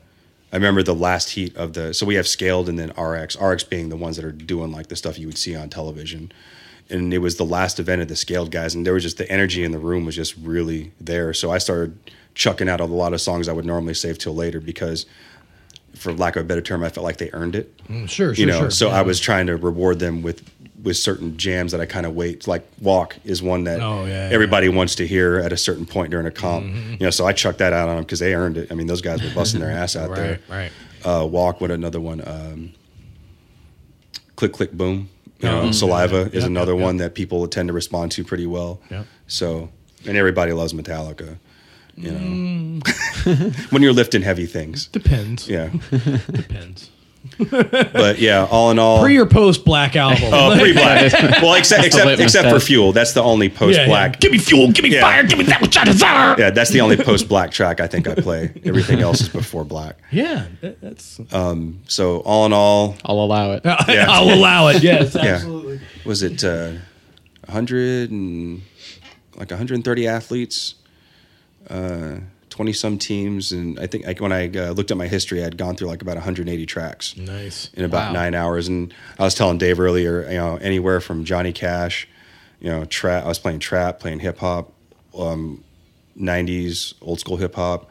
I 0.52 0.56
remember 0.56 0.82
the 0.82 0.96
last 0.96 1.32
heat 1.32 1.56
of 1.56 1.74
the 1.74 1.94
so 1.94 2.06
we 2.06 2.16
have 2.16 2.28
scaled 2.28 2.70
and 2.70 2.80
then 2.80 2.90
RX, 2.92 3.40
RX 3.40 3.64
being 3.64 3.90
the 3.90 3.98
ones 3.98 4.16
that 4.16 4.26
are 4.26 4.32
doing 4.32 4.72
like 4.72 4.88
the 4.88 4.96
stuff 4.96 5.20
you 5.20 5.28
would 5.28 5.38
see 5.38 5.56
on 5.56 5.70
television. 5.70 6.32
And 6.92 7.14
it 7.14 7.20
was 7.20 7.38
the 7.38 7.46
last 7.46 7.80
event 7.80 8.02
of 8.02 8.08
the 8.08 8.16
scaled 8.16 8.50
guys, 8.52 8.74
and 8.74 8.86
there 8.86 8.94
was 8.94 9.04
just 9.04 9.18
the 9.18 9.30
energy 9.32 9.64
in 9.64 9.72
the 9.72 9.78
room 9.80 10.06
was 10.06 10.16
just 10.16 10.36
really 10.38 10.92
there. 11.00 11.34
So 11.36 11.52
I 11.52 11.60
started 11.60 11.98
chucking 12.34 12.68
out 12.68 12.80
a 12.80 12.86
lot 12.86 13.14
of 13.14 13.22
songs 13.22 13.48
I 13.48 13.54
would 13.54 13.66
normally 13.66 13.94
save 13.94 14.18
till 14.18 14.34
later 14.34 14.60
because, 14.60 15.06
for 15.96 16.12
lack 16.14 16.36
of 16.36 16.46
a 16.46 16.48
better 16.48 16.62
term, 16.62 16.84
I 16.84 16.90
felt 16.90 17.04
like 17.04 17.18
they 17.18 17.30
earned 17.34 17.56
it 17.56 17.74
Sure, 17.88 18.06
sure, 18.08 18.34
you 18.34 18.46
know 18.46 18.60
sure. 18.62 18.72
so 18.72 18.88
Yeah. 18.88 19.00
i 19.00 19.02
was 19.02 19.20
trying 19.20 19.48
to 19.48 19.58
reward 19.58 20.00
them 20.00 20.22
with 20.22 20.44
with 20.84 20.96
certain 20.96 21.36
jams 21.38 21.72
that 21.74 21.82
i 21.82 21.86
kind 21.88 22.06
of 22.06 22.14
wait 22.16 22.48
like 22.48 22.66
walk 22.80 23.18
is 23.26 23.42
one 23.44 23.64
that 23.66 23.82
Oh, 23.82 24.06
yeah, 24.06 24.30
yeah. 24.30 24.34
everybody 24.34 24.70
wants 24.70 24.96
to 24.96 25.08
hear 25.08 25.38
at 25.40 25.52
a 25.52 25.58
certain 25.58 25.86
point 25.88 26.12
during 26.12 26.28
a 26.28 26.32
comp 26.32 26.66
Mm-hmm. 26.68 26.92
you 26.94 26.98
know 27.00 27.10
so 27.10 27.26
i 27.26 27.34
chucked 27.34 27.58
that 27.58 27.74
out 27.74 27.90
on 27.90 27.96
them 27.96 28.04
because 28.06 28.20
they 28.20 28.34
earned 28.36 28.58
it 28.58 28.72
i 28.72 28.76
mean 28.76 28.86
those 28.88 29.02
guys 29.02 29.22
were 29.22 29.34
busting 29.34 29.60
their 29.60 29.72
ass 29.72 29.96
out 29.96 30.16
there 30.16 30.40
right, 30.50 30.72
right. 31.06 31.22
uh, 31.22 31.26
walk 31.26 31.60
what 31.60 31.72
another 31.72 32.00
one 32.00 32.22
um, 32.26 32.72
click 34.36 34.54
click 34.54 34.72
boom 34.72 35.10
Oh, 35.44 35.72
saliva 35.72 36.30
is 36.34 36.44
another 36.44 36.76
one 36.76 36.98
that 36.98 37.14
people 37.16 37.48
tend 37.48 37.68
to 37.70 37.74
respond 37.74 38.12
to 38.14 38.24
pretty 38.24 38.46
well 38.46 38.82
Yep. 38.92 39.06
so 39.28 39.70
and 40.06 40.18
everybody 40.18 40.52
loves 40.54 40.74
metallica 40.74 41.38
you 41.96 42.12
know 42.12 42.20
Mm. 42.20 43.72
when 43.72 43.82
you're 43.82 43.94
lifting 43.94 44.22
heavy 44.22 44.46
things 44.46 44.88
Depends. 44.88 45.48
yeah 45.48 45.70
Depends. 46.32 46.90
But 47.52 48.20
yeah 48.20 48.48
all 48.50 48.72
in 48.72 48.80
all 48.80 49.02
Pre 49.02 49.18
or 49.18 49.26
post 49.26 49.66
black 49.66 49.96
album. 49.96 50.24
Oh, 50.34 50.56
pre 50.60 50.74
black. 50.74 51.12
well, 51.42 51.54
except 51.56 51.86
except 51.86 52.20
except 52.20 52.50
for 52.50 52.60
fuel. 52.60 52.92
That's 52.92 53.14
the 53.14 53.22
only 53.24 53.50
post 53.50 53.76
Yeah, 53.78 53.84
yeah. 53.84 53.88
black. 53.90 54.20
Give 54.20 54.32
me 54.32 54.38
fuel. 54.38 54.72
Give 54.72 54.84
me 54.84 54.90
Yeah. 54.92 55.02
fire. 55.02 55.24
Give 55.24 55.38
me 55.38 55.46
that 55.46 55.62
which 55.62 55.78
I 55.78 55.84
desire. 55.86 56.36
Yeah, 56.40 56.50
that's 56.50 56.72
the 56.72 56.82
only 56.82 56.98
post 56.98 57.28
black 57.28 57.52
track 57.52 57.80
I 57.80 57.88
think 57.88 58.08
I 58.08 58.16
play. 58.16 58.52
Everything 58.66 59.00
else 59.02 59.22
is 59.22 59.30
before 59.30 59.64
black. 59.66 59.98
Yeah, 60.12 60.46
that- 60.62 60.82
that's. 60.82 61.20
So 61.88 62.20
all 62.20 62.46
in 62.46 62.54
all, 62.54 62.96
I'll 63.06 63.20
allow 63.20 63.52
it. 63.54 63.62
Yeah. 63.88 64.06
I'll 64.10 64.34
allow 64.34 64.68
it. 64.70 64.82
Yes, 64.84 65.14
yeah, 65.16 65.22
absolutely. 65.36 65.80
was 66.06 66.24
it 66.24 66.44
uh, 66.44 66.72
100 67.46 68.12
and 68.12 68.62
like 69.36 69.50
130 69.52 70.08
athletes, 70.08 70.76
uh, 71.70 72.18
20 72.60 72.74
some 72.74 72.98
teams, 72.98 73.54
and 73.54 73.80
I 73.80 73.88
think 73.88 74.06
like, 74.06 74.20
when 74.20 74.34
I 74.34 74.50
uh, 74.50 74.72
looked 74.72 74.92
at 74.92 74.98
my 74.98 75.08
history, 75.08 75.46
I'd 75.46 75.56
gone 75.56 75.78
through 75.78 75.88
like 75.88 76.02
about 76.02 76.16
180 76.18 76.66
tracks. 76.66 77.16
Nice. 77.16 77.70
in 77.74 77.86
about 77.86 78.08
Wow. 78.08 78.12
nine 78.22 78.36
hours. 78.36 78.68
And 78.68 78.94
I 79.18 79.24
was 79.24 79.34
telling 79.34 79.58
Dave 79.58 79.80
earlier, 79.80 80.24
you 80.30 80.36
know, 80.36 80.58
anywhere 80.58 81.00
from 81.00 81.24
Johnny 81.24 81.54
Cash, 81.54 82.06
you 82.60 82.70
know, 82.70 82.84
trap. 82.84 83.24
I 83.24 83.30
was 83.30 83.40
playing 83.40 83.60
trap, 83.60 84.02
playing 84.02 84.20
hip 84.20 84.40
hop, 84.40 84.74
um, 85.18 85.64
'90s 86.20 86.96
old 87.02 87.22
school 87.22 87.38
hip 87.38 87.56
hop, 87.56 87.90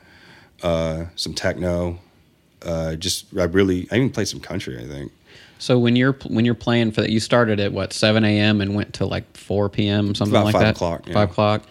uh, 0.62 1.06
some 1.16 1.32
techno. 1.32 1.98
Uh, 2.60 2.94
just 2.96 3.24
I 3.38 3.44
really, 3.44 3.88
I 3.90 3.96
even 3.96 4.10
played 4.10 4.28
some 4.28 4.40
country. 4.40 4.78
I 4.78 4.86
think. 4.86 5.12
So 5.58 5.78
when 5.78 5.96
you're 5.96 6.12
when 6.26 6.44
you're 6.44 6.54
playing 6.54 6.92
for 6.92 7.00
that, 7.00 7.08
you 7.10 7.20
started 7.20 7.58
at 7.58 7.72
what 7.72 7.94
7 7.94 8.22
a.m. 8.22 8.60
and 8.60 8.74
went 8.74 8.92
to 8.96 9.06
like 9.06 9.34
4 9.34 9.70
p.m. 9.70 10.14
something 10.14 10.34
About 10.36 10.44
like 10.44 10.52
five 10.52 10.62
that. 10.64 10.76
o'clock, 10.76 11.06
yeah. 11.08 11.14
Five 11.14 11.30
o'clock. 11.30 11.62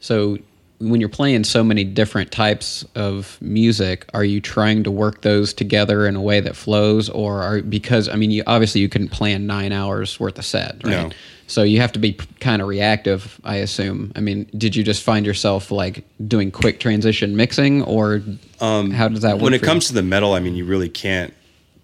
So 0.00 0.36
when 0.82 1.00
you're 1.00 1.08
playing 1.08 1.44
so 1.44 1.62
many 1.62 1.84
different 1.84 2.32
types 2.32 2.84
of 2.94 3.38
music, 3.40 4.06
are 4.12 4.24
you 4.24 4.40
trying 4.40 4.82
to 4.84 4.90
work 4.90 5.22
those 5.22 5.54
together 5.54 6.06
in 6.06 6.16
a 6.16 6.20
way 6.20 6.40
that 6.40 6.56
flows, 6.56 7.08
or 7.08 7.42
are 7.42 7.62
because 7.62 8.08
I 8.08 8.16
mean, 8.16 8.30
you 8.30 8.42
obviously 8.46 8.80
you 8.80 8.88
couldn't 8.88 9.10
plan 9.10 9.46
nine 9.46 9.72
hours 9.72 10.18
worth 10.18 10.38
of 10.38 10.44
set, 10.44 10.82
right? 10.84 11.08
No. 11.08 11.10
So 11.46 11.62
you 11.62 11.80
have 11.80 11.92
to 11.92 11.98
be 11.98 12.14
kind 12.40 12.62
of 12.62 12.68
reactive, 12.68 13.38
I 13.44 13.56
assume. 13.56 14.12
I 14.16 14.20
mean, 14.20 14.48
did 14.56 14.74
you 14.74 14.82
just 14.82 15.02
find 15.02 15.26
yourself 15.26 15.70
like 15.70 16.04
doing 16.26 16.50
quick 16.50 16.80
transition 16.80 17.36
mixing, 17.36 17.82
or 17.82 18.22
how 18.58 19.08
does 19.08 19.20
that 19.20 19.34
work? 19.34 19.40
Um, 19.40 19.40
When 19.40 19.54
it 19.54 19.62
comes 19.62 19.88
to 19.88 19.94
the 19.94 20.02
metal, 20.02 20.32
I 20.32 20.40
mean, 20.40 20.54
you 20.54 20.64
really 20.64 20.88
can't. 20.88 21.34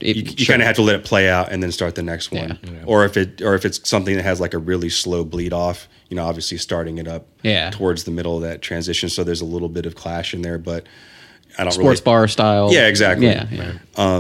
It- 0.00 0.16
you 0.16 0.22
you 0.22 0.44
sure. 0.44 0.52
kind 0.52 0.62
of 0.62 0.66
have 0.66 0.76
to 0.76 0.82
let 0.82 0.94
it 0.96 1.04
play 1.04 1.28
out 1.28 1.50
and 1.50 1.62
then 1.62 1.72
start 1.72 1.94
the 1.96 2.02
next 2.02 2.30
one. 2.30 2.58
Yeah. 2.62 2.70
Or 2.86 3.04
if 3.04 3.16
it 3.16 3.42
or 3.42 3.54
if 3.54 3.64
it's 3.64 3.88
something 3.88 4.14
that 4.16 4.22
has 4.24 4.40
like 4.40 4.54
a 4.54 4.58
really 4.58 4.88
slow 4.90 5.24
bleed 5.24 5.52
off, 5.52 5.88
you 6.08 6.16
know, 6.16 6.24
obviously 6.24 6.56
starting 6.58 6.98
it 6.98 7.08
up 7.08 7.26
Yeah. 7.42 7.70
towards 7.70 8.04
the 8.04 8.10
middle 8.12 8.36
of 8.36 8.42
that 8.42 8.62
transition. 8.62 9.08
So 9.08 9.24
there's 9.24 9.40
a 9.40 9.44
little 9.44 9.68
bit 9.68 9.86
of 9.86 9.94
clash 9.96 10.34
in 10.34 10.42
there, 10.42 10.58
but 10.58 10.86
I 11.58 11.64
don't 11.64 11.72
sports 11.72 12.00
really, 12.00 12.04
bar 12.04 12.28
style? 12.28 12.72
Yeah, 12.72 12.86
exactly. 12.86 13.26
Yeah, 13.26 13.46
yeah. 13.50 14.18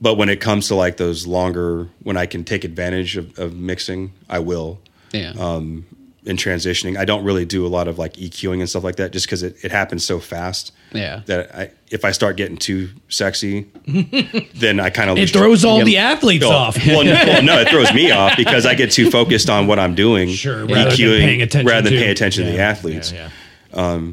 But 0.00 0.14
when 0.14 0.28
it 0.28 0.40
comes 0.40 0.68
to 0.68 0.76
like 0.76 0.96
those 0.96 1.26
longer, 1.26 1.88
when 2.04 2.16
I 2.16 2.26
can 2.26 2.44
take 2.44 2.62
advantage 2.62 3.16
of, 3.16 3.36
of 3.38 3.56
mixing, 3.56 4.12
I 4.30 4.38
will. 4.38 4.78
yeah. 5.12 5.32
Um, 5.38 5.86
in 6.24 6.36
transitioning, 6.36 6.96
I 6.98 7.04
don't 7.06 7.24
really 7.24 7.44
do 7.46 7.66
a 7.66 7.68
lot 7.68 7.88
of 7.88 7.98
like 7.98 8.12
EQing 8.14 8.60
and 8.60 8.68
stuff 8.68 8.84
like 8.84 8.96
that, 8.96 9.12
just 9.12 9.26
because 9.26 9.42
it, 9.42 9.56
it 9.64 9.72
happens 9.72 10.04
so 10.04 10.20
fast. 10.20 10.72
Yeah. 10.92 11.20
That 11.26 11.54
I, 11.54 11.70
if 11.90 12.04
I 12.04 12.12
start 12.12 12.36
getting 12.36 12.56
too 12.56 12.88
sexy, 13.08 13.62
then 14.54 14.80
I 14.80 14.90
kind 14.90 15.10
of 15.10 15.18
It 15.18 15.30
throws 15.30 15.64
all 15.64 15.78
Yeah. 15.78 15.84
the 15.84 15.96
athletes 15.98 16.44
off. 16.44 16.76
well, 16.86 17.04
no, 17.04 17.12
well, 17.12 17.42
no, 17.42 17.58
it 17.60 17.68
throws 17.70 17.92
me 17.92 18.10
off 18.10 18.36
because 18.36 18.64
I 18.66 18.74
get 18.74 18.90
too 18.90 19.10
focused 19.10 19.50
on 19.50 19.66
what 19.66 19.78
I'm 19.78 19.94
doing, 19.94 20.28
Sure, 20.30 20.64
rather 20.66 20.90
than 20.90 20.96
paying 20.96 21.42
attention 21.42 21.66
rather 21.66 21.82
than 21.82 21.92
to- 21.92 21.98
paying 21.98 22.10
attention 22.10 22.44
to 22.46 22.50
the 22.52 22.58
athletes. 22.58 23.12
yeah, 23.12 23.30
yeah. 23.74 24.08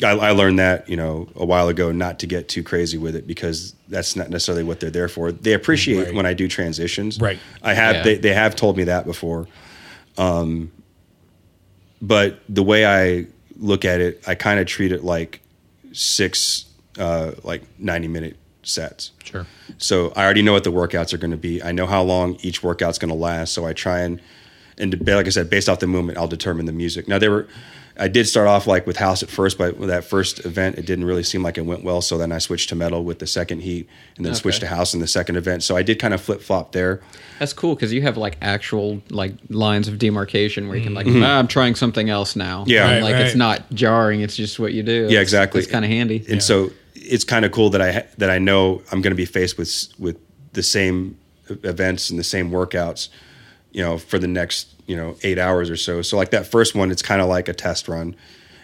I, 0.00 0.10
I 0.12 0.30
learned 0.30 0.60
that 0.60 0.88
you 0.88 0.96
know 0.96 1.28
a 1.34 1.44
while 1.44 1.66
ago 1.68 1.90
not 1.90 2.20
to 2.20 2.26
get 2.26 2.48
too 2.48 2.62
crazy 2.62 2.96
with 2.98 3.16
it 3.16 3.26
because 3.26 3.74
that's 3.88 4.14
not 4.14 4.30
necessarily 4.30 4.62
what 4.62 4.78
they're 4.80 4.90
there 4.90 5.08
for. 5.08 5.32
They 5.32 5.54
appreciate 5.54 6.04
Right. 6.06 6.14
when 6.14 6.24
I 6.24 6.34
do 6.34 6.46
transitions. 6.46 7.20
Right. 7.20 7.38
I 7.62 7.74
have 7.74 7.96
Yeah. 7.96 8.02
they, 8.02 8.14
they 8.18 8.32
have 8.32 8.54
told 8.54 8.76
me 8.76 8.84
that 8.84 9.06
before. 9.06 9.48
Um, 10.16 10.70
but 12.00 12.38
the 12.48 12.62
way 12.62 12.86
I 12.86 13.26
look 13.58 13.84
at 13.84 14.00
it, 14.00 14.22
I 14.26 14.36
kind 14.36 14.60
of 14.60 14.66
treat 14.68 14.92
it 14.92 15.02
like 15.02 15.40
six 15.92 16.66
uh, 16.98 17.32
like 17.44 17.62
ninety 17.78 18.08
minute 18.08 18.36
sets. 18.62 19.12
Sure. 19.24 19.46
So 19.78 20.12
I 20.16 20.24
already 20.24 20.42
know 20.42 20.52
what 20.52 20.64
the 20.64 20.72
workouts 20.72 21.12
are 21.12 21.18
going 21.18 21.30
to 21.30 21.36
be. 21.36 21.62
I 21.62 21.72
know 21.72 21.86
how 21.86 22.02
long 22.02 22.36
each 22.42 22.62
workout's 22.62 22.98
going 22.98 23.10
to 23.10 23.14
last. 23.14 23.54
So 23.54 23.66
I 23.66 23.72
try 23.72 24.00
and 24.00 24.20
and 24.78 25.06
like 25.06 25.26
I 25.26 25.30
said, 25.30 25.50
based 25.50 25.68
off 25.68 25.80
the 25.80 25.86
movement, 25.86 26.18
I'll 26.18 26.28
determine 26.28 26.66
the 26.66 26.72
music. 26.72 27.08
Now 27.08 27.18
there 27.18 27.30
were, 27.30 27.48
I 28.00 28.06
did 28.08 28.28
start 28.28 28.46
off 28.46 28.66
like 28.68 28.86
with 28.86 28.96
house 28.96 29.22
at 29.24 29.28
first, 29.28 29.58
but 29.58 29.76
with 29.76 29.88
that 29.88 30.04
first 30.04 30.44
event, 30.46 30.78
it 30.78 30.86
didn't 30.86 31.04
really 31.04 31.24
seem 31.24 31.42
like 31.42 31.58
it 31.58 31.62
went 31.66 31.82
well. 31.82 32.00
So 32.00 32.16
then 32.16 32.30
I 32.30 32.38
switched 32.38 32.68
to 32.68 32.76
metal 32.76 33.02
with 33.02 33.18
the 33.18 33.26
second 33.26 33.60
heat, 33.62 33.88
and 34.16 34.24
then 34.24 34.34
switched 34.36 34.60
to 34.60 34.68
house 34.68 34.94
in 34.94 35.00
the 35.00 35.06
second 35.08 35.36
event. 35.36 35.64
So 35.64 35.76
I 35.76 35.82
did 35.82 35.98
kind 35.98 36.14
of 36.14 36.20
flip 36.20 36.40
flop 36.40 36.70
there. 36.72 37.00
That's 37.40 37.52
cool 37.52 37.74
because 37.74 37.92
you 37.92 38.02
have 38.02 38.16
like 38.16 38.36
actual 38.40 39.02
like 39.10 39.34
lines 39.48 39.88
of 39.88 39.98
demarcation 39.98 40.68
where 40.68 40.76
you 40.76 40.84
can 40.84 40.94
like 40.94 41.06
ah, 41.08 41.38
I'm 41.38 41.48
trying 41.48 41.74
something 41.74 42.08
else 42.08 42.36
now. 42.36 42.60
Mm-hmm. 42.60 42.70
Yeah. 42.70 42.88
And, 42.88 42.92
Right, 43.02 43.02
like 43.02 43.14
right. 43.14 43.26
it's 43.26 43.34
not 43.36 43.68
jarring. 43.72 44.20
It's 44.20 44.36
just 44.36 44.58
what 44.60 44.72
you 44.72 44.82
do. 44.84 44.92
Yeah, 45.02 45.04
It's- 45.06 45.22
exactly. 45.22 45.60
It's 45.60 45.70
kind 45.70 45.84
of 45.84 45.90
handy. 45.90 46.24
And 46.30 46.42
so 46.42 46.70
it's 46.94 47.24
kind 47.24 47.44
of 47.44 47.52
cool 47.52 47.70
that 47.70 47.80
I 47.82 47.92
ha- 47.92 48.06
that 48.18 48.30
I 48.30 48.38
know 48.38 48.80
I'm 48.92 49.00
going 49.02 49.12
to 49.12 49.16
be 49.16 49.24
faced 49.24 49.58
with 49.58 49.88
with 49.98 50.16
the 50.52 50.62
same 50.62 51.16
events 51.64 52.10
and 52.10 52.18
the 52.18 52.24
same 52.24 52.50
workouts, 52.50 53.08
you 53.72 53.82
know, 53.82 53.98
for 53.98 54.18
the 54.18 54.28
next 54.28 54.74
you 54.88 54.96
know 54.96 55.14
eight 55.22 55.38
hours 55.38 55.70
or 55.70 55.76
so. 55.76 56.02
So 56.02 56.16
like 56.16 56.30
that 56.30 56.46
first 56.46 56.74
one, 56.74 56.90
it's 56.90 57.02
kind 57.02 57.20
of 57.20 57.28
like 57.28 57.46
a 57.46 57.52
test 57.52 57.86
run, 57.86 58.16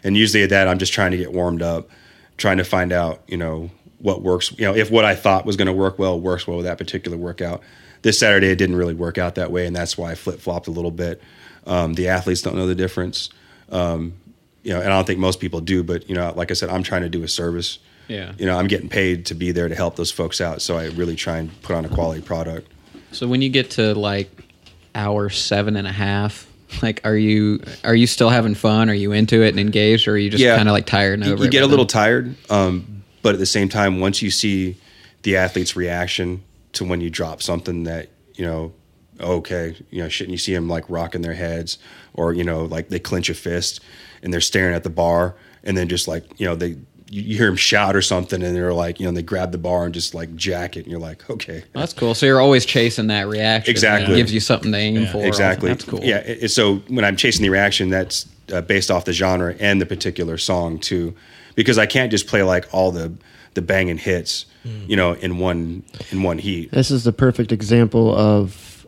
and 0.03 0.17
usually 0.17 0.43
at 0.43 0.51
that 0.51 0.67
I'm 0.67 0.79
just 0.79 0.93
trying 0.93 1.13
to 1.13 1.17
get 1.17 1.33
warmed 1.33 1.63
up, 1.63 1.89
trying 2.37 2.57
to 2.57 2.65
find 2.65 2.93
out 2.93 3.23
you 3.29 3.37
know 3.37 3.71
what 3.99 4.23
works. 4.23 4.51
You 4.59 4.65
know, 4.65 4.75
if 4.75 4.91
what 4.91 5.05
I 5.05 5.15
thought 5.15 5.47
was 5.47 5.57
going 5.57 5.67
to 5.67 5.73
work 5.73 5.99
well 5.99 6.19
works 6.19 6.49
well 6.49 6.57
with 6.57 6.67
that 6.67 6.79
particular 6.79 7.17
workout. 7.17 7.63
This 8.03 8.19
Saturday 8.19 8.49
it 8.49 8.57
didn't 8.57 8.77
really 8.77 8.95
work 8.95 9.17
out 9.17 9.37
that 9.37 9.53
way, 9.53 9.67
and 9.67 9.77
that's 9.77 9.97
why 9.97 10.11
I 10.11 10.15
flip 10.15 10.41
flopped 10.41 10.67
a 10.67 10.71
little 10.71 10.91
bit. 10.91 11.23
Um, 11.67 11.95
the 11.95 12.09
athletes 12.09 12.43
don't 12.43 12.57
know 12.57 12.67
the 12.67 12.75
difference. 12.75 13.31
Um, 13.71 14.15
you 14.63 14.73
know, 14.73 14.81
and 14.81 14.93
I 14.93 14.97
don't 14.97 15.07
think 15.07 15.21
most 15.21 15.41
people 15.41 15.61
do. 15.61 15.83
But 15.83 16.09
you 16.09 16.15
know, 16.15 16.33
like 16.35 16.51
I 16.51 16.55
said, 16.55 16.71
I'm 16.71 16.83
trying 16.83 17.03
to 17.03 17.09
do 17.09 17.23
a 17.23 17.29
service. 17.29 17.79
Yeah. 18.09 18.33
You 18.39 18.45
know, 18.45 18.59
I'm 18.59 18.67
getting 18.67 18.89
paid 18.89 19.27
to 19.27 19.35
be 19.35 19.53
there 19.53 19.69
to 19.69 19.75
help 19.75 19.97
those 19.97 20.11
folks 20.11 20.41
out. 20.41 20.61
So 20.61 20.77
I 20.77 20.89
really 20.89 21.17
try 21.17 21.39
and 21.39 21.63
put 21.63 21.75
on 21.75 21.87
a 21.87 21.89
quality 21.89 22.21
product. 22.21 22.71
So 23.13 23.27
when 23.27 23.41
you 23.41 23.49
get 23.49 23.71
to 23.73 23.95
like 23.95 24.44
hour 24.95 25.29
seven 25.31 25.77
and 25.77 25.87
a 25.87 25.93
half, 25.93 26.47
like 26.83 27.01
are 27.05 27.17
you 27.17 27.63
are 27.85 27.95
you 27.95 28.07
still 28.07 28.31
having 28.31 28.55
fun? 28.55 28.89
Are 28.91 28.95
you 28.95 29.13
into 29.13 29.43
it 29.43 29.49
and 29.51 29.61
engaged, 29.61 30.09
or 30.09 30.13
are 30.13 30.19
you 30.19 30.31
just 30.31 30.43
kind 30.45 30.69
of 30.69 30.73
like 30.73 30.87
tired 30.87 31.15
and 31.21 31.27
You- 31.27 31.33
over 31.35 31.45
You 31.45 31.51
get 31.51 31.63
a 31.63 31.67
little 31.67 31.85
then? 31.85 31.91
tired, 32.03 32.35
um, 32.51 33.03
but 33.23 33.35
at 33.35 33.39
the 33.39 33.47
same 33.47 33.69
time, 33.69 34.01
once 34.01 34.23
you 34.23 34.31
see 34.31 34.77
the 35.23 35.37
athlete's 35.37 35.77
reaction 35.77 36.43
to 36.75 36.85
when 36.85 37.01
you 37.01 37.11
drop 37.11 37.41
something 37.43 37.85
that 37.85 38.09
you 38.35 38.45
know, 38.45 38.73
okay, 39.21 39.77
you 39.91 40.03
know, 40.03 40.09
shit, 40.09 40.27
and 40.27 40.33
you 40.33 40.39
see 40.39 40.53
them 40.53 40.69
like 40.69 40.85
rocking 40.89 41.23
their 41.23 41.35
heads, 41.35 41.79
or 42.15 42.33
you 42.33 42.45
know, 42.45 42.65
like 42.65 42.89
they 42.89 42.99
clench 42.99 43.29
a 43.31 43.35
fist 43.35 43.81
and 44.23 44.33
they're 44.33 44.41
staring 44.41 44.75
at 44.75 44.83
the 44.83 44.91
bar, 44.91 45.37
and 45.63 45.77
then 45.77 45.89
just 45.89 46.09
like 46.09 46.25
you 46.39 46.47
know 46.47 46.55
they. 46.57 46.77
You 47.15 47.23
you 47.23 47.37
hear 47.37 47.47
him 47.49 47.57
shout 47.57 47.95
or 47.95 48.03
something, 48.03 48.43
and 48.43 48.57
they're 48.57 48.73
like, 48.75 48.99
you 48.99 49.07
know, 49.07 49.13
they 49.13 49.23
grab 49.23 49.53
the 49.53 49.59
bar 49.59 49.85
and 49.85 49.95
just 49.95 50.15
like 50.15 50.35
jack 50.35 50.77
it, 50.77 50.81
and 50.81 50.89
you're 50.91 50.99
like, 51.01 51.29
okay, 51.31 51.63
That's 51.73 51.93
cool. 51.93 52.15
So 52.15 52.27
you're 52.27 52.41
always 52.41 52.67
chasing 52.67 53.07
that 53.09 53.29
reaction. 53.29 53.71
Exactly. 53.71 54.15
It 54.15 54.17
gives 54.19 54.35
you 54.35 54.41
something 54.41 54.73
to 54.73 54.79
aim 54.79 55.07
for. 55.07 55.25
exactly. 55.25 55.69
That's 55.71 55.85
cool. 55.85 56.01
Yeah. 56.03 56.19
it- 56.19 56.51
so 56.51 56.77
when 56.89 57.05
I'm 57.05 57.17
chasing 57.17 57.43
the 57.43 57.51
reaction, 57.51 57.89
that's 57.91 58.27
uh, 58.53 58.61
based 58.63 58.91
off 58.91 59.05
the 59.05 59.13
genre 59.13 59.55
and 59.61 59.81
the 59.81 59.87
particular 59.87 60.37
song 60.39 60.79
too, 60.79 61.15
because 61.55 61.79
I 61.79 61.87
can't 61.87 62.11
just 62.11 62.27
play 62.27 62.43
like 62.43 62.67
all 62.75 62.91
the 62.91 63.13
the 63.55 63.63
banging 63.63 63.99
hits, 63.99 64.47
you 64.89 64.97
know, 64.97 65.13
in 65.13 65.39
one 65.39 65.85
in 66.11 66.25
one 66.25 66.39
heat. 66.39 66.73
This 66.73 66.91
is 66.91 67.05
the 67.05 67.13
perfect 67.13 67.53
example 67.53 68.13
of 68.15 68.85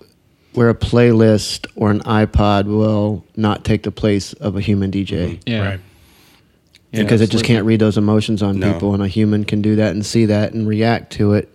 where 0.54 0.68
a 0.70 0.74
playlist 0.74 1.66
or 1.76 1.90
an 1.90 2.00
iPod 2.00 2.64
will 2.64 3.24
not 3.36 3.62
take 3.64 3.82
the 3.84 3.92
place 3.92 4.32
of 4.34 4.56
a 4.56 4.60
human 4.60 4.90
DJ. 4.90 5.40
Yeah. 5.46 5.60
Right. 5.68 5.80
Yeah, 6.96 7.02
because 7.04 7.20
it 7.20 7.30
just 7.30 7.44
can't 7.44 7.64
read 7.66 7.80
those 7.80 7.96
emotions 7.98 8.42
on 8.42 8.58
No. 8.58 8.72
people, 8.72 8.94
and 8.94 9.02
a 9.02 9.08
human 9.08 9.44
can 9.44 9.62
do 9.62 9.76
that 9.76 9.92
and 9.92 10.04
see 10.04 10.26
that 10.26 10.52
and 10.52 10.66
react 10.68 11.12
to 11.14 11.34
it, 11.34 11.54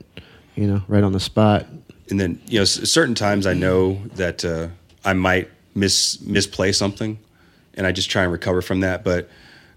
you 0.56 0.68
know, 0.68 0.82
right 0.88 1.04
on 1.04 1.14
the 1.14 1.20
spot. 1.20 1.66
And 2.10 2.20
then 2.20 2.40
you 2.48 2.60
know, 2.60 2.64
s- 2.64 2.90
certain 2.90 3.16
times 3.16 3.46
I 3.48 3.54
know 3.54 4.02
that 4.16 4.44
uh, 4.46 4.68
I 5.06 5.14
might 5.14 5.50
mis 5.76 6.20
misplay 6.22 6.72
something, 6.74 7.18
and 7.76 7.88
I 7.88 7.92
just 7.92 8.10
try 8.10 8.24
and 8.24 8.32
recover 8.32 8.62
from 8.62 8.82
that. 8.82 9.04
But 9.04 9.30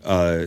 uh, 0.04 0.46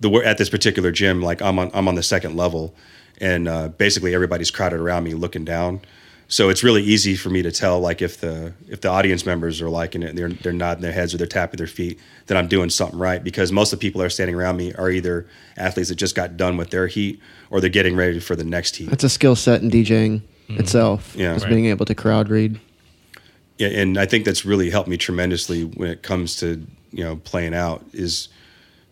the 0.00 0.10
at 0.24 0.38
this 0.38 0.50
particular 0.50 0.90
gym, 0.90 1.22
like 1.22 1.40
I'm 1.40 1.58
on 1.58 1.70
I'm 1.74 1.88
on 1.88 1.94
the 1.94 2.02
second 2.02 2.36
level, 2.36 2.74
and 3.20 3.48
uh, 3.48 3.68
basically 3.68 4.14
everybody's 4.14 4.50
crowded 4.50 4.80
around 4.80 5.04
me 5.04 5.14
looking 5.14 5.44
down. 5.44 5.80
So 6.30 6.50
it's 6.50 6.62
really 6.62 6.82
easy 6.82 7.16
for 7.16 7.30
me 7.30 7.40
to 7.40 7.50
tell, 7.50 7.80
like 7.80 8.02
if 8.02 8.20
the 8.20 8.52
if 8.68 8.82
the 8.82 8.88
audience 8.88 9.24
members 9.24 9.62
are 9.62 9.70
liking 9.70 10.02
it, 10.02 10.10
and 10.10 10.18
they're 10.18 10.28
they're 10.28 10.52
nodding 10.52 10.82
their 10.82 10.92
heads 10.92 11.14
or 11.14 11.16
they're 11.16 11.26
tapping 11.26 11.56
their 11.56 11.66
feet, 11.66 11.98
that 12.26 12.36
I'm 12.36 12.48
doing 12.48 12.68
something 12.68 12.98
right. 12.98 13.24
Because 13.24 13.50
most 13.50 13.72
of 13.72 13.78
the 13.78 13.86
people 13.86 14.00
that 14.00 14.06
are 14.06 14.10
standing 14.10 14.36
around 14.36 14.58
me 14.58 14.74
are 14.74 14.90
either 14.90 15.26
athletes 15.56 15.88
that 15.88 15.94
just 15.94 16.14
got 16.14 16.36
done 16.36 16.58
with 16.58 16.68
their 16.68 16.86
heat, 16.86 17.18
or 17.50 17.62
they're 17.62 17.70
getting 17.70 17.96
ready 17.96 18.20
for 18.20 18.36
the 18.36 18.44
next 18.44 18.76
heat. 18.76 18.90
That's 18.90 19.04
a 19.04 19.08
skill 19.08 19.36
set 19.36 19.62
in 19.62 19.70
DJing 19.70 20.20
mm-hmm. 20.20 20.60
itself. 20.60 21.14
Yeah. 21.16 21.34
is 21.34 21.44
Right. 21.44 21.50
being 21.50 21.66
able 21.66 21.86
to 21.86 21.94
crowd 21.94 22.28
read. 22.28 22.60
Yeah, 23.56 23.68
and 23.68 23.98
I 23.98 24.04
think 24.04 24.26
that's 24.26 24.44
really 24.44 24.68
helped 24.68 24.88
me 24.88 24.98
tremendously 24.98 25.64
when 25.64 25.90
it 25.90 26.02
comes 26.02 26.36
to 26.36 26.64
you 26.90 27.04
know 27.04 27.16
playing 27.16 27.54
out 27.54 27.84
is 27.94 28.28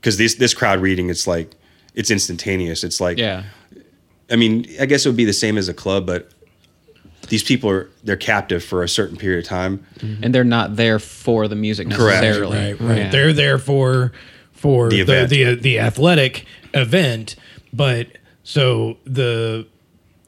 because 0.00 0.16
this 0.16 0.36
this 0.36 0.54
crowd 0.54 0.80
reading 0.80 1.10
it's 1.10 1.26
like 1.26 1.54
it's 1.94 2.10
instantaneous. 2.10 2.82
It's 2.82 2.98
like 2.98 3.18
Yeah. 3.18 3.44
I 4.30 4.36
mean 4.36 4.66
I 4.80 4.86
guess 4.86 5.04
it 5.04 5.10
would 5.10 5.16
be 5.16 5.26
the 5.26 5.34
same 5.34 5.58
as 5.58 5.68
a 5.68 5.74
club, 5.74 6.06
but 6.06 6.30
these 7.28 7.42
people 7.42 7.70
are 7.70 7.88
they're 8.04 8.16
captive 8.16 8.62
for 8.64 8.82
a 8.82 8.88
certain 8.88 9.16
period 9.16 9.44
of 9.44 9.48
time. 9.48 9.84
And 10.22 10.34
they're 10.34 10.44
not 10.44 10.76
there 10.76 10.98
for 10.98 11.48
the 11.48 11.56
music 11.56 11.90
Correct. 11.90 12.22
necessarily. 12.22 12.56
Right, 12.58 12.80
right. 12.80 12.98
Yeah. 12.98 13.10
They're 13.10 13.32
there 13.32 13.58
for 13.58 14.12
for 14.52 14.88
The 14.90 14.96
the 15.02 15.02
event. 15.02 15.30
the, 15.30 15.54
the, 15.56 15.78
athletic 15.80 16.44
event, 16.74 17.36
but 17.72 18.06
so 18.42 18.96
the 19.04 19.66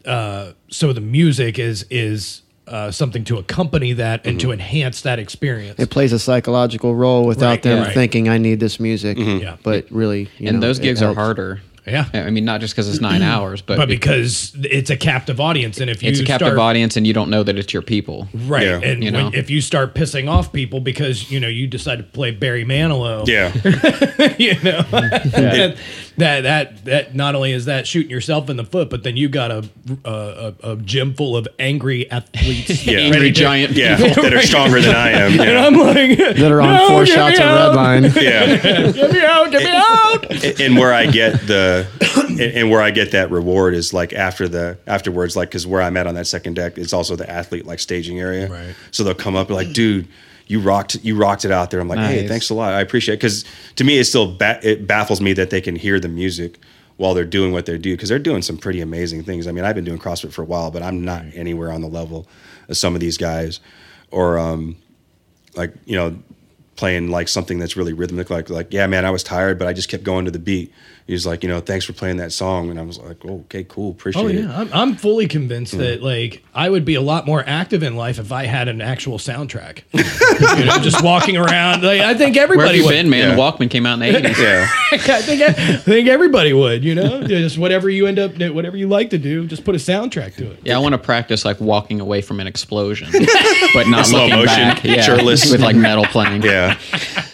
uh, 0.04 0.52
so 0.70 0.92
the 0.92 1.00
music 1.00 1.58
is 1.58 1.84
is 1.90 2.42
uh, 2.66 2.90
something 2.90 3.24
to 3.24 3.38
accompany 3.38 3.94
that 3.94 4.26
and 4.26 4.38
Mm-hmm. 4.38 4.48
to 4.48 4.52
enhance 4.52 5.00
that 5.02 5.18
experience. 5.18 5.78
It 5.80 5.88
plays 5.90 6.12
a 6.12 6.18
psychological 6.18 6.94
role 6.94 7.24
without 7.24 7.48
Right, 7.50 7.62
them 7.62 7.82
right. 7.84 7.94
thinking, 7.94 8.28
"I 8.28 8.36
need 8.38 8.60
this 8.60 8.78
music." 8.78 9.16
Mm-hmm. 9.16 9.42
Yeah. 9.42 9.56
but 9.62 9.90
really, 9.90 10.28
you 10.38 10.48
and 10.48 10.60
know, 10.60 10.66
those 10.66 10.78
gigs 10.78 11.00
are 11.00 11.06
helps. 11.06 11.18
harder. 11.18 11.60
Yeah. 11.90 12.06
I 12.14 12.30
mean, 12.30 12.44
not 12.44 12.60
just 12.60 12.74
because 12.74 12.88
it's 12.88 13.00
nine 13.00 13.22
hours, 13.34 13.62
but, 13.62 13.76
but 13.76 13.88
because 13.88 14.52
it's 14.62 14.90
a 14.90 14.96
captive 14.96 15.40
audience, 15.40 15.80
and 15.80 15.88
if 15.90 16.02
you 16.02 16.10
it's 16.10 16.20
a 16.20 16.24
captive 16.24 16.48
start, 16.48 16.58
audience 16.58 16.96
and 16.96 17.06
you 17.06 17.12
don't 17.12 17.30
know 17.30 17.42
that 17.42 17.56
it's 17.58 17.72
your 17.72 17.82
people. 17.82 18.28
right? 18.34 18.64
Yeah. 18.66 18.80
And 18.82 19.02
You 19.04 19.12
when, 19.12 19.24
know? 19.26 19.30
if 19.34 19.50
you 19.50 19.60
start 19.60 19.94
pissing 19.94 20.28
off 20.28 20.52
people 20.52 20.80
because 20.80 21.30
you 21.30 21.40
know 21.40 21.48
you 21.48 21.66
decide 21.66 21.96
to 21.96 22.04
play 22.04 22.30
Barry 22.30 22.64
Manilow, 22.64 23.26
Yeah, 23.26 23.52
you 24.38 24.54
know 24.62 24.82
that, 24.90 25.76
that 26.18 26.42
that 26.42 26.84
that 26.84 27.14
not 27.14 27.34
only 27.34 27.52
is 27.52 27.64
that 27.64 27.86
shooting 27.86 28.10
yourself 28.10 28.48
in 28.50 28.56
the 28.56 28.64
foot, 28.64 28.90
but 28.90 29.02
then 29.02 29.16
you 29.16 29.28
got 29.28 29.50
a 29.50 29.68
a, 30.04 30.54
a, 30.62 30.72
a 30.72 30.76
gym 30.76 31.14
full 31.14 31.36
of 31.36 31.48
angry 31.58 32.10
athletes, 32.10 32.86
Yeah. 32.86 32.98
Angry 32.98 33.18
ready 33.20 33.32
to- 33.32 33.40
giant 33.40 33.72
yeah, 33.72 33.96
that 33.96 34.32
are 34.34 34.42
stronger 34.42 34.80
than 34.80 34.94
I 34.94 35.10
am. 35.10 35.40
And 35.48 35.58
I'm 35.58 35.74
like, 35.74 36.18
that 36.18 36.52
are 36.52 36.60
on 36.60 36.74
"No, 36.74 36.88
four 36.88 37.06
shots 37.06 37.38
me 37.38 37.44
of 37.44 37.50
out, 37.50 37.68
red 37.68 37.76
line. 37.76 38.02
yeah. 38.16 38.56
Get 38.92 39.12
me 39.12 39.24
out! 39.24 39.50
Get 39.50 39.62
me 39.62 39.70
out! 39.70 40.30
and- 40.44 40.60
and 40.60 40.76
where 40.76 40.92
I 40.92 41.06
get 41.06 41.32
the 41.46 41.86
and, 42.28 42.40
and 42.40 42.70
where 42.70 42.82
I 42.82 42.90
get 42.90 43.12
that 43.12 43.30
reward 43.30 43.74
is 43.74 43.92
like 43.94 44.12
after 44.12 44.48
the 44.48 44.76
afterwards, 44.86 45.36
like 45.36 45.48
because 45.50 45.66
where 45.66 45.80
I'm 45.82 45.96
at 45.96 46.06
on 46.06 46.14
that 46.14 46.26
second 46.26 46.54
deck, 46.54 46.76
it's 46.78 46.92
also 46.92 47.16
the 47.16 47.28
athlete 47.30 47.66
like 47.66 47.78
staging 47.80 48.18
area. 48.20 48.48
Right. 48.48 48.74
So 48.90 49.04
they'll 49.04 49.14
come 49.14 49.36
up 49.36 49.48
and 49.48 49.56
like, 49.56 49.72
dude, 49.72 50.08
you 50.48 50.60
rocked, 50.60 50.96
you 51.04 51.14
rocked 51.16 51.44
it 51.44 51.50
out 51.50 51.70
there. 51.70 51.78
I'm 51.78 51.88
like, 51.88 51.98
hey, 52.00 52.26
thanks 52.26 52.50
a 52.50 52.54
lot, 52.54 52.72
I 52.72 52.80
appreciate 52.80 53.14
it. 53.14 53.18
Because 53.18 53.44
to 53.76 53.84
me, 53.84 53.98
it 53.98 54.04
still 54.04 54.34
ba- 54.34 54.60
it 54.62 54.86
baffles 54.86 55.20
me 55.20 55.32
that 55.34 55.50
they 55.50 55.60
can 55.60 55.76
hear 55.76 56.00
the 56.00 56.08
music 56.08 56.58
while 56.96 57.14
they're 57.14 57.24
doing 57.24 57.52
what 57.52 57.66
they 57.66 57.78
do 57.78 57.94
because 57.94 58.08
they're 58.08 58.18
doing 58.18 58.42
some 58.42 58.58
pretty 58.58 58.80
amazing 58.80 59.22
things. 59.22 59.46
I 59.46 59.52
mean, 59.52 59.64
I've 59.64 59.76
been 59.76 59.84
doing 59.84 59.98
CrossFit 60.00 60.32
for 60.32 60.42
a 60.42 60.46
while, 60.46 60.70
but 60.72 60.82
I'm 60.82 61.04
not 61.04 61.24
anywhere 61.34 61.70
on 61.70 61.80
the 61.80 61.88
level 61.88 62.26
of 62.68 62.76
some 62.76 62.94
of 62.94 63.00
these 63.00 63.16
guys, 63.16 63.60
or 64.10 64.38
um, 64.38 64.76
like 65.54 65.74
you 65.84 65.96
know 65.96 66.16
playing 66.76 67.10
like 67.10 67.28
something 67.28 67.58
that's 67.58 67.76
really 67.76 67.92
rhythmic 67.92 68.30
like 68.30 68.48
like 68.48 68.72
yeah 68.72 68.86
man 68.86 69.04
i 69.04 69.10
was 69.10 69.24
tired 69.24 69.58
but 69.58 69.66
i 69.66 69.72
just 69.72 69.88
kept 69.88 70.04
going 70.04 70.24
to 70.24 70.30
the 70.30 70.38
beat 70.38 70.72
he 71.08 71.14
was 71.14 71.26
like 71.26 71.42
you 71.42 71.48
know 71.48 71.58
thanks 71.58 71.84
for 71.84 71.92
playing 71.92 72.18
that 72.18 72.30
song 72.30 72.70
and 72.70 72.78
i 72.78 72.82
was 72.82 72.98
like 72.98 73.16
oh, 73.24 73.40
okay 73.40 73.64
cool 73.64 73.90
appreciate 73.90 74.18
Oh 74.18 74.28
it 74.28 74.36
yeah, 74.36 74.58
I'm, 74.58 74.70
I'm 74.72 74.96
fully 74.96 75.26
convinced 75.26 75.74
hmm. 75.74 75.80
that 75.80 76.02
like 76.02 76.44
I 76.54 76.68
would 76.68 76.84
be 76.84 76.96
a 76.96 77.00
lot 77.00 77.26
more 77.26 77.42
active 77.46 77.82
in 77.82 77.96
life 77.96 78.18
if 78.18 78.32
I 78.32 78.46
had 78.46 78.68
an 78.68 78.80
actual 78.80 79.18
soundtrack. 79.18 79.84
you 80.58 80.64
know, 80.64 80.78
just 80.78 81.04
walking 81.04 81.36
around. 81.36 81.82
Like 81.82 82.00
I 82.00 82.14
think 82.14 82.34
Where 82.34 82.42
have 82.42 82.50
everybody 82.50 82.78
you 82.78 82.84
would. 82.84 82.90
been, 82.90 83.10
man? 83.10 83.30
Yeah. 83.30 83.34
The 83.36 83.40
Walkman 83.40 83.70
came 83.70 83.86
out 83.86 84.02
in 84.02 84.12
the 84.12 84.28
80s. 84.28 84.38
yeah 84.42 84.68
I 84.92 85.22
think 85.22 85.42
I 85.42 85.76
think 85.76 86.08
everybody 86.08 86.52
would. 86.52 86.84
You 86.84 86.94
know, 86.94 87.22
just 87.22 87.58
whatever 87.58 87.88
you 87.88 88.06
end 88.06 88.18
up, 88.18 88.36
whatever 88.52 88.76
you 88.76 88.88
like 88.88 89.10
to 89.10 89.18
do, 89.18 89.46
just 89.46 89.64
put 89.64 89.74
a 89.74 89.78
soundtrack 89.78 90.34
to 90.36 90.50
it. 90.50 90.60
Yeah, 90.64 90.76
I 90.76 90.80
want 90.80 90.94
to 90.94 90.98
practice 90.98 91.44
like 91.44 91.60
walking 91.60 92.00
away 92.00 92.22
from 92.22 92.40
an 92.40 92.46
explosion, 92.46 93.08
but 93.72 93.86
not 93.86 94.06
Slow 94.06 94.24
looking 94.24 94.36
motion, 94.36 94.56
back. 94.56 94.84
Yeah, 94.84 95.02
shirtless. 95.02 95.50
with 95.50 95.60
like 95.60 95.76
metal 95.76 96.04
playing. 96.06 96.42
yeah 96.42 96.78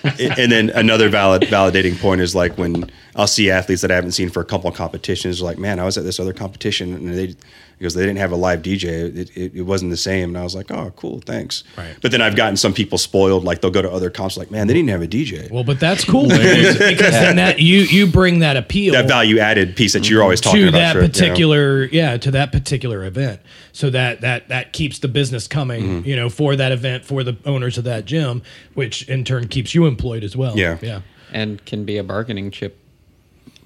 and 0.21 0.53
then 0.53 0.71
another 0.71 1.09
valid 1.09 1.43
validating 1.43 1.99
point 1.99 2.21
is 2.21 2.35
like 2.35 2.59
when 2.59 2.91
i'll 3.17 3.27
see 3.27 3.51
athletes 3.51 3.81
that 3.81 3.91
i 3.91 3.95
haven't 3.95 4.13
seen 4.13 4.29
for 4.29 4.41
a 4.41 4.45
couple 4.45 4.69
of 4.69 4.77
competitions 4.77 5.41
like 5.41 5.59
man 5.59 5.79
i 5.79 5.85
was 5.85 5.97
at 5.97 6.05
this 6.05 6.21
other 6.21 6.35
competition 6.35 6.93
and 6.93 7.15
they 7.15 7.35
because 7.79 7.95
they 7.95 8.03
didn't 8.03 8.19
have 8.19 8.33
a 8.33 8.37
live 8.37 8.63
dj 8.63 8.85
it, 8.85 9.37
it, 9.37 9.55
it 9.55 9.63
wasn't 9.63 9.91
the 9.91 9.97
same 9.97 10.31
and 10.31 10.39
i 10.39 10.43
was 10.43 10.55
like 10.55 10.71
oh 10.71 10.93
cool 10.97 11.21
thanks 11.21 11.65
Right. 11.77 11.97
but 12.03 12.11
then 12.13 12.21
i've 12.23 12.37
gotten 12.37 12.57
some 12.57 12.73
people 12.73 12.99
spoiled 12.99 13.45
like 13.45 13.61
they'll 13.61 13.71
go 13.71 13.83
to 13.83 13.91
other 13.91 14.11
comps 14.11 14.37
like 14.37 14.51
man 14.51 14.67
they 14.67 14.75
didn't 14.75 14.91
have 14.91 15.03
a 15.03 15.07
dj 15.07 15.51
Well, 15.51 15.65
but 15.65 15.81
that's 15.81 16.05
cool 16.05 16.29
because, 16.29 16.79
because 16.79 17.13
then 17.13 17.37
that 17.37 17.59
you 17.61 17.81
you 17.81 18.07
bring 18.07 18.39
that 18.41 18.57
appeal 18.57 18.93
that 18.95 19.07
value 19.09 19.39
added 19.39 19.77
piece 19.77 19.93
that 19.95 20.09
you're 20.09 20.23
always 20.23 20.41
talking 20.41 20.63
to 20.63 20.69
about 20.69 20.79
that 20.79 20.93
Trip, 20.93 21.03
you 21.03 21.09
know? 21.09 21.13
particular 21.29 21.85
yeah 21.87 22.17
to 22.17 22.31
that 22.31 22.53
particular 22.53 23.05
event 23.05 23.41
so 23.73 23.91
that 23.91 24.21
that 24.23 24.49
that 24.49 24.73
keeps 24.73 24.99
the 25.01 25.09
business 25.09 25.47
coming 25.49 25.83
Mm-hmm. 25.85 26.09
you 26.09 26.17
know 26.17 26.31
for 26.31 26.57
that 26.57 26.73
event 26.73 27.05
for 27.05 27.23
the 27.25 27.37
owners 27.45 27.77
of 27.79 27.85
that 27.85 28.05
gym 28.05 28.43
which 28.75 29.09
in 29.09 29.25
turn 29.25 29.49
keeps 29.49 29.75
you 29.75 29.87
employed 29.87 30.23
as 30.25 30.37
well 30.37 30.57
Yeah. 30.59 30.79
yeah 30.83 31.01
and 31.33 31.65
can 31.67 31.85
be 31.85 31.97
a 31.99 32.05
bargaining 32.05 32.51
chip 32.53 32.79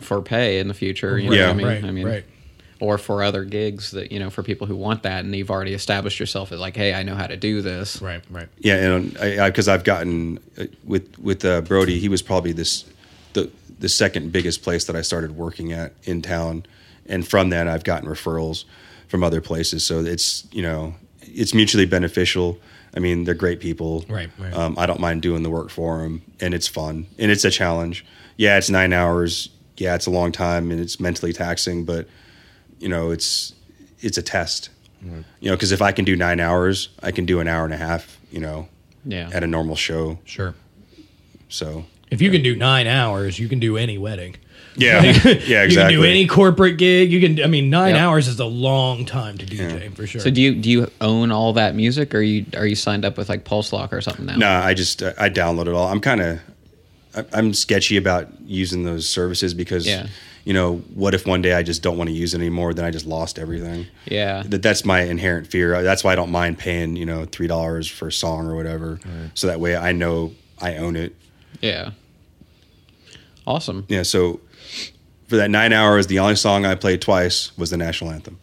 for 0.00 0.22
pay 0.22 0.58
in 0.60 0.68
the 0.68 0.74
future. 0.74 1.18
You 1.18 1.28
know 1.30 1.36
Yeah. 1.36 1.46
what 1.46 1.50
I 1.50 1.54
mean? 1.54 1.66
Right, 1.66 1.84
I 1.84 1.90
mean, 1.90 2.06
right. 2.06 2.24
Or 2.80 2.98
for 2.98 3.22
other 3.22 3.44
gigs 3.44 3.90
that 3.92 4.12
you 4.12 4.18
know, 4.18 4.30
for 4.30 4.42
people 4.42 4.66
who 4.66 4.76
want 4.76 5.02
that, 5.02 5.24
and 5.24 5.34
you've 5.34 5.50
already 5.50 5.74
established 5.74 6.20
yourself 6.20 6.52
as 6.52 6.60
like, 6.60 6.76
hey, 6.76 6.94
I 6.94 7.02
know 7.02 7.14
how 7.14 7.26
to 7.26 7.36
do 7.36 7.62
this. 7.62 8.00
right 8.00 8.22
right 8.30 8.48
Yeah, 8.58 8.76
and 8.76 9.18
I 9.18 9.48
because 9.50 9.68
I've 9.68 9.84
gotten 9.84 10.38
uh, 10.58 10.64
with 10.84 11.18
with 11.18 11.44
uh, 11.44 11.62
Brody, 11.62 11.98
he 11.98 12.08
was 12.08 12.22
probably 12.22 12.52
this 12.52 12.84
the 13.32 13.50
the 13.78 13.88
second 13.88 14.32
biggest 14.32 14.62
place 14.62 14.84
that 14.84 14.96
I 14.96 15.02
started 15.02 15.36
working 15.36 15.72
at 15.72 15.94
in 16.04 16.22
town, 16.22 16.64
and 17.06 17.26
from 17.26 17.50
then 17.50 17.68
I've 17.68 17.84
gotten 17.84 18.08
referrals 18.08 18.64
from 19.08 19.24
other 19.24 19.40
places. 19.40 19.84
So 19.84 20.00
it's 20.00 20.46
you 20.52 20.62
know 20.62 20.94
it's 21.20 21.54
mutually 21.54 21.86
beneficial. 21.86 22.58
I 22.94 23.00
mean, 23.00 23.24
they're 23.24 23.34
great 23.34 23.60
people. 23.60 24.04
Right, 24.08 24.30
right. 24.38 24.52
Um, 24.52 24.76
I 24.78 24.86
don't 24.86 24.98
mind 24.98 25.20
doing 25.20 25.42
the 25.42 25.50
work 25.50 25.68
for 25.70 25.98
them, 25.98 26.22
and 26.40 26.54
it's 26.54 26.68
fun 26.68 27.06
and 27.18 27.30
it's 27.30 27.44
a 27.44 27.50
challenge. 27.50 28.04
Yeah, 28.36 28.56
it's 28.56 28.70
nine 28.70 28.92
hours. 28.92 29.50
Yeah, 29.76 29.94
it's 29.94 30.06
a 30.06 30.10
long 30.10 30.32
time 30.32 30.70
and 30.70 30.80
it's 30.80 30.98
mentally 30.98 31.32
taxing, 31.32 31.84
but 31.84 32.08
you 32.80 32.88
know 32.88 33.10
it's 33.10 33.54
it's 34.00 34.18
a 34.18 34.22
test. 34.22 34.70
You 35.40 35.50
know, 35.50 35.54
because 35.56 35.70
if 35.70 35.80
I 35.80 35.92
can 35.92 36.04
do 36.04 36.16
nine 36.16 36.40
hours, 36.40 36.88
I 37.02 37.12
can 37.12 37.24
do 37.24 37.38
an 37.38 37.46
hour 37.46 37.64
and 37.64 37.72
a 37.72 37.76
half. 37.76 38.18
You 38.32 38.40
know, 38.40 38.68
Yeah. 39.06 39.30
at 39.32 39.44
a 39.44 39.46
normal 39.46 39.76
show. 39.76 40.18
Sure. 40.24 40.54
So 41.48 41.84
If 42.10 42.20
you 42.20 42.30
can 42.30 42.42
do 42.42 42.56
nine 42.56 42.86
hours, 42.86 43.38
you 43.38 43.48
can 43.48 43.58
do 43.60 43.76
any 43.76 43.96
wedding. 43.96 44.34
yeah, 44.76 45.02
yeah, 45.02 45.10
exactly. 45.62 45.62
You 45.68 45.76
can 45.76 45.90
do 45.90 46.04
any 46.04 46.26
corporate 46.26 46.78
gig. 46.78 47.12
You 47.12 47.20
can. 47.20 47.42
I 47.42 47.46
mean, 47.46 47.70
nine 47.70 47.94
Yep. 47.94 48.02
hours 48.02 48.28
is 48.28 48.40
a 48.40 48.44
long 48.44 49.04
time 49.04 49.38
to 49.38 49.46
DJ 49.46 49.94
for 49.94 50.06
sure. 50.06 50.20
So 50.20 50.30
do 50.30 50.40
you 50.42 50.54
do 50.56 50.68
you 50.70 50.90
own 51.00 51.30
all 51.30 51.52
that 51.54 51.74
music, 51.76 52.14
or 52.14 52.18
are 52.18 52.22
you 52.22 52.44
are 52.56 52.66
you 52.66 52.74
signed 52.76 53.04
up 53.04 53.16
with 53.16 53.28
like 53.28 53.44
Pulse 53.44 53.72
Lock 53.72 53.92
or 53.92 54.00
something 54.00 54.26
now? 54.26 54.36
No, 54.36 54.50
I 54.50 54.74
just 54.74 55.02
uh, 55.02 55.12
I 55.18 55.30
download 55.30 55.68
it 55.68 55.74
all. 55.74 55.88
I'm 55.88 56.00
kind 56.00 56.20
of 56.20 56.40
I'm 57.32 57.54
sketchy 57.54 57.96
about 57.96 58.28
using 58.46 58.84
those 58.84 59.08
services 59.08 59.54
because 59.54 59.86
Yeah. 59.86 60.06
You 60.44 60.52
know 60.54 60.76
what 60.94 61.14
if 61.14 61.26
one 61.26 61.42
day 61.42 61.52
I 61.52 61.62
just 61.62 61.82
don't 61.82 61.96
want 61.98 62.08
to 62.08 62.14
use 62.14 62.34
it 62.34 62.38
anymore? 62.38 62.72
Then 62.74 62.84
I 62.84 62.90
just 62.90 63.06
lost 63.06 63.38
everything. 63.38 63.86
Yeah. 64.06 64.42
That 64.46 64.62
that's 64.62 64.84
my 64.84 65.02
inherent 65.02 65.46
fear. 65.46 65.74
Uh, 65.74 65.82
that's 65.82 66.02
why 66.04 66.12
I 66.12 66.16
don't 66.16 66.30
mind 66.30 66.58
paying 66.58 66.96
you 66.96 67.04
know 67.06 67.24
three 67.24 67.46
dollars 67.46 67.88
for 67.88 68.08
a 68.08 68.12
song 68.12 68.46
or 68.46 68.56
whatever. 68.56 68.98
So 69.34 69.46
that 69.46 69.60
way 69.60 69.76
I 69.76 69.92
know 69.92 70.32
I 70.60 70.76
own 70.76 70.96
it. 70.96 71.14
Yeah. 71.60 71.90
Awesome. 73.46 73.86
Yeah. 73.88 74.02
So 74.02 74.40
for 75.28 75.36
that 75.36 75.50
nine 75.50 75.72
hours, 75.72 76.06
the 76.06 76.18
only 76.18 76.36
song 76.36 76.64
I 76.66 76.74
played 76.74 77.00
twice 77.00 77.56
was 77.58 77.70
the 77.70 77.76
national 77.76 78.10
anthem. 78.10 78.38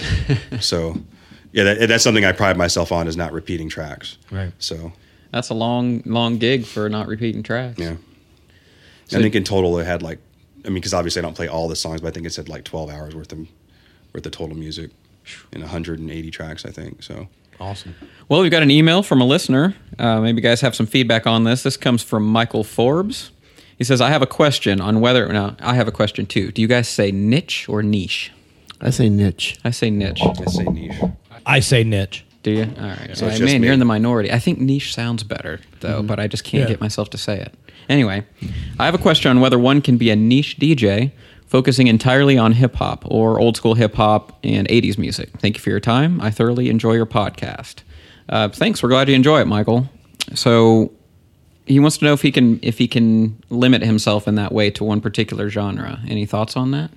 so 0.60 0.96
yeah, 1.52 1.64
that, 1.64 1.88
that's 1.88 2.04
something 2.04 2.24
I 2.24 2.32
pride 2.32 2.56
myself 2.56 2.92
on 2.92 3.08
is 3.08 3.16
not 3.16 3.32
repeating 3.32 3.68
tracks. 3.68 4.18
Right. 4.30 4.52
So 4.58 4.92
That's 5.32 5.48
a 5.50 5.54
long 5.54 6.02
long 6.06 6.38
gig 6.38 6.64
for 6.64 6.88
not 6.88 7.06
repeating 7.08 7.42
tracks. 7.42 7.78
Yeah. 7.78 7.96
So- 9.06 9.18
I 9.18 9.22
think 9.22 9.34
in 9.34 9.44
total 9.44 9.78
it 9.78 9.86
had 9.86 10.02
like, 10.02 10.18
I 10.64 10.68
mean, 10.68 10.74
because 10.74 10.94
obviously 10.94 11.20
I 11.20 11.22
don't 11.22 11.34
play 11.36 11.48
all 11.48 11.68
the 11.68 11.76
songs, 11.76 12.00
but 12.00 12.08
I 12.08 12.10
think 12.10 12.26
it 12.26 12.32
said 12.32 12.48
like 12.48 12.64
12 12.64 12.90
hours 12.90 13.14
worth 13.14 13.32
of 13.32 13.46
worth 14.12 14.26
of 14.26 14.32
total 14.32 14.56
music 14.56 14.90
in 15.52 15.60
180 15.60 16.30
tracks, 16.30 16.64
I 16.64 16.70
think. 16.70 17.02
So 17.02 17.28
awesome. 17.60 17.94
Well, 18.28 18.40
we've 18.40 18.50
got 18.50 18.62
an 18.62 18.70
email 18.70 19.02
from 19.02 19.20
a 19.20 19.24
listener. 19.24 19.74
Uh, 19.98 20.20
maybe 20.20 20.36
you 20.36 20.42
guys 20.42 20.60
have 20.60 20.74
some 20.74 20.86
feedback 20.86 21.26
on 21.26 21.44
this. 21.44 21.62
This 21.62 21.76
comes 21.76 22.02
from 22.02 22.24
Michael 22.26 22.64
Forbes. 22.64 23.30
He 23.76 23.84
says, 23.84 24.00
"I 24.00 24.10
have 24.10 24.22
a 24.22 24.26
question 24.26 24.80
on 24.80 25.00
whether 25.00 25.26
now 25.32 25.56
I 25.60 25.74
have 25.74 25.86
a 25.88 25.92
question 25.92 26.26
too. 26.26 26.50
Do 26.50 26.60
you 26.60 26.68
guys 26.68 26.88
say 26.88 27.12
niche 27.12 27.68
or 27.68 27.82
niche? 27.82 28.32
I 28.80 28.90
say 28.90 29.08
niche. 29.08 29.58
I 29.64 29.70
say 29.70 29.90
niche. 29.90 30.22
I 30.22 30.44
say 30.46 30.64
niche. 30.64 31.00
I 31.46 31.60
say 31.60 31.84
niche. 31.84 32.24
Do 32.48 32.54
you? 32.60 32.62
All 32.78 32.86
right. 32.88 33.10
So 33.14 33.26
it's 33.26 33.36
Uh, 33.36 33.38
just 33.38 33.42
man, 33.42 33.60
me. 33.60 33.66
you're 33.66 33.74
in 33.74 33.78
the 33.78 33.84
minority. 33.84 34.32
I 34.32 34.38
think 34.38 34.58
niche 34.58 34.94
sounds 34.94 35.22
better 35.22 35.60
though, 35.80 36.02
but 36.02 36.18
I 36.18 36.26
just 36.28 36.44
can't 36.44 36.62
Yeah. 36.62 36.68
get 36.68 36.80
myself 36.80 37.10
to 37.10 37.18
say 37.18 37.38
it. 37.40 37.52
Anyway, 37.90 38.24
I 38.78 38.84
have 38.86 38.94
a 38.94 38.98
question 38.98 39.30
on 39.30 39.40
whether 39.40 39.58
one 39.58 39.80
can 39.82 39.96
be 39.98 40.10
a 40.10 40.16
niche 40.16 40.56
DJ 40.58 41.12
focusing 41.46 41.86
entirely 41.88 42.36
on 42.38 42.52
hip 42.52 42.76
hop 42.76 43.04
or 43.06 43.38
old 43.38 43.56
school 43.56 43.74
hip 43.74 43.94
hop 43.96 44.38
and 44.44 44.66
80s 44.68 44.96
music. 44.98 45.30
Thank 45.38 45.56
you 45.56 45.60
for 45.62 45.70
your 45.70 45.80
time. 45.80 46.20
I 46.22 46.30
thoroughly 46.30 46.68
enjoy 46.70 46.94
your 46.94 47.06
podcast. 47.06 47.76
Uh, 48.28 48.48
thanks. 48.48 48.82
We're 48.82 48.88
glad 48.90 49.08
you 49.08 49.14
enjoy 49.14 49.40
it, 49.40 49.46
Michael. 49.46 49.88
So 50.34 50.90
he 51.66 51.78
wants 51.80 51.98
to 51.98 52.04
know 52.06 52.12
if 52.14 52.22
he 52.22 52.30
can 52.32 52.60
if 52.62 52.78
he 52.78 52.88
can 52.88 53.36
limit 53.50 53.82
himself 53.82 54.26
in 54.26 54.36
that 54.36 54.52
way 54.52 54.70
to 54.70 54.84
one 54.84 55.00
particular 55.02 55.50
genre. 55.50 56.00
Any 56.08 56.24
thoughts 56.26 56.56
on 56.56 56.70
that? 56.70 56.90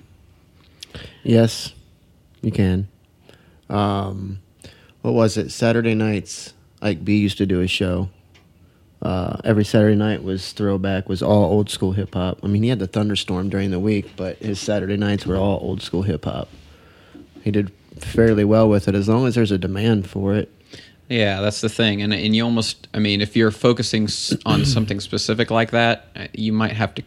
Yes, 1.24 1.72
you 2.42 2.52
can. 2.52 2.88
Um, 3.70 4.38
what 5.02 5.14
was 5.14 5.36
it? 5.36 5.50
Saturday 5.50 5.94
nights, 5.94 6.54
Ike 6.80 7.04
B 7.04 7.18
used 7.18 7.38
to 7.38 7.46
do 7.46 7.60
a 7.60 7.66
show. 7.68 8.08
Uh, 9.00 9.36
every 9.44 9.64
Saturday 9.64 9.96
night 9.96 10.22
was 10.22 10.52
throwback, 10.52 11.08
was 11.08 11.22
all 11.22 11.44
old 11.44 11.68
school 11.68 11.92
hip 11.92 12.14
hop. 12.14 12.38
I 12.42 12.46
mean, 12.46 12.62
he 12.62 12.68
had 12.68 12.78
the 12.78 12.86
thunderstorm 12.86 13.48
during 13.48 13.72
the 13.72 13.80
week, 13.80 14.12
but 14.16 14.36
his 14.38 14.60
Saturday 14.60 14.96
nights 14.96 15.26
were 15.26 15.36
all 15.36 15.58
old 15.60 15.82
school 15.82 16.02
hip 16.02 16.24
hop. 16.24 16.48
He 17.42 17.50
did 17.50 17.72
fairly 17.98 18.44
well 18.44 18.68
with 18.68 18.86
it 18.86 18.94
as 18.94 19.08
long 19.08 19.26
as 19.26 19.34
there's 19.34 19.50
a 19.50 19.58
demand 19.58 20.08
for 20.08 20.34
it. 20.34 20.52
Yeah, 21.08 21.40
that's 21.40 21.60
the 21.60 21.68
thing, 21.68 22.00
and 22.00 22.14
and 22.14 22.34
you 22.34 22.44
almost, 22.44 22.86
I 22.94 23.00
mean, 23.00 23.20
if 23.20 23.36
you're 23.36 23.50
focusing 23.50 24.08
on 24.46 24.64
something 24.64 25.00
specific 25.00 25.50
like 25.50 25.72
that, 25.72 26.06
uh, 26.14 26.26
you 26.32 26.52
might 26.52 26.72
have 26.72 26.94
to 26.94 27.02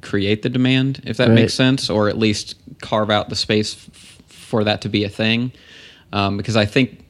create 0.00 0.42
the 0.42 0.48
demand, 0.48 1.02
if 1.04 1.16
that 1.16 1.28
Right. 1.28 1.34
makes 1.34 1.52
sense, 1.52 1.90
or 1.90 2.08
at 2.08 2.16
least 2.16 2.54
carve 2.80 3.10
out 3.10 3.28
the 3.28 3.34
space 3.36 3.74
f- 3.74 4.22
for 4.28 4.62
that 4.64 4.82
to 4.82 4.88
be 4.88 5.02
a 5.02 5.08
thing. 5.08 5.50
Um, 6.12 6.36
because 6.36 6.56
I 6.56 6.64
think 6.64 7.04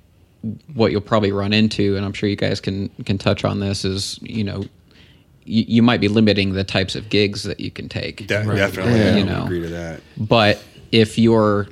what 0.74 0.92
you'll 0.92 1.00
probably 1.00 1.32
run 1.32 1.52
into, 1.52 1.96
and 1.96 2.04
I'm 2.04 2.12
sure 2.12 2.28
you 2.28 2.36
guys 2.36 2.60
can 2.60 2.88
can 3.04 3.18
touch 3.18 3.44
on 3.44 3.60
this, 3.60 3.84
is 3.84 4.18
you 4.22 4.44
know. 4.44 4.64
You, 5.50 5.64
you 5.66 5.82
might 5.82 6.02
be 6.02 6.08
limiting 6.08 6.52
the 6.52 6.62
types 6.62 6.94
of 6.94 7.08
gigs 7.08 7.44
that 7.44 7.58
you 7.58 7.70
can 7.70 7.88
take. 7.88 8.18
De- 8.26 8.44
Definitely. 8.44 8.92
Yeah. 8.98 9.16
You 9.16 9.24
would 9.24 9.32
know. 9.32 9.44
agree 9.44 9.62
to 9.62 9.68
that. 9.68 10.00
But 10.18 10.62
if 10.92 11.16
you're 11.18 11.68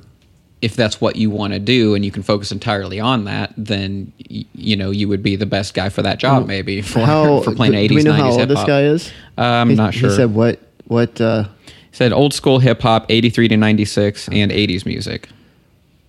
if 0.63 0.75
that's 0.75 0.99
what 0.99 1.15
you 1.15 1.29
want 1.29 1.53
to 1.53 1.59
do 1.59 1.93
and 1.93 2.03
you 2.03 2.09
can 2.09 2.23
focus 2.23 2.51
entirely 2.51 2.99
on 2.99 3.25
that, 3.25 3.53
then 3.55 4.11
y- 4.31 4.45
you 4.55 4.75
know 4.75 4.89
you 4.89 5.07
would 5.07 5.21
be 5.21 5.35
the 5.35 5.45
best 5.45 5.75
guy 5.75 5.89
for 5.89 6.01
that 6.01 6.17
job, 6.17 6.47
maybe 6.47 6.81
for 6.93 7.01
How 7.01 7.41
for 7.41 7.53
playing 7.53 7.73
do, 7.73 7.77
eighties, 7.77 8.03
do 8.03 8.09
we 8.11 8.17
know 8.17 8.17
nineties 8.17 8.35
how 8.35 8.39
old 8.41 8.49
hip 8.49 8.49
this 8.57 8.65
guy 8.65 8.81
is? 8.81 9.11
Uh, 9.37 9.41
I'm 9.43 9.69
He- 9.69 9.75
not 9.75 9.93
sure. 9.93 10.09
He 10.09 10.15
said 10.15 10.33
what? 10.33 10.59
What? 10.85 11.21
Uh, 11.21 11.47
Said 11.91 12.11
old 12.13 12.33
school 12.33 12.57
hip 12.57 12.81
hop, 12.81 13.05
eighty 13.09 13.29
three 13.29 13.47
to 13.47 13.57
ninety 13.57 13.85
six, 13.85 14.27
and 14.29 14.51
eighties 14.51 14.87
music. 14.87 15.29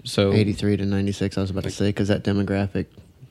So 0.09 0.33
83 0.33 0.79
to 0.79 0.87
96. 0.87 1.37
I 1.37 1.41
was 1.41 1.51
about 1.51 1.65
to 1.65 1.71
say 1.71 1.89
because 1.89 2.09
that 2.09 2.25
demographic 2.25 2.87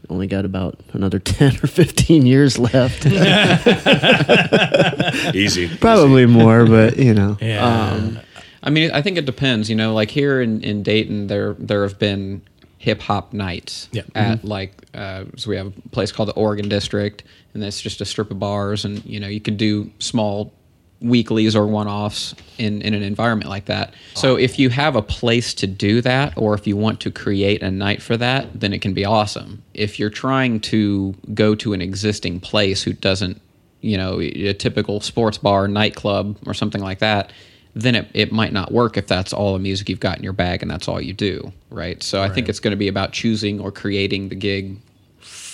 only 0.09 0.27
got 0.27 0.45
about 0.45 0.79
another 0.93 1.19
10 1.37 1.57
or 1.63 1.67
15 1.67 2.25
years 2.25 2.57
left. 2.57 3.05
Easy. 5.35 5.67
Probably 5.79 6.25
more, 6.25 6.65
but 6.65 6.97
you 6.97 7.13
know. 7.13 7.37
Yeah. 7.41 7.65
Um, 7.65 8.19
I 8.63 8.69
mean, 8.69 8.91
I 8.91 9.01
think 9.01 9.17
it 9.17 9.25
depends. 9.25 9.69
You 9.69 9.75
know, 9.75 9.93
like 9.93 10.11
here 10.11 10.41
in, 10.41 10.61
in 10.63 10.83
Dayton, 10.83 11.27
there 11.27 11.53
there 11.59 11.83
have 11.83 11.99
been 11.99 12.41
hip 12.79 13.01
hop 13.01 13.33
nights 13.33 13.89
Yeah. 13.91 14.03
at 14.15 14.45
like 14.45 14.73
uh, 14.93 15.25
so 15.35 15.49
we 15.49 15.57
have 15.57 15.67
a 15.67 15.89
place 15.89 16.11
called 16.11 16.29
the 16.29 16.33
Oregon 16.33 16.69
District, 16.69 17.23
and 17.53 17.63
it's 17.63 17.81
just 17.81 18.01
a 18.01 18.05
strip 18.05 18.31
of 18.31 18.39
bars, 18.39 18.85
and 18.85 19.03
you 19.05 19.19
know 19.19 19.27
you 19.27 19.41
could 19.41 19.57
do 19.57 19.91
small 19.99 20.53
weeklies 20.99 21.55
or 21.55 21.67
one 21.67 21.87
offs 21.87 22.33
in 22.57 22.81
in 22.81 22.93
an 22.93 23.03
environment 23.03 23.49
like 23.49 23.65
that. 23.65 23.93
So 24.15 24.35
if 24.35 24.57
you 24.57 24.69
have 24.69 24.95
a 24.95 25.01
place 25.01 25.53
to 25.55 25.67
do 25.67 26.01
that, 26.01 26.33
or 26.37 26.53
if 26.53 26.65
you 26.65 26.75
want 26.75 26.99
to 27.01 27.11
create 27.11 27.61
a 27.61 27.69
night 27.69 28.01
for 28.01 28.17
that, 28.17 28.59
then 28.59 28.73
it 28.73 28.81
can 28.81 28.93
be 28.93 29.05
awesome. 29.05 29.63
If 29.73 29.99
you're 29.99 30.09
trying 30.09 30.59
to 30.61 31.15
go 31.33 31.55
to 31.55 31.73
an 31.73 31.81
existing 31.81 32.39
place 32.39 32.83
who 32.83 32.93
doesn't 32.93 33.41
you 33.81 33.97
know, 33.97 34.19
a 34.19 34.53
typical 34.53 34.99
sports 34.99 35.37
bar, 35.37 35.67
nightclub, 35.67 36.37
or 36.45 36.53
something 36.53 36.81
like 36.81 36.99
that, 36.99 37.31
then 37.75 37.95
it, 37.95 38.09
it 38.13 38.31
might 38.31 38.51
not 38.51 38.71
work 38.71 38.97
if 38.97 39.07
that's 39.07 39.31
all 39.31 39.53
the 39.53 39.59
music 39.59 39.87
you've 39.87 39.99
got 39.99 40.17
in 40.17 40.23
your 40.23 40.33
bag 40.33 40.61
and 40.61 40.71
that's 40.71 40.87
all 40.87 40.99
you 40.99 41.13
do, 41.13 41.53
right? 41.69 42.01
So 42.01 42.21
I 42.21 42.29
think 42.29 42.49
it's 42.49 42.59
going 42.59 42.71
to 42.71 42.77
be 42.77 42.87
about 42.87 43.11
choosing 43.11 43.59
or 43.59 43.71
creating 43.71 44.29
the 44.29 44.35
gig 44.35 44.77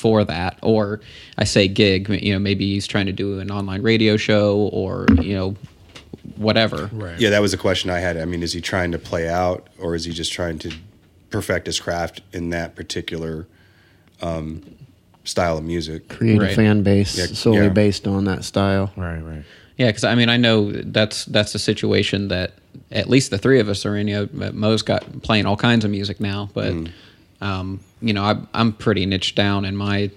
for 0.03 0.25
that. 0.25 0.59
Or 0.61 0.99
I 1.37 1.45
say 1.45 1.69
gig, 1.69 2.09
you 2.09 2.33
know, 2.33 2.39
maybe 2.39 2.65
he's 2.73 2.85
trying 2.87 3.05
to 3.05 3.13
do 3.13 3.39
an 3.39 3.49
online 3.49 3.81
radio 3.81 4.17
show 4.17 4.57
or, 4.73 5.05
you 5.21 5.33
know, 5.33 5.55
whatever. 6.35 6.89
right. 6.91 7.17
Yeah, 7.17 7.29
that 7.29 7.41
was 7.41 7.53
a 7.53 7.57
question 7.57 7.89
I 7.89 7.99
had. 7.99 8.17
I 8.17 8.25
mean, 8.25 8.43
is 8.43 8.51
he 8.51 8.59
trying 8.59 8.91
to 8.91 8.99
play 8.99 9.29
out 9.29 9.67
or 9.79 9.95
is 9.95 10.03
he 10.03 10.11
just 10.11 10.33
trying 10.33 10.59
to 10.59 10.73
perfect 11.29 11.67
his 11.67 11.79
craft 11.79 12.19
in 12.33 12.49
that 12.49 12.75
particular 12.75 13.47
um, 14.21 14.61
style 15.23 15.57
of 15.57 15.63
music? 15.63 16.09
create 16.09 16.39
Right. 16.41 16.51
a 16.51 16.55
fan 16.55 16.83
base 16.83 17.17
Yeah, 17.17 17.27
solely 17.27 17.61
yeah. 17.61 17.69
based 17.69 18.05
on 18.05 18.25
that 18.25 18.43
style. 18.43 18.91
Right. 18.97 19.19
Right. 19.21 19.43
Yeah, 19.77 19.87
because 19.87 20.03
I 20.03 20.15
mean, 20.15 20.27
I 20.29 20.35
know 20.37 20.71
that's 20.71 21.23
that's 21.25 21.55
a 21.55 21.59
situation 21.59 22.27
that 22.27 22.51
at 22.91 23.09
least 23.09 23.31
the 23.31 23.37
three 23.37 23.59
of 23.61 23.69
us 23.69 23.85
are 23.85 23.95
in. 23.95 24.07
You 24.09 24.29
know, 24.33 24.51
Mo's 24.51 24.81
got 24.83 25.23
playing 25.23 25.45
all 25.47 25.57
kinds 25.57 25.83
of 25.85 25.91
music 25.91 26.19
now, 26.19 26.49
but 26.53 26.73
um, 27.43 27.79
you 28.01 28.13
know, 28.13 28.23
I, 28.23 28.35
I'm 28.53 28.71
pretty 28.73 29.05
niche 29.05 29.35
down 29.35 29.65
in 29.65 29.75
my 29.75 30.09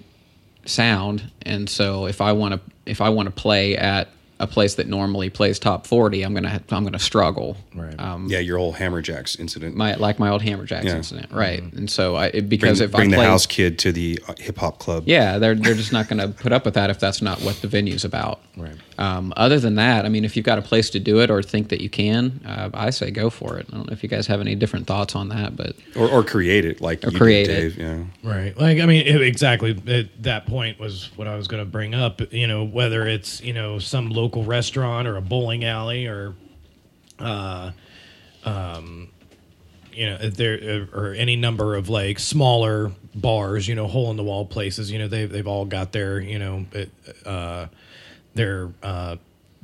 sound, 0.65 1.29
and 1.43 1.69
so 1.69 2.05
if 2.07 2.21
I 2.21 2.31
want 2.33 2.53
to 2.55 2.61
if 2.85 3.01
I 3.01 3.09
want 3.09 3.27
to 3.27 3.31
play 3.31 3.75
at 3.77 4.09
a 4.39 4.45
place 4.45 4.75
that 4.75 4.87
normally 4.87 5.29
plays 5.29 5.57
top 5.59 5.87
forty, 5.87 6.21
I'm 6.23 6.33
gonna 6.33 6.61
I'm 6.69 6.83
gonna 6.83 6.99
struggle. 6.99 7.57
Right. 7.73 7.99
Um, 7.99 8.27
Yeah, 8.29 8.39
your 8.39 8.57
old 8.59 8.75
Hammerjacks 8.75 9.39
incident. 9.39 9.75
my 9.75 9.95
like 9.95 10.19
my 10.19 10.29
old 10.29 10.41
Hammerjacks 10.43 10.83
Yeah. 10.83 10.95
incident, 10.97 11.31
right? 11.31 11.61
And 11.73 11.89
so 11.89 12.15
I 12.15 12.27
it, 12.27 12.31
bring 12.33 12.47
because 12.49 12.79
if 12.81 12.91
bring 12.91 13.07
I 13.07 13.11
the 13.11 13.15
play, 13.17 13.25
house 13.25 13.45
kid 13.47 13.79
to 13.79 13.91
the 13.91 14.19
uh, 14.27 14.35
hip 14.37 14.57
hop 14.59 14.77
club. 14.79 15.03
yeah, 15.07 15.39
they're 15.39 15.55
they're 15.55 15.73
just 15.73 15.91
not 15.91 16.07
going 16.07 16.19
to 16.19 16.27
put 16.29 16.51
up 16.53 16.65
with 16.65 16.75
that 16.75 16.89
if 16.91 16.99
that's 16.99 17.21
not 17.21 17.41
what 17.41 17.61
the 17.61 17.67
venue's 17.67 18.05
about. 18.05 18.39
Right. 18.55 18.75
Um, 18.99 19.31
other 19.37 19.59
than 19.59 19.75
that, 19.75 20.05
I 20.05 20.09
mean, 20.09 20.25
if 20.25 20.35
you've 20.35 20.45
got 20.45 20.57
a 20.57 20.61
place 20.61 20.89
to 20.89 20.99
do 20.99 21.19
it 21.19 21.29
or 21.29 21.43
think 21.43 21.69
that 21.69 21.81
you 21.81 21.89
can, 21.89 22.41
uh, 22.45 22.71
I 22.73 22.89
say 22.89 23.11
go 23.11 23.29
for 23.29 23.57
it. 23.57 23.67
I 23.71 23.75
don't 23.75 23.87
know 23.87 23.93
if 23.93 24.01
you 24.01 24.09
guys 24.09 24.25
have 24.25 24.41
any 24.41 24.55
different 24.55 24.87
thoughts 24.87 25.15
on 25.15 25.29
that, 25.29 25.55
but 25.55 25.75
Or, 25.95 26.09
or 26.09 26.23
create 26.23 26.65
it 26.65 26.81
like 26.81 27.05
Or 27.05 27.11
you 27.11 27.17
create 27.17 27.45
did, 27.45 27.57
it. 27.57 27.61
Dave. 27.61 27.77
Yeah. 27.77 28.29
Right. 28.29 28.57
Like, 28.57 28.79
I 28.79 28.87
mean, 28.87 29.05
it, 29.05 29.21
exactly. 29.21 29.79
At 29.87 30.23
that 30.23 30.47
point 30.47 30.79
was 30.79 31.11
what 31.15 31.27
I 31.27 31.35
was 31.35 31.47
going 31.47 31.63
to 31.63 31.69
bring 31.69 31.93
up. 31.93 32.21
You 32.33 32.47
know, 32.47 32.63
whether 32.63 33.05
it's, 33.05 33.39
you 33.41 33.53
know, 33.53 33.77
some 33.77 34.09
local 34.09 34.43
restaurant 34.43 35.07
or 35.07 35.15
a 35.17 35.21
bowling 35.21 35.63
alley 35.63 36.07
or, 36.07 36.33
uh, 37.19 37.71
um, 38.45 39.09
you 39.93 40.07
know, 40.07 40.17
there 40.17 40.87
or 40.93 41.13
any 41.13 41.35
number 41.35 41.75
of 41.75 41.89
like 41.89 42.17
smaller 42.17 42.91
bars, 43.13 43.67
you 43.67 43.75
know, 43.75 43.87
hole 43.87 44.09
in 44.09 44.17
the 44.17 44.23
wall 44.23 44.45
places, 44.45 44.91
you 44.91 44.97
know, 44.97 45.07
they've, 45.07 45.31
they've 45.31 45.47
all 45.47 45.65
got 45.65 45.91
their, 45.91 46.19
you 46.19 46.39
know, 46.39 46.65
it, 46.71 46.91
uh, 47.25 47.67
their, 48.37 48.71
uh, 48.81 49.17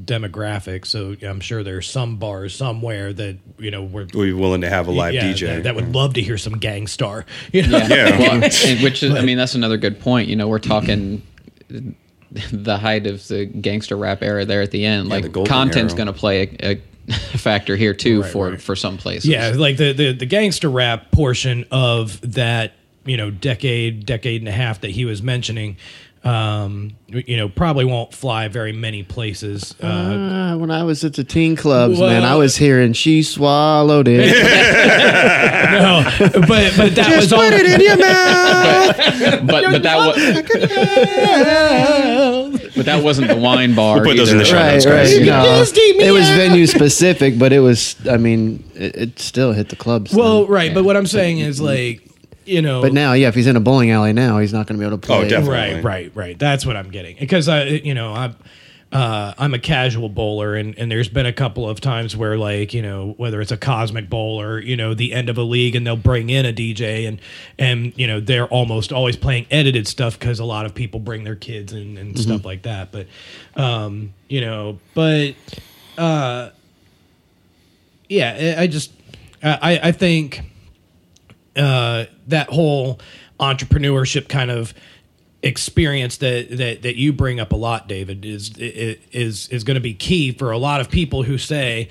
demographic. 0.04 0.86
So 0.86 1.16
I'm 1.22 1.40
sure 1.40 1.64
there's 1.64 1.88
some 1.90 2.18
bars 2.18 2.56
somewhere 2.56 3.14
that, 3.14 3.38
you 3.60 3.72
know, 3.72 3.84
were, 3.84 4.02
We'd 4.14 4.26
be 4.26 4.34
willing 4.34 4.62
to 4.62 4.70
have 4.70 4.88
a 4.88 4.92
live 4.92 5.14
yeah, 5.14 5.24
DJ. 5.32 5.48
that, 5.48 5.64
that 5.64 5.76
would 5.76 5.94
love 5.94 6.16
to 6.16 6.22
hear 6.22 6.38
some 6.38 6.56
gangstar, 6.60 7.26
you 7.52 7.62
know? 7.68 7.78
yeah, 7.78 7.88
Yeah. 7.88 8.18
Well, 8.20 8.40
which 8.84 9.04
is, 9.04 9.14
I 9.14 9.22
mean, 9.22 9.38
that's 9.38 9.56
another 9.56 9.78
good 9.78 10.00
point. 10.00 10.28
You 10.30 10.36
know, 10.36 10.48
we're 10.48 10.60
talking 10.60 11.22
the 12.52 12.78
height 12.78 13.06
of 13.06 13.26
the 13.28 13.46
gangster 13.46 13.96
rap 13.96 14.24
era 14.24 14.46
there 14.46 14.62
at 14.62 14.72
the 14.72 14.86
end. 14.86 15.06
the 15.08 15.22
like 15.22 15.32
golden 15.32 15.50
content's 15.52 15.94
going 15.94 16.08
to 16.08 16.14
play 16.14 16.58
a, 16.64 16.82
a 17.08 17.38
factor 17.38 17.76
here 17.76 17.94
too 17.94 18.22
Right, 18.22 18.32
for 18.32 18.50
right. 18.50 18.62
for 18.62 18.76
some 18.76 18.98
places. 18.98 19.30
Yeah, 19.30 19.54
like 19.56 19.78
the, 19.78 19.94
the 19.94 20.14
the 20.14 20.26
gangster 20.26 20.70
rap 20.70 21.12
portion 21.12 21.66
of 21.70 22.20
that, 22.34 22.74
you 23.06 23.18
know, 23.18 23.30
decade, 23.30 24.06
decade 24.06 24.42
and 24.42 24.48
a 24.50 24.54
half 24.54 24.82
that 24.82 24.92
he 24.92 25.06
was 25.06 25.22
mentioning, 25.22 25.78
um, 26.24 26.92
you 27.08 27.36
know, 27.38 27.50
probably 27.50 27.84
won't 27.86 28.14
fly 28.14 28.48
very 28.48 28.72
many 28.72 29.04
places. 29.04 29.76
Uh, 29.84 29.88
Uh, 29.88 30.58
when 30.58 30.72
I 30.72 30.84
was 30.84 31.04
at 31.04 31.14
the 31.14 31.24
teen 31.24 31.56
clubs, 31.56 32.00
man, 32.00 32.24
I 32.24 32.32
Well- 32.32 32.40
was 32.40 32.58
hearing 32.58 32.94
she 32.94 33.24
swallowed 33.24 34.08
it. 34.08 34.28
no, 35.74 36.04
but 36.48 36.74
but 36.78 36.96
that 36.96 37.16
was 37.18 37.34
all. 37.34 37.42
Put 37.42 37.54
it 37.54 37.66
in 37.66 37.82
your 37.82 37.98
mouth. 37.98 39.48
but 39.48 39.64
but 39.72 39.84
that 39.84 39.98
was 39.98 40.16
but 42.76 42.86
that 42.86 43.04
wasn't 43.04 43.28
the 43.28 43.36
wine 43.38 43.76
bar. 43.76 43.98
We'll 43.98 44.06
put 44.06 44.18
those 44.18 44.32
in 44.32 44.38
the 44.38 44.44
either. 44.44 44.52
show 44.52 44.58
right, 44.58 44.74
notes, 44.74 44.86
right. 44.86 45.26
guys. 45.26 45.46
No, 45.46 45.58
Just 45.60 45.78
eat 45.78 45.98
me 45.98 46.06
it 46.08 46.12
was 46.12 46.28
venue 46.30 46.68
specific, 46.68 47.38
but 47.38 47.52
it 47.54 47.60
was. 47.60 47.96
I 48.08 48.18
mean, 48.18 48.64
it, 48.76 48.96
it 48.96 49.20
still 49.20 49.54
hit 49.54 49.70
the 49.70 49.76
clubs. 49.76 50.14
Well, 50.14 50.44
then. 50.44 50.52
right, 50.52 50.74
but 50.74 50.84
what 50.84 50.96
I'm 50.98 51.06
saying 51.08 51.40
is 51.40 51.60
like, 51.62 52.02
you 52.46 52.62
know, 52.62 52.82
but 52.82 52.94
now, 52.94 53.14
yeah, 53.14 53.28
if 53.28 53.36
he's 53.36 53.48
in 53.48 53.56
a 53.56 53.60
bowling 53.60 53.92
alley 53.92 54.14
now, 54.14 54.40
he's 54.40 54.54
not 54.54 54.68
going 54.68 54.78
to 54.78 54.84
be 54.84 54.88
able 54.88 54.98
to 54.98 55.06
play. 55.06 55.18
Oh, 55.18 55.28
definitely. 55.28 55.76
Right, 55.76 55.84
right, 55.84 56.12
right. 56.16 56.40
That's 56.40 56.66
what 56.66 56.76
I'm 56.76 56.90
getting 56.90 57.18
because 57.20 57.48
I, 57.48 57.64
you 57.64 57.94
know, 57.94 58.14
I'm. 58.14 58.36
Uh, 58.92 59.34
I'm 59.40 59.56
a 59.56 59.60
casual 59.60 60.08
bowler, 60.08 60.54
and, 60.54 60.78
and 60.78 60.92
there's 60.92 61.10
been 61.10 61.26
a 61.26 61.34
couple 61.34 61.68
of 61.68 61.82
times 61.82 62.16
where, 62.16 62.38
like, 62.38 62.76
you 62.76 62.84
know, 62.84 63.16
whether 63.18 63.42
it's 63.42 63.52
a 63.52 63.58
cosmic 63.58 64.08
bowl 64.08 64.40
or 64.40 64.60
you 64.60 64.78
know 64.78 64.94
the 64.94 65.14
end 65.14 65.30
of 65.30 65.40
a 65.40 65.42
league, 65.42 65.76
and 65.76 65.84
they'll 65.88 65.96
bring 65.96 66.30
in 66.30 66.46
a 66.46 66.54
DJ, 66.54 67.08
and 67.08 67.20
and 67.58 67.92
you 67.98 68.06
know 68.06 68.20
they're 68.20 68.46
almost 68.46 68.94
always 68.94 69.18
playing 69.18 69.48
edited 69.50 69.88
stuff 69.88 70.20
because 70.20 70.40
a 70.40 70.46
lot 70.46 70.68
of 70.68 70.76
people 70.76 71.00
bring 71.00 71.24
their 71.24 71.36
kids 71.36 71.74
and, 71.74 71.98
and 71.98 72.20
stuff 72.20 72.46
like 72.46 72.62
that. 72.62 72.92
But, 72.92 73.08
um, 73.56 74.14
you 74.28 74.42
know, 74.42 74.78
but, 74.94 75.34
uh, 75.98 76.52
yeah, 78.08 78.56
I 78.60 78.62
I 78.62 78.68
just, 78.68 78.92
I 79.42 79.80
I 79.86 79.92
think 79.92 80.44
uh, 81.56 82.06
that 82.28 82.50
whole 82.50 83.00
entrepreneurship 83.40 84.30
kind 84.30 84.52
of 84.52 84.74
experience 85.42 86.18
that 86.18 86.58
that 86.58 86.82
that 86.82 86.96
you 86.96 87.14
bring 87.14 87.40
up 87.40 87.52
a 87.52 87.56
lot, 87.56 87.88
David, 87.88 88.26
is 88.26 88.52
is 88.58 89.48
is 89.50 89.64
going 89.64 89.76
to 89.76 89.82
be 89.82 89.94
key 89.94 90.32
for 90.32 90.52
a 90.52 90.58
lot 90.58 90.82
of 90.82 90.90
people 90.90 91.24
who 91.24 91.38
say. 91.38 91.90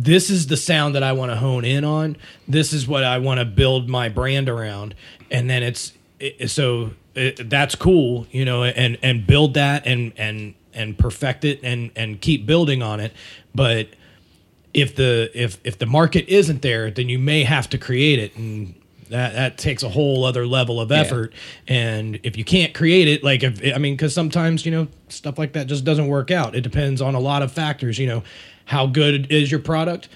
This 0.00 0.30
is 0.30 0.46
the 0.46 0.56
sound 0.56 0.94
that 0.94 1.02
I 1.02 1.10
want 1.10 1.32
to 1.32 1.36
hone 1.36 1.64
in 1.64 1.82
on. 1.82 2.16
This 2.46 2.72
is 2.72 2.86
what 2.86 3.02
I 3.02 3.18
want 3.18 3.40
to 3.40 3.44
build 3.44 3.88
my 3.88 4.08
brand 4.08 4.48
around, 4.48 4.94
and 5.28 5.50
then 5.50 5.64
it's 5.64 5.92
it, 6.20 6.50
so 6.50 6.92
it, 7.16 7.50
that's 7.50 7.74
cool, 7.74 8.26
you 8.30 8.44
know, 8.44 8.62
and 8.62 8.96
and 9.02 9.26
build 9.26 9.54
that 9.54 9.86
and 9.86 10.12
and 10.16 10.54
and 10.72 10.96
perfect 10.96 11.44
it 11.44 11.60
and 11.64 11.90
and 11.96 12.20
keep 12.20 12.46
building 12.46 12.80
on 12.80 13.00
it. 13.00 13.12
But 13.54 13.88
if 14.72 14.94
the 14.94 15.30
if 15.34 15.58
if 15.64 15.78
the 15.78 15.86
market 15.86 16.28
isn't 16.28 16.62
there, 16.62 16.90
then 16.90 17.08
you 17.08 17.18
may 17.18 17.42
have 17.42 17.68
to 17.70 17.78
create 17.78 18.18
it, 18.20 18.36
and 18.36 18.77
that 19.10 19.34
that 19.34 19.58
takes 19.58 19.82
a 19.82 19.88
whole 19.88 20.24
other 20.24 20.46
level 20.46 20.80
of 20.80 20.92
effort. 20.92 21.32
And 21.66 22.20
if 22.22 22.36
you 22.36 22.44
can't 22.44 22.74
create 22.74 23.08
it, 23.08 23.22
like 23.24 23.42
if 23.42 23.60
I 23.74 23.78
mean, 23.78 23.94
because 23.94 24.14
sometimes 24.14 24.64
you 24.64 24.72
know 24.72 24.88
stuff 25.08 25.38
like 25.38 25.52
that 25.52 25.66
just 25.66 25.84
doesn't 25.84 26.08
work 26.08 26.30
out. 26.30 26.54
It 26.54 26.62
depends 26.62 27.00
on 27.00 27.14
a 27.14 27.20
lot 27.20 27.42
of 27.42 27.52
factors. 27.52 27.98
You 27.98 28.06
know, 28.06 28.22
how 28.66 28.86
good 28.86 29.30
is 29.32 29.50
your 29.50 29.60
product? 29.60 30.08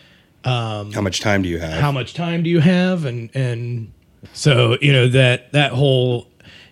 Um, 0.44 0.92
how 0.92 1.00
much 1.00 1.20
time 1.20 1.42
do 1.42 1.48
you 1.48 1.59
have? 1.59 1.81
how 1.81 1.92
much 1.92 2.14
time 2.14 2.42
do 2.42 2.50
you 2.50 2.61
have 2.61 3.05
and 3.05 3.31
and 3.35 3.92
so 4.33 4.76
you 4.81 4.92
know 4.92 5.07
that 5.09 5.52
that 5.52 5.70
whole 5.70 6.26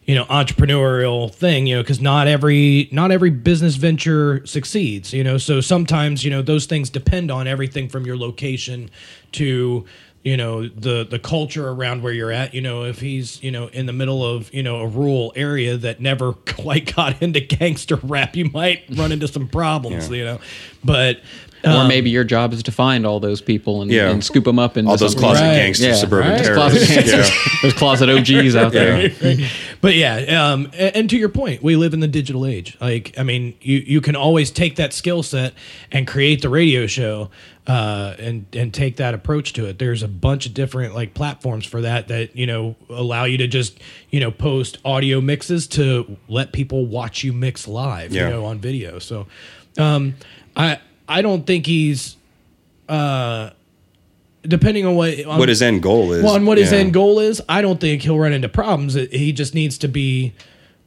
you 0.06 0.16
know 0.16 0.24
entrepreneurial 0.24 1.32
thing 1.32 1.68
you 1.68 1.76
know 1.76 1.82
because 1.82 2.00
not 2.00 2.26
every 2.26 2.88
not 2.90 3.12
every 3.12 3.30
business 3.30 3.76
venture 3.76 4.44
succeeds 4.44 5.12
you 5.12 5.22
know 5.22 5.38
so 5.38 5.60
sometimes 5.60 6.24
you 6.24 6.30
know 6.32 6.42
those 6.42 6.66
things 6.66 6.90
depend 6.90 7.30
on 7.30 7.46
everything 7.46 7.88
from 7.88 8.04
your 8.04 8.16
location 8.16 8.90
to 9.30 9.84
you 10.22 10.36
know 10.36 10.68
the 10.68 11.04
the 11.08 11.18
culture 11.18 11.66
around 11.68 12.02
where 12.02 12.12
you're 12.12 12.30
at 12.30 12.52
you 12.52 12.60
know 12.60 12.84
if 12.84 13.00
he's 13.00 13.42
you 13.42 13.50
know 13.50 13.68
in 13.68 13.86
the 13.86 13.92
middle 13.92 14.22
of 14.24 14.52
you 14.52 14.62
know 14.62 14.80
a 14.80 14.86
rural 14.86 15.32
area 15.34 15.76
that 15.78 15.98
never 16.00 16.32
quite 16.56 16.94
got 16.94 17.22
into 17.22 17.40
gangster 17.40 17.96
rap 18.02 18.36
you 18.36 18.44
might 18.50 18.84
run 18.90 19.12
into 19.12 19.26
some 19.26 19.48
problems 19.48 20.10
Yeah. 20.10 20.16
you 20.16 20.24
know 20.24 20.38
but 20.84 21.20
Or 21.64 21.70
um, 21.70 21.88
maybe 21.88 22.10
your 22.10 22.24
job 22.24 22.52
is 22.52 22.62
to 22.64 22.72
find 22.72 23.04
all 23.06 23.20
those 23.20 23.40
people 23.40 23.82
and, 23.82 23.90
Yeah. 23.90 24.10
and 24.10 24.24
scoop 24.24 24.44
them 24.44 24.58
up 24.58 24.76
and 24.76 24.88
All 24.88 24.96
those 24.96 25.12
something. 25.12 25.20
closet 25.28 25.42
Right. 25.42 25.54
gangster 25.56 25.86
Yeah, 25.88 25.94
suburban 25.94 26.30
right. 26.32 26.44
Closet 26.54 26.86
terrorists. 26.86 26.94
gangsters. 26.94 27.28
Yeah. 27.30 27.52
There's 27.62 27.74
closet 27.74 28.08
OGs 28.08 28.56
out 28.56 28.72
there. 28.72 29.10
but 29.80 29.94
yeah, 29.94 30.52
um, 30.52 30.70
and, 30.78 30.96
and 30.96 31.10
to 31.10 31.16
your 31.18 31.28
point, 31.28 31.62
we 31.62 31.76
live 31.76 31.92
in 31.94 32.00
the 32.00 32.08
digital 32.08 32.46
age. 32.46 32.76
Like, 32.80 33.14
I 33.18 33.22
mean, 33.22 33.54
you 33.60 33.78
you 33.86 34.00
can 34.00 34.16
always 34.16 34.50
take 34.50 34.76
that 34.76 34.92
skill 34.92 35.22
set 35.22 35.52
and 35.92 36.06
create 36.06 36.40
the 36.42 36.48
radio 36.48 36.86
show, 36.86 37.30
uh, 37.66 38.14
and 38.18 38.46
and 38.54 38.72
take 38.72 38.96
that 38.96 39.12
approach 39.12 39.52
to 39.54 39.66
it. 39.66 39.78
There's 39.78 40.02
a 40.02 40.08
bunch 40.08 40.46
of 40.46 40.54
different 40.54 40.94
like 40.94 41.12
platforms 41.14 41.66
for 41.66 41.82
that 41.82 42.08
that 42.08 42.34
you 42.34 42.46
know 42.46 42.74
allow 42.88 43.24
you 43.24 43.36
to 43.38 43.46
just 43.46 43.78
you 44.10 44.18
know 44.20 44.30
post 44.30 44.78
audio 44.84 45.20
mixes 45.20 45.66
to 45.68 46.16
let 46.28 46.52
people 46.52 46.86
watch 46.86 47.22
you 47.22 47.32
mix 47.34 47.68
live, 47.68 48.12
Yeah. 48.12 48.28
you 48.28 48.34
know, 48.34 48.44
on 48.46 48.58
video. 48.60 48.98
So, 48.98 49.26
um, 49.78 50.14
I 50.56 50.78
I 51.10 51.22
don't 51.22 51.46
think 51.46 51.66
he's. 51.66 52.16
Uh, 52.88 53.50
depending 54.42 54.86
on 54.86 54.96
what 54.96 55.24
on, 55.26 55.38
What 55.38 55.48
his 55.48 55.62
end 55.62 55.82
goal 55.82 56.12
is. 56.12 56.24
well, 56.24 56.34
and 56.34 56.46
what 56.46 56.58
his 56.58 56.72
yeah. 56.72 56.78
end 56.78 56.92
goal 56.92 57.20
is, 57.20 57.42
I 57.48 57.62
don't 57.62 57.80
think 57.80 58.02
he'll 58.02 58.18
run 58.18 58.32
into 58.32 58.48
problems. 58.48 58.94
He 58.94 59.32
just 59.32 59.54
needs 59.54 59.78
to 59.78 59.88
be 59.88 60.32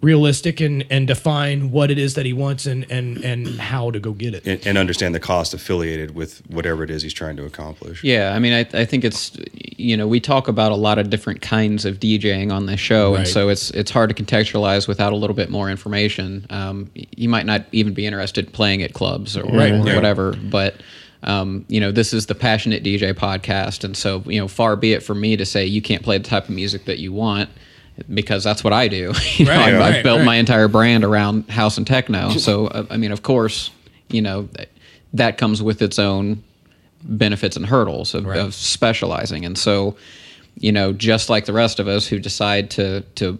realistic 0.01 0.59
and, 0.59 0.85
and 0.89 1.07
define 1.07 1.71
what 1.71 1.89
it 1.89 1.97
is 1.97 2.15
that 2.15 2.25
he 2.25 2.33
wants 2.33 2.65
and, 2.65 2.85
and, 2.91 3.17
and 3.23 3.47
how 3.59 3.89
to 3.89 3.99
go 3.99 4.11
get 4.11 4.33
it. 4.33 4.45
And, 4.45 4.67
and 4.67 4.77
understand 4.77 5.15
the 5.15 5.19
cost 5.19 5.53
affiliated 5.53 6.13
with 6.13 6.41
whatever 6.49 6.83
it 6.83 6.89
is 6.89 7.03
he's 7.03 7.13
trying 7.13 7.37
to 7.37 7.45
accomplish. 7.45 8.03
Yeah, 8.03 8.33
I 8.35 8.39
mean, 8.39 8.51
I, 8.51 8.81
I 8.81 8.85
think 8.85 9.05
it's 9.05 9.31
you 9.77 9.95
know 9.97 10.07
we 10.07 10.19
talk 10.19 10.47
about 10.47 10.71
a 10.71 10.75
lot 10.75 10.97
of 10.99 11.09
different 11.09 11.41
kinds 11.41 11.85
of 11.85 11.99
DJing 11.99 12.51
on 12.51 12.65
this 12.65 12.79
show, 12.79 13.11
Right. 13.11 13.19
and 13.19 13.27
so 13.27 13.49
it's 13.49 13.69
it's 13.71 13.91
hard 13.91 14.15
to 14.15 14.23
contextualize 14.23 14.87
without 14.87 15.13
a 15.13 15.15
little 15.15 15.35
bit 15.35 15.49
more 15.49 15.69
information. 15.69 16.45
Um, 16.49 16.89
you 16.93 17.29
might 17.29 17.45
not 17.45 17.65
even 17.71 17.93
be 17.93 18.05
interested 18.05 18.45
in 18.45 18.51
playing 18.51 18.83
at 18.83 18.93
clubs 18.93 19.35
or, 19.37 19.43
Right, 19.43 19.71
or 19.73 19.85
yeah. 19.87 19.95
whatever, 19.95 20.33
but 20.33 20.75
um, 21.23 21.65
you 21.69 21.79
know 21.79 21.91
this 21.91 22.13
is 22.13 22.25
the 22.25 22.35
passionate 22.35 22.83
DJ 22.83 23.13
podcast, 23.13 23.83
and 23.83 23.95
so 23.95 24.23
you 24.25 24.39
know 24.39 24.47
far 24.47 24.75
be 24.75 24.93
it 24.93 25.03
from 25.03 25.19
me 25.21 25.37
to 25.37 25.45
say 25.45 25.65
you 25.65 25.81
can't 25.81 26.03
play 26.03 26.17
the 26.17 26.27
type 26.27 26.43
of 26.49 26.55
music 26.55 26.85
that 26.85 26.99
you 26.99 27.13
want. 27.13 27.49
Because 28.11 28.43
that's 28.43 28.63
what 28.63 28.73
I 28.73 28.87
do. 28.87 29.13
You 29.37 29.45
know, 29.45 29.51
Right, 29.51 29.73
I've, 29.75 29.79
right, 29.79 30.03
built 30.03 30.17
right. 30.17 30.25
my 30.25 30.35
entire 30.37 30.67
brand 30.67 31.03
around 31.03 31.47
house 31.51 31.77
and 31.77 31.85
techno. 31.85 32.31
So, 32.31 32.65
uh, 32.65 32.87
I 32.89 32.97
mean, 32.97 33.11
of 33.11 33.21
course, 33.21 33.69
you 34.09 34.19
know, 34.23 34.49
that, 34.53 34.69
that 35.13 35.37
comes 35.37 35.61
with 35.61 35.79
its 35.79 35.99
own 35.99 36.43
benefits 37.03 37.55
and 37.57 37.65
hurdles 37.65 38.13
of, 38.13 38.25
Right. 38.25 38.39
of 38.39 38.53
specializing. 38.53 39.45
And 39.45 39.57
so, 39.57 39.95
you 40.57 40.71
know, 40.71 40.93
just 40.93 41.29
like 41.29 41.45
the 41.45 41.53
rest 41.53 41.79
of 41.79 41.87
us 41.87 42.07
who 42.07 42.19
decide 42.19 42.69
to 42.71 43.01
to 43.15 43.37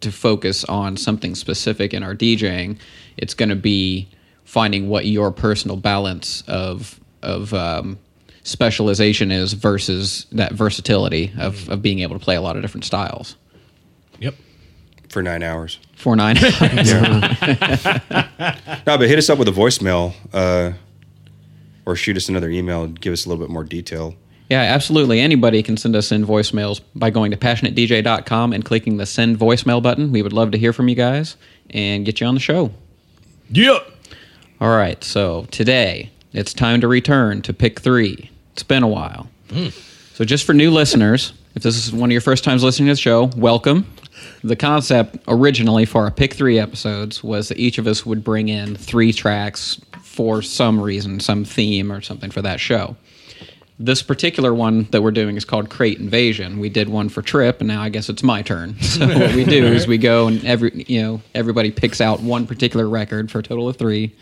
to 0.00 0.10
focus 0.10 0.64
on 0.64 0.96
something 0.96 1.34
specific 1.36 1.94
in 1.94 2.02
our 2.02 2.14
DJing, 2.14 2.76
it's 3.16 3.34
going 3.34 3.48
to 3.50 3.56
be 3.56 4.08
finding 4.44 4.88
what 4.88 5.06
your 5.06 5.30
personal 5.30 5.76
balance 5.76 6.42
of 6.48 6.98
of 7.22 7.54
um, 7.54 7.98
specialization 8.42 9.30
is 9.30 9.52
versus 9.52 10.26
that 10.32 10.52
versatility 10.52 11.32
of, 11.38 11.68
of 11.68 11.80
being 11.82 12.00
able 12.00 12.18
to 12.18 12.24
play 12.24 12.34
a 12.34 12.40
lot 12.40 12.56
of 12.56 12.62
different 12.62 12.84
styles. 12.84 13.36
Yep. 14.18 14.34
For 15.08 15.22
nine 15.22 15.42
hours. 15.44 15.78
For 15.94 16.16
nine. 16.16 16.36
No, 18.84 18.98
but 18.98 19.08
hit 19.08 19.18
us 19.18 19.30
up 19.30 19.38
with 19.38 19.46
a 19.48 19.52
voicemail 19.52 20.14
uh, 20.32 20.72
or 21.86 21.96
shoot 21.96 22.16
us 22.16 22.28
another 22.28 22.48
email 22.48 22.84
and 22.84 23.00
give 23.00 23.12
us 23.12 23.26
a 23.26 23.28
little 23.28 23.44
bit 23.44 23.52
more 23.52 23.64
detail. 23.64 24.14
Yeah, 24.50 24.60
absolutely. 24.60 25.20
Anybody 25.20 25.62
can 25.62 25.76
send 25.76 25.96
us 25.96 26.12
in 26.12 26.26
voicemails 26.26 26.82
by 26.94 27.10
going 27.10 27.30
to 27.30 27.36
passionatedj.com 27.36 28.52
and 28.52 28.64
clicking 28.64 28.98
the 28.98 29.06
send 29.06 29.38
voicemail 29.38 29.82
button. 29.82 30.12
We 30.12 30.20
would 30.20 30.34
love 30.34 30.50
to 30.50 30.58
hear 30.58 30.72
from 30.72 30.88
you 30.88 30.94
guys 30.94 31.36
and 31.70 32.04
get 32.04 32.20
you 32.20 32.26
on 32.26 32.34
the 32.34 32.40
show. 32.40 32.70
Yeah. 33.50 33.78
All 34.60 34.76
right, 34.76 35.02
so 35.02 35.46
today 35.50 36.10
it's 36.32 36.52
time 36.52 36.80
to 36.82 36.88
return 36.88 37.42
to 37.42 37.52
pick 37.52 37.80
three. 37.80 38.30
It's 38.52 38.62
been 38.62 38.82
a 38.82 38.88
while. 38.88 39.28
Hmm. 39.50 39.68
So, 40.14 40.24
just 40.24 40.44
for 40.44 40.52
new 40.52 40.70
listeners, 40.70 41.32
if 41.54 41.62
this 41.62 41.76
is 41.76 41.92
one 41.92 42.10
of 42.10 42.12
your 42.12 42.20
first 42.20 42.44
times 42.44 42.62
listening 42.62 42.88
to 42.88 42.92
the 42.92 43.00
show, 43.00 43.30
welcome. 43.36 43.86
The 44.44 44.56
concept 44.56 45.16
originally 45.26 45.84
for 45.84 46.04
our 46.04 46.10
pick 46.10 46.34
three 46.34 46.58
episodes 46.58 47.24
was 47.24 47.48
that 47.48 47.58
each 47.58 47.78
of 47.78 47.86
us 47.86 48.06
would 48.06 48.22
bring 48.22 48.48
in 48.48 48.76
three 48.76 49.12
tracks 49.12 49.80
for 50.12 50.42
some 50.42 50.78
reason, 50.80 51.18
some 51.20 51.42
theme 51.44 51.90
or 51.90 52.02
something 52.02 52.30
for 52.30 52.42
that 52.42 52.60
show. 52.60 52.94
This 53.78 54.02
particular 54.02 54.52
one 54.54 54.86
that 54.90 55.02
we're 55.02 55.10
doing 55.10 55.36
is 55.36 55.44
called 55.46 55.70
Crate 55.70 55.98
Invasion. 55.98 56.58
We 56.60 56.68
did 56.68 56.88
one 56.90 57.08
for 57.08 57.22
Trip, 57.22 57.60
and 57.60 57.68
now 57.68 57.82
I 57.82 57.88
guess 57.88 58.08
it's 58.10 58.22
my 58.22 58.42
turn. 58.42 58.76
So 58.82 59.08
what 59.08 59.34
we 59.34 59.44
do 59.44 59.64
is 59.64 59.86
we 59.86 59.96
go 59.98 60.28
and 60.28 60.44
every 60.44 60.84
you 60.86 61.00
know 61.02 61.22
everybody 61.34 61.70
picks 61.70 62.00
out 62.00 62.20
one 62.20 62.46
particular 62.46 62.88
record 62.88 63.30
for 63.30 63.38
a 63.38 63.42
total 63.42 63.68
of 63.68 63.76
three. 63.76 64.14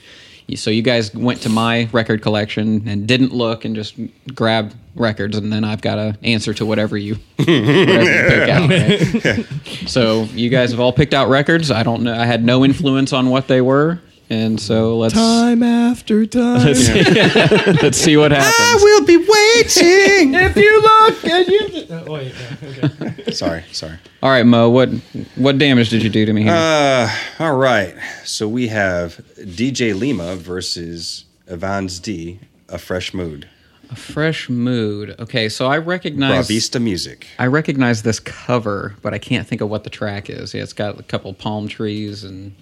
So 0.56 0.70
you 0.70 0.82
guys 0.82 1.14
went 1.14 1.42
to 1.42 1.48
my 1.48 1.88
record 1.92 2.22
collection 2.22 2.88
and 2.88 3.06
didn't 3.06 3.32
look 3.32 3.64
and 3.64 3.74
just 3.74 3.94
grabbed 4.34 4.74
records, 4.94 5.36
and 5.36 5.52
then 5.52 5.64
I've 5.64 5.80
got 5.80 5.96
to 5.96 6.16
answer 6.22 6.54
to 6.54 6.64
whatever 6.66 6.96
you, 6.96 7.14
whatever 7.36 8.02
you 8.02 8.28
pick 8.28 8.48
out. 8.48 8.70
right? 8.70 9.88
so 9.88 10.24
you 10.32 10.48
guys 10.50 10.70
have 10.70 10.80
all 10.80 10.92
picked 10.92 11.14
out 11.14 11.28
records. 11.28 11.70
I 11.70 11.82
don't 11.82 12.02
know. 12.02 12.14
I 12.14 12.24
had 12.26 12.44
no 12.44 12.64
influence 12.64 13.12
on 13.12 13.30
what 13.30 13.46
they 13.48 13.60
were, 13.60 14.00
and 14.30 14.60
so 14.60 14.96
let's 14.96 15.12
Time 15.12 15.62
after 15.62 16.24
time. 16.24 16.64
let's, 16.64 16.80
see, 16.80 17.02
let's 17.82 17.98
see 17.98 18.16
what 18.16 18.30
happens. 18.30 18.54
I 18.58 18.78
will 18.80 19.04
be 19.04 19.16
waiting. 19.16 20.34
if 20.34 20.56
you 20.56 20.80
look 20.80 21.24
and 21.24 21.48
you. 21.48 21.86
Oh, 21.90 22.12
wait, 22.12 22.32
yeah, 22.62 22.88
okay. 23.10 23.32
sorry, 23.32 23.64
sorry. 23.72 23.98
All 24.22 24.30
right, 24.30 24.46
Mo. 24.46 24.70
What 24.70 24.90
what 25.34 25.58
damage 25.58 25.90
did 25.90 26.02
you 26.04 26.10
do 26.10 26.24
to 26.24 26.32
me? 26.32 26.44
Here? 26.44 26.52
Uh, 26.54 27.12
all 27.40 27.56
right. 27.56 27.94
So 28.24 28.48
we 28.48 28.68
have 28.68 29.20
DJ 29.38 29.98
Lima 29.98 30.36
versus 30.36 31.24
Evanz 31.48 32.00
D. 32.00 32.38
A 32.68 32.78
fresh 32.78 33.12
mood. 33.12 33.48
A 33.90 33.96
fresh 33.96 34.48
mood. 34.48 35.16
Okay, 35.18 35.48
so 35.48 35.66
I 35.66 35.78
recognize. 35.78 36.46
Boa 36.46 36.54
Vista 36.54 36.78
music. 36.78 37.26
I 37.40 37.48
recognize 37.48 38.02
this 38.02 38.20
cover, 38.20 38.94
but 39.02 39.12
I 39.12 39.18
can't 39.18 39.48
think 39.48 39.60
of 39.60 39.68
what 39.68 39.82
the 39.82 39.90
track 39.90 40.30
is. 40.30 40.54
Yeah, 40.54 40.62
it's 40.62 40.72
got 40.72 41.00
a 41.00 41.02
couple 41.02 41.34
palm 41.34 41.66
trees 41.66 42.22
and. 42.22 42.54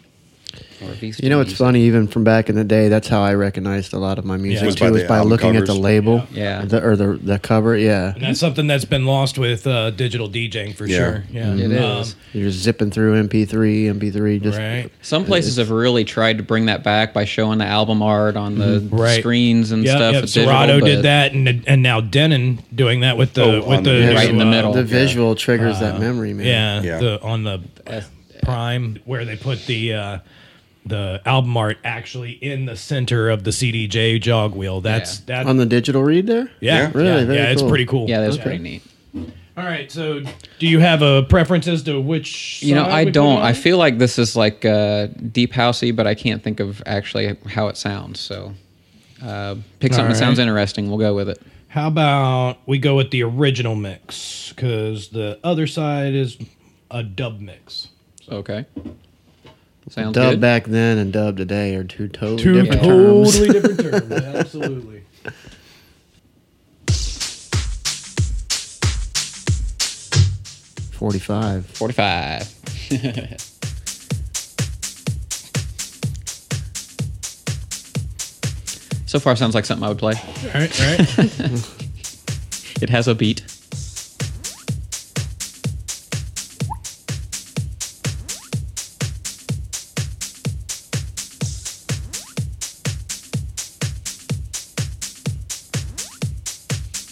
Or 0.81 0.93
Vista 0.93 1.23
You 1.25 1.29
know 1.29 1.39
what's 1.39 1.49
music. 1.49 1.59
funny? 1.59 1.83
Even 1.83 2.07
from 2.07 2.23
back 2.23 2.49
in 2.49 2.55
the 2.55 2.63
day, 2.63 2.89
that's 2.89 3.09
how 3.09 3.21
I 3.21 3.35
recognized 3.35 3.93
a 3.93 3.99
lot 3.99 4.17
of 4.19 4.25
my 4.25 4.37
music 4.37 4.65
Was 4.65 4.77
too. 4.77 4.85
by 4.85 4.91
Was 4.93 5.03
the 5.03 5.09
by 5.09 5.17
album 5.17 5.31
looking 5.31 5.57
at 5.57 5.63
the 5.63 5.67
covers? 5.67 5.81
label, 5.81 6.23
Yeah. 6.33 6.65
the, 6.65 6.83
or 6.85 6.95
the 6.95 7.19
the 7.21 7.39
cover. 7.41 7.77
Yeah, 7.77 8.15
And 8.15 8.23
that's 8.23 8.39
something 8.39 8.69
that's 8.69 8.85
been 8.85 9.05
lost 9.05 9.39
with 9.39 9.67
uh, 9.67 9.91
digital 9.91 10.29
DJing 10.29 10.75
for 10.77 10.87
Yeah. 10.87 10.97
sure. 10.97 11.25
Yeah, 11.33 11.55
It 11.57 11.65
Um, 11.83 12.01
is. 12.03 12.15
you're 12.33 12.49
just 12.49 12.61
zipping 12.63 12.93
through 12.93 13.17
MP3, 13.21 13.89
MP3. 13.89 14.39
Just 14.41 14.57
right. 14.59 14.89
Some 15.03 15.25
places 15.25 15.57
have 15.57 15.71
really 15.73 16.05
tried 16.05 16.39
to 16.39 16.45
bring 16.45 16.67
that 16.67 16.85
back 16.85 17.13
by 17.13 17.25
showing 17.25 17.59
the 17.59 17.67
album 17.67 18.01
art 18.01 18.37
on 18.37 18.57
the 18.57 18.81
Right. 18.91 19.19
screens 19.19 19.73
and 19.73 19.83
Yeah, 19.85 19.97
stuff. 19.97 20.15
yeah. 20.15 20.21
with 20.21 20.33
digital, 20.33 20.49
Serato 20.53 20.79
but- 20.81 20.87
did 20.87 21.03
that, 21.03 21.33
and 21.33 21.63
and 21.67 21.83
now 21.83 22.01
Denon 22.01 22.61
doing 22.75 23.01
that 23.01 23.17
with 23.19 23.35
the 23.35 23.43
Oh, 23.43 23.57
with 23.69 23.79
on 23.79 23.83
the, 23.83 23.91
the- 23.91 23.99
Yeah, 23.99 24.15
Right 24.15 24.31
in 24.31 24.39
the 24.39 24.47
uh, 24.47 24.51
middle. 24.51 24.73
The 24.73 24.85
visual 24.85 25.35
triggers 25.35 25.81
that 25.81 25.99
memory, 25.99 26.35
man. 26.35 26.47
Yeah, 26.47 26.83
Yeah. 26.83 26.99
The, 27.01 27.21
on 27.23 27.43
the 27.43 27.61
Prime 28.43 28.99
where 29.05 29.25
they 29.25 29.37
put 29.37 29.67
the 29.67 29.93
uh, 29.95 30.19
the 30.89 31.21
album 31.25 31.57
art 31.57 31.79
actually 31.85 32.33
in 32.33 32.65
the 32.67 32.77
center 32.77 33.29
of 33.31 33.45
the 33.45 33.51
CDJ 33.51 34.21
jog 34.21 34.55
wheel. 34.55 34.81
That's 34.81 35.19
that. 35.21 35.47
On 35.47 35.57
the 35.57 35.67
digital 35.67 36.03
read 36.03 36.27
there. 36.27 36.51
yeah, 36.61 36.79
Yeah. 36.79 36.91
Really? 36.95 37.09
yeah, 37.09 37.25
Very 37.25 37.39
yeah, 37.39 37.51
it's 37.51 37.61
cool. 37.63 37.69
pretty 37.71 37.87
cool. 37.87 38.09
Yeah, 38.09 38.21
that 38.21 38.27
was 38.27 38.39
pretty 38.39 38.59
neat. 38.59 38.83
All 39.57 39.65
right, 39.65 39.91
so 39.91 40.21
do 40.61 40.69
you 40.69 40.79
have 40.79 41.03
a 41.03 41.25
preference 41.25 41.67
as 41.67 41.83
to 41.85 42.01
which? 42.01 42.63
You 42.63 42.77
know, 42.77 42.85
side 42.85 42.93
I 42.93 43.05
we 43.07 43.11
don't. 43.11 43.39
it 43.39 43.45
I 43.45 43.53
feel 43.55 43.77
like 43.77 43.99
this 43.99 44.17
is 44.17 44.37
like 44.37 44.65
uh, 44.65 45.09
deep 45.33 45.53
housey, 45.53 45.95
but 45.95 46.07
I 46.07 46.15
can't 46.15 46.45
think 46.45 46.61
of 46.61 46.81
actually 46.87 47.37
how 47.49 47.67
it 47.67 47.77
sounds. 47.77 48.21
So, 48.21 48.55
uh, 49.21 49.57
pick 49.81 49.93
something 49.93 50.07
All 50.07 50.13
that 50.13 50.17
sounds 50.19 50.39
interesting. 50.39 50.89
We'll 50.89 50.99
go 50.99 51.13
with 51.13 51.29
it. 51.29 51.43
How 51.67 51.89
about 51.89 52.59
we 52.67 52.79
go 52.79 52.95
with 52.95 53.11
the 53.11 53.25
original 53.25 53.75
mix 53.75 54.53
because 54.55 55.09
the 55.09 55.41
other 55.43 55.67
side 55.67 56.15
is 56.15 56.39
a 56.93 57.03
dub 57.03 57.41
mix. 57.41 57.89
Okay. 58.31 58.65
Sounds 59.91 60.15
Dub 60.15 60.33
good. 60.33 60.41
back 60.41 60.65
then 60.65 60.99
and 60.99 61.13
dub 61.13 61.37
today 61.37 61.75
are 61.77 61.85
two 61.85 62.09
totally 62.09 62.43
Two 62.43 62.53
different 62.63 62.83
terms. 62.83 63.39
totally 63.39 63.61
different 63.61 63.81
terms. 64.11 64.13
Absolutely. 64.13 65.03
Forty-five. 70.93 71.65
Forty-five. 71.67 72.43
so 79.07 79.19
far, 79.19 79.37
sounds 79.37 79.55
like 79.55 79.65
something 79.65 79.85
I 79.85 79.89
would 79.89 79.99
play. 79.99 80.15
All 80.55 80.61
right, 80.61 80.81
all 80.81 80.87
right. 80.97 81.75
It 82.81 82.91
has 82.91 83.09
a 83.09 83.15
beat. 83.17 83.43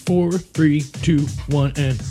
Four, 0.07 0.31
three, 0.31 0.79
two, 0.79 1.19
one, 1.47 1.73
and. 1.75 2.01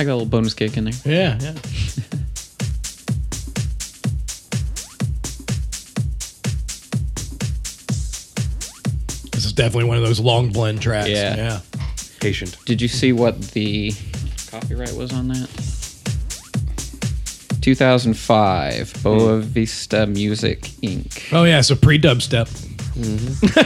I 0.00 0.04
got 0.04 0.10
a 0.10 0.16
little 0.16 0.26
bonus 0.26 0.54
kick 0.54 0.76
in 0.76 0.86
there. 0.86 0.94
Yeah, 1.04 1.38
yeah. 1.40 1.52
this 9.30 9.44
is 9.44 9.52
definitely 9.52 9.84
one 9.84 9.96
of 9.96 10.02
those 10.02 10.18
long 10.18 10.50
blend 10.50 10.82
tracks. 10.82 11.08
Yeah. 11.08 11.36
yeah. 11.36 11.60
Patient. 12.18 12.56
Did 12.64 12.82
you 12.82 12.88
see 12.88 13.12
what 13.12 13.40
the 13.52 13.92
copyright 14.50 14.94
was 14.94 15.12
on 15.12 15.28
that? 15.28 15.77
2005, 17.60 19.02
Boa 19.02 19.38
Vista 19.40 20.06
Music 20.06 20.60
Inc. 20.82 21.32
Oh 21.32 21.44
yeah, 21.44 21.60
so 21.60 21.74
pre 21.74 21.98
dubstep. 21.98 22.48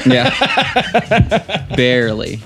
Yeah. 0.07 0.31
Barely. 1.77 2.41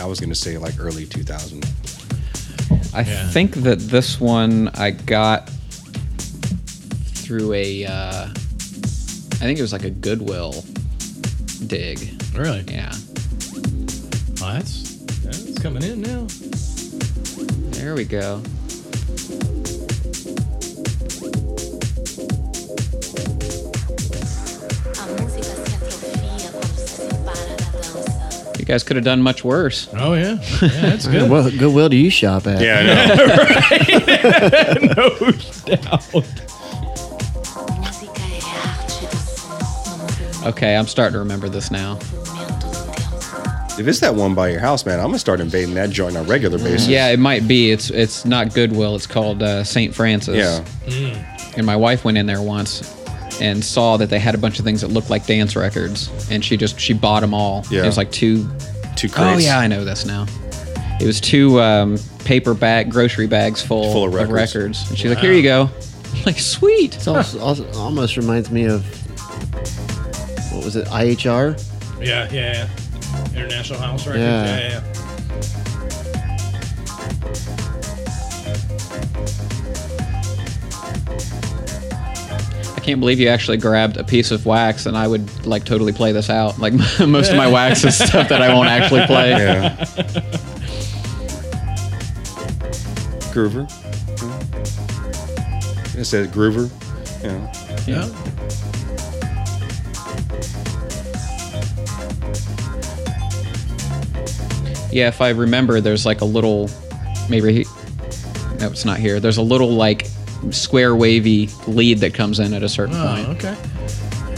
I 0.00 0.04
was 0.06 0.20
gonna 0.20 0.34
say 0.34 0.58
like 0.58 0.74
early 0.78 1.06
2000. 1.06 1.64
I 2.94 3.00
Yeah. 3.02 3.28
think 3.30 3.54
that 3.56 3.78
this 3.78 4.20
one 4.20 4.68
I 4.74 4.90
got 4.90 5.48
through 7.14 7.52
a, 7.54 7.84
uh, 7.86 8.26
I 8.28 9.38
think 9.38 9.58
it 9.58 9.62
was 9.62 9.72
like 9.72 9.84
a 9.84 9.90
Goodwill 9.90 10.64
dig. 11.66 12.22
Really? 12.34 12.64
Yeah. 12.68 12.92
Oh, 14.42 14.52
that's 14.52 14.96
that's 15.24 15.58
coming 15.58 15.82
in 15.82 16.02
now. 16.02 16.26
There 17.86 17.94
we 17.94 18.04
go. 18.04 18.42
A 24.98 25.06
música 25.06 25.54
se 25.54 25.72
atrofia 25.76 26.50
quando 26.50 26.66
se 26.74 26.96
separa 26.96 27.54
da 27.56 27.70
dança. 27.78 28.58
You 28.58 28.64
guys 28.64 28.82
could 28.82 28.96
have 28.96 29.04
done 29.04 29.22
much 29.22 29.44
worse. 29.44 29.88
Oh 29.94 30.14
yeah, 30.14 30.40
yeah, 30.60 30.68
that's 30.80 31.06
good. 31.12 31.30
Well, 31.30 31.48
Goodwill 31.48 31.88
do 31.88 31.96
you 31.96 32.10
shop 32.10 32.48
at? 32.48 32.60
Yeah, 32.60 32.80
I 32.80 34.78
know. 34.82 35.08
no 35.68 35.76
doubt. 35.76 36.02
Música 37.78 38.20
é 38.20 38.40
a 38.50 38.68
arte 38.68 39.06
do 39.06 39.16
som 39.16 39.58
no 39.60 39.96
movimento 39.96 40.48
Okay, 40.48 40.76
I'm 40.76 40.88
starting 40.88 41.12
to 41.12 41.20
remember 41.20 41.48
this 41.48 41.70
now. 41.70 42.00
Do 43.76 43.82
tempo. 43.82 43.82
if 43.82 43.88
it's 43.88 44.00
that 44.00 44.14
one 44.14 44.34
by 44.34 44.48
your 44.50 44.60
house, 44.60 44.84
man, 44.86 44.98
I'm 45.00 45.06
gonna 45.06 45.18
start 45.18 45.40
invading 45.40 45.74
that 45.74 45.90
joint 45.90 46.16
on 46.16 46.24
a 46.24 46.28
regular 46.28 46.58
basis. 46.58 46.88
Yeah, 46.88 47.08
it 47.08 47.18
might 47.18 47.46
be. 47.46 47.70
It's 47.70 47.90
it's 47.90 48.24
not 48.24 48.54
Goodwill. 48.54 48.96
It's 48.96 49.06
called 49.06 49.42
uh, 49.42 49.64
St. 49.64 49.94
Francis. 49.94 50.36
Yeah. 50.86 51.32
And 51.56 51.64
my 51.66 51.76
wife 51.76 52.04
went 52.04 52.18
in 52.18 52.26
there 52.26 52.42
once 52.42 52.92
and 53.40 53.62
saw 53.64 53.96
that 53.98 54.08
they 54.10 54.18
had 54.18 54.34
a 54.34 54.38
bunch 54.38 54.58
of 54.58 54.64
things 54.64 54.80
that 54.80 54.88
looked 54.88 55.10
like 55.10 55.26
dance 55.26 55.56
records, 55.56 56.10
and 56.30 56.44
she 56.44 56.56
just 56.56 56.78
she 56.80 56.92
bought 56.92 57.20
them 57.20 57.34
all. 57.34 57.64
Yeah. 57.70 57.82
It 57.82 57.86
was 57.86 57.96
like 57.96 58.10
two 58.12 58.48
Two 58.96 59.08
Oh 59.08 59.14
crates. 59.14 59.18
Oh 59.18 59.38
yeah, 59.38 59.58
I 59.58 59.66
know 59.66 59.84
this 59.84 60.06
now. 60.06 60.26
It 60.98 61.06
was 61.06 61.20
two 61.20 61.60
um, 61.60 61.98
paper 62.24 62.54
bag 62.54 62.90
grocery 62.90 63.26
bags 63.26 63.60
full, 63.62 63.92
Full 63.92 64.04
of 64.04 64.08
of 64.08 64.14
records. 64.14 64.54
records. 64.54 64.88
And 64.88 64.98
she's 64.98 65.10
like, 65.10 65.18
"Here 65.18 65.34
you 65.34 65.42
go." 65.42 65.68
I'm 66.14 66.22
like, 66.26 66.38
sweet. 66.38 66.94
It's 66.94 67.06
also, 67.06 67.38
also 67.40 67.70
almost 67.74 68.16
reminds 68.16 68.50
me 68.50 68.64
of 68.64 68.82
what 70.52 70.64
was 70.64 70.76
it? 70.76 70.86
IHR. 70.88 71.62
Yeah, 72.02 72.26
yeah, 72.32 72.52
yeah. 72.52 72.68
International 73.34 73.78
House 73.80 74.06
Records. 74.06 74.22
Yeah. 74.22 74.58
Yeah, 74.58 74.68
yeah. 74.68 75.06
I 82.76 82.80
can't 82.80 83.00
believe 83.00 83.18
you 83.18 83.28
actually 83.28 83.56
grabbed 83.56 83.96
a 83.96 84.04
piece 84.04 84.30
of 84.30 84.46
wax, 84.46 84.86
and 84.86 84.96
I 84.96 85.08
would 85.08 85.46
like 85.46 85.64
totally 85.64 85.92
play 85.92 86.12
this 86.12 86.30
out. 86.30 86.58
Like 86.58 86.72
most 87.06 87.30
of 87.30 87.36
my 87.36 87.48
wax 87.48 87.84
is 87.84 87.96
stuff 87.96 88.28
that 88.28 88.42
I 88.42 88.54
won't 88.54 88.68
actually 88.68 89.06
play. 89.06 89.30
Yeah. 89.30 89.84
Groover. 93.32 93.66
It 95.98 96.04
says 96.04 96.28
Groover. 96.28 96.70
Yeah. 97.22 97.52
yeah. 97.86 98.75
Yeah, 104.92 105.08
if 105.08 105.20
I 105.20 105.30
remember, 105.30 105.80
there's 105.80 106.06
like 106.06 106.20
a 106.20 106.24
little, 106.24 106.70
maybe, 107.28 107.52
he, 107.52 107.64
no, 108.58 108.68
it's 108.68 108.84
not 108.84 108.98
here. 108.98 109.20
There's 109.20 109.36
a 109.36 109.42
little 109.42 109.70
like 109.70 110.06
square 110.50 110.94
wavy 110.94 111.48
lead 111.66 111.98
that 111.98 112.14
comes 112.14 112.38
in 112.40 112.52
at 112.54 112.62
a 112.62 112.68
certain 112.68 112.94
Oh, 112.96 113.06
point. 113.24 113.44
okay. 113.44 113.56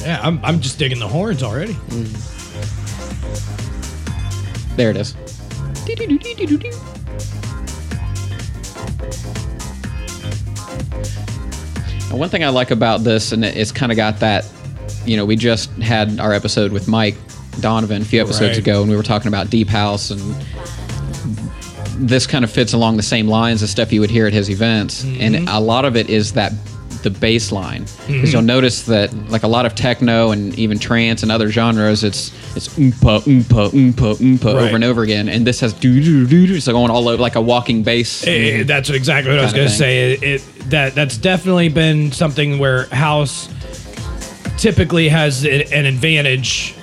Yeah, 0.05 0.21
I'm, 0.23 0.43
I'm 0.45 0.61
just 0.61 0.79
digging 0.79 0.99
the 1.01 1.09
horns 1.09 1.43
already. 1.43 1.75
Mm. 1.75 2.37
There 4.77 4.91
it 4.91 4.97
is. 4.97 5.15
Now, 12.11 12.17
one 12.17 12.29
thing 12.29 12.43
I 12.45 12.49
like 12.49 12.71
about 12.71 13.05
this, 13.05 13.33
and 13.33 13.45
it's 13.45 13.73
kind 13.73 13.93
of 13.93 13.97
got 13.97 14.21
that, 14.21 14.47
you 15.05 15.17
know, 15.17 15.25
we 15.27 15.37
just 15.37 15.71
had 15.73 16.19
our 16.21 16.33
episode 16.33 16.73
with 16.73 16.89
Mike 16.89 17.17
Donovan 17.61 18.03
a 18.03 18.05
few 18.05 18.21
episodes 18.21 18.51
Right. 18.51 18.59
ago, 18.59 18.81
and 18.83 18.91
we 18.91 18.97
were 18.97 19.03
talking 19.03 19.29
about 19.29 19.51
Deep 19.51 19.69
House, 19.69 20.11
and 20.11 20.21
this 21.99 22.27
kind 22.27 22.45
of 22.45 22.51
fits 22.51 22.73
along 22.73 22.97
the 22.97 23.03
same 23.03 23.29
lines 23.29 23.63
as 23.63 23.71
stuff 23.71 23.93
you 23.93 24.01
would 24.01 24.11
hear 24.11 24.27
at 24.27 24.33
his 24.33 24.51
events, 24.51 25.03
and 25.05 25.35
mm-hmm. 25.35 25.49
a 25.49 25.61
lot 25.61 25.85
of 25.85 25.97
it 25.97 26.09
is 26.09 26.33
that 26.33 26.53
the 27.03 27.11
bass 27.11 27.53
line 27.53 27.83
because 28.07 28.33
you'll 28.33 28.41
mm-hmm. 28.41 28.47
notice 28.47 28.83
that 28.83 29.13
like 29.29 29.43
a 29.43 29.49
lot 29.49 29.65
of 29.67 29.75
techno 29.75 30.31
and 30.33 30.59
even 30.59 30.79
trance 30.79 31.23
and 31.23 31.31
other 31.31 31.51
genres 31.51 32.03
it's 32.03 32.33
it's 32.57 32.69
oompa 32.77 33.21
oompa 33.23 33.71
oompa 33.71 34.17
oompa 34.17 34.55
Right. 34.55 34.65
over 34.65 34.75
and 34.75 34.85
over 34.85 35.03
again. 35.03 35.29
And 35.29 35.47
this 35.47 35.61
has 35.61 35.73
doo 35.73 36.01
doo 36.01 36.27
doo 36.27 36.47
doo 36.47 36.55
it's 36.55 36.67
like 36.67 36.75
going 36.75 36.91
all 36.91 37.09
over 37.09 37.23
like 37.23 37.37
a 37.37 37.41
walking 37.41 37.83
bass 37.83 38.27
Eh, 38.27 38.31
eh 38.31 38.59
mm-hmm. 38.59 38.67
that's 38.67 38.91
exactly 38.91 39.31
what 39.31 39.41
I 39.41 39.45
was 39.45 39.53
to 39.53 39.69
say. 39.69 40.15
It, 40.15 40.23
it 40.23 40.43
that 40.71 40.95
that's 40.95 41.17
definitely 41.17 41.69
been 41.69 42.11
something 42.13 42.59
where 42.59 42.87
house 42.87 43.49
typically 44.57 45.09
has 45.09 45.45
an 45.45 45.87
advantage 45.87 46.75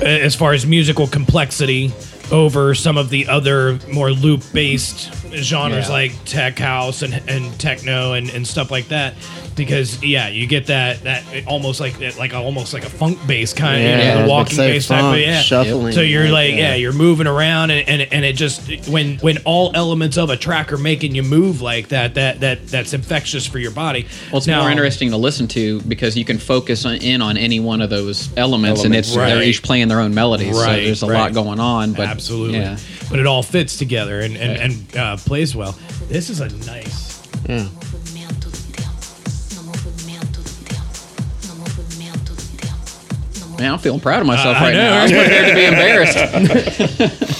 Uh, 0.00 0.04
as 0.04 0.34
far 0.34 0.52
as 0.52 0.64
musical 0.64 1.06
complexity 1.08 1.92
over 2.30 2.74
some 2.74 2.96
of 2.96 3.10
the 3.10 3.26
other 3.26 3.78
more 3.92 4.12
loop 4.12 4.42
based 4.52 5.12
genres 5.36 5.86
Yeah. 5.88 5.92
like 5.92 6.12
tech 6.24 6.58
house 6.58 7.02
and, 7.02 7.14
and 7.28 7.58
techno 7.60 8.12
and, 8.14 8.30
and 8.30 8.46
stuff 8.46 8.70
like 8.70 8.88
that 8.88 9.14
because 9.56 10.02
yeah 10.04 10.28
you 10.28 10.46
get 10.46 10.66
that 10.66 11.02
that 11.02 11.24
almost 11.46 11.80
like 11.80 11.98
like 12.18 12.32
almost 12.34 12.72
like 12.72 12.84
a 12.84 12.90
funk 12.90 13.18
bass 13.26 13.52
kind 13.52 13.82
Yeah, 13.82 13.88
of 13.88 13.98
I 14.00 14.02
you 14.02 14.14
know, 14.14 14.22
the 14.22 14.28
walking 14.30 14.50
to 14.50 14.54
say 14.56 14.72
bass 14.72 14.88
type 14.88 15.04
of 15.14 15.18
yeah 15.18 15.40
shuffling, 15.40 15.92
so 15.92 16.00
you're 16.00 16.24
like, 16.24 16.32
like 16.32 16.50
yeah 16.54 16.68
yeah. 16.70 16.74
you're 16.76 16.92
moving 16.92 17.26
around 17.26 17.70
and, 17.70 17.88
and 17.88 18.12
and 18.12 18.24
it 18.24 18.34
just 18.36 18.88
when 18.88 19.16
when 19.18 19.38
all 19.44 19.72
elements 19.74 20.16
of 20.16 20.30
a 20.30 20.36
track 20.36 20.72
are 20.72 20.78
making 20.78 21.14
you 21.14 21.22
move 21.22 21.60
like 21.60 21.88
that 21.88 22.14
that 22.14 22.40
that 22.40 22.66
that's 22.68 22.92
infectious 22.92 23.46
for 23.46 23.58
your 23.58 23.70
body 23.72 24.06
Well, 24.30 24.38
it's 24.38 24.46
Now- 24.46 24.60
more 24.62 24.70
interesting 24.70 25.10
to 25.10 25.16
listen 25.16 25.48
to 25.48 25.80
because 25.82 26.16
you 26.16 26.24
can 26.24 26.38
focus 26.38 26.84
on, 26.84 26.94
in 26.96 27.20
on 27.22 27.36
any 27.36 27.58
one 27.60 27.80
of 27.80 27.90
those 27.90 28.28
elements, 28.36 28.84
and 28.84 28.94
it's 28.94 29.16
Right. 29.16 29.30
they're 29.34 29.42
each 29.42 29.62
playing 29.62 29.88
their 29.88 30.00
own 30.00 30.14
melodies. 30.14 30.54
so 30.56 30.62
Right, 30.64 30.84
there's 30.84 31.02
a 31.02 31.06
right. 31.06 31.18
lot 31.18 31.32
going 31.34 31.58
on. 31.58 31.92
But 31.92 32.06
absolutely 32.08 32.58
yeah. 32.58 32.76
But 33.10 33.18
it 33.18 33.26
all 33.26 33.42
fits 33.42 33.76
together 33.76 34.20
and 34.20 34.36
and, 34.36 34.56
and 34.72 34.96
uh, 34.96 35.16
plays 35.16 35.54
well 35.56 35.72
this 36.08 36.30
is 36.30 36.40
a 36.40 36.48
nice 36.66 37.22
Yeah. 37.48 37.64
movimento 37.64 38.50
do 38.50 38.72
tempo, 38.72 39.06
no 39.54 39.62
movimento 39.72 40.40
do 40.44 40.64
tempo, 40.66 41.48
no 41.48 41.54
movimento 41.64 42.32
do 42.36 42.56
tempo, 42.58 43.50
no 43.52 43.58
Man, 43.58 43.72
I'm 43.72 43.78
feeling 43.78 44.00
proud 44.00 44.20
of 44.20 44.26
myself 44.26 44.56
I 44.56 44.60
right 44.60 44.72
know, 44.74 44.90
now. 44.90 45.00
I 45.00 45.02
was 45.04 45.12
prepared 45.12 45.48
to 45.48 45.54
be 45.54 45.64
embarrassed. 45.64 46.18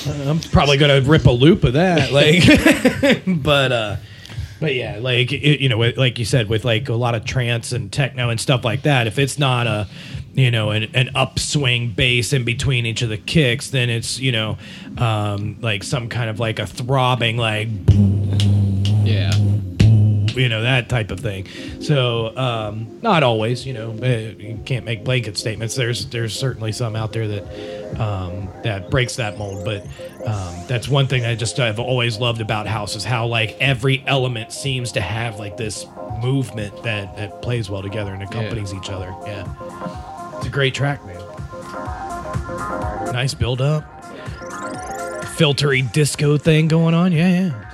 I'm 0.29 0.41
probably 0.51 0.77
gonna 0.79 1.01
rip 1.03 1.27
a 1.27 1.31
loop 1.31 1.65
of 1.65 1.75
that, 1.75 2.13
like, 2.13 2.43
but 3.43 3.73
uh, 3.73 3.97
but 4.61 4.75
yeah, 4.75 4.99
like 5.01 5.33
it, 5.33 5.61
you 5.61 5.69
know, 5.69 5.79
like 5.97 6.19
you 6.19 6.25
said, 6.25 6.49
with 6.49 6.65
like 6.65 6.89
a 6.89 6.95
lot 6.95 7.15
of 7.15 7.25
trance 7.25 7.73
and 7.73 7.93
techno 7.93 8.29
and 8.31 8.41
stuff 8.41 8.65
like 8.65 8.83
that. 8.83 9.07
If 9.07 9.19
it's 9.19 9.39
not 9.39 9.67
a 9.67 9.87
you 10.39 10.53
know 10.53 10.71
an, 10.71 10.85
an 10.95 11.11
upswing 11.17 11.91
bass 11.91 12.33
in 12.33 12.45
between 12.45 12.87
each 12.87 13.03
of 13.03 13.09
the 13.09 13.19
kicks, 13.19 13.71
then 13.71 13.91
it's 13.91 14.21
you 14.21 14.31
know 14.31 14.57
um, 14.99 15.57
like 15.61 15.83
some 15.83 16.09
kind 16.09 16.31
of 16.31 16.39
like 16.39 16.61
a 16.61 16.67
throbbing 16.67 17.37
like 17.37 17.69
yeah. 19.05 19.35
you 19.35 20.49
know 20.49 20.63
that 20.63 20.89
type 20.89 21.11
of 21.11 21.19
thing. 21.19 21.49
So 21.81 22.37
um, 22.37 23.01
not 23.03 23.25
always, 23.25 23.67
you 23.67 23.73
know, 23.73 23.91
eh, 24.01 24.35
you 24.39 24.61
can't 24.65 24.85
make 24.85 25.03
blanket 25.03 25.37
statements. 25.37 25.75
There's 25.75 26.07
there's 26.07 26.39
certainly 26.39 26.71
some 26.71 26.95
out 26.95 27.13
there 27.13 27.27
that 27.27 28.01
um, 28.01 28.49
that 28.63 28.91
breaks 28.91 29.17
that 29.17 29.39
mold, 29.39 29.65
but 29.65 29.85
um, 30.25 30.55
that's 30.69 30.89
one 30.89 31.09
thing 31.09 31.25
I 31.27 31.35
just 31.35 31.59
I've 31.59 31.81
always 31.81 32.19
loved 32.19 32.41
about 32.41 32.69
house 32.69 32.95
is 32.95 33.03
how 33.03 33.27
like 33.27 33.57
every 33.59 34.05
element 34.07 34.53
seems 34.53 34.93
to 34.93 35.01
have 35.01 35.41
like 35.41 35.57
this 35.57 35.85
movement 36.23 36.81
that 36.85 37.17
that 37.17 37.43
plays 37.43 37.69
well 37.69 37.83
together 37.83 38.15
and 38.15 38.23
accompanies 38.23 38.73
each 38.73 38.89
other. 38.89 39.13
Yeah, 39.27 39.45
it's 40.39 40.47
a 40.47 40.51
great 40.51 40.75
track, 40.75 41.05
man. 41.05 41.17
Nice 43.13 43.35
build 43.35 43.61
up, 43.61 43.85
filtery 45.37 45.91
disco 45.93 46.39
thing 46.39 46.69
going 46.69 46.95
on. 46.95 47.13
Yeah, 47.13 47.29
yeah. 47.29 47.65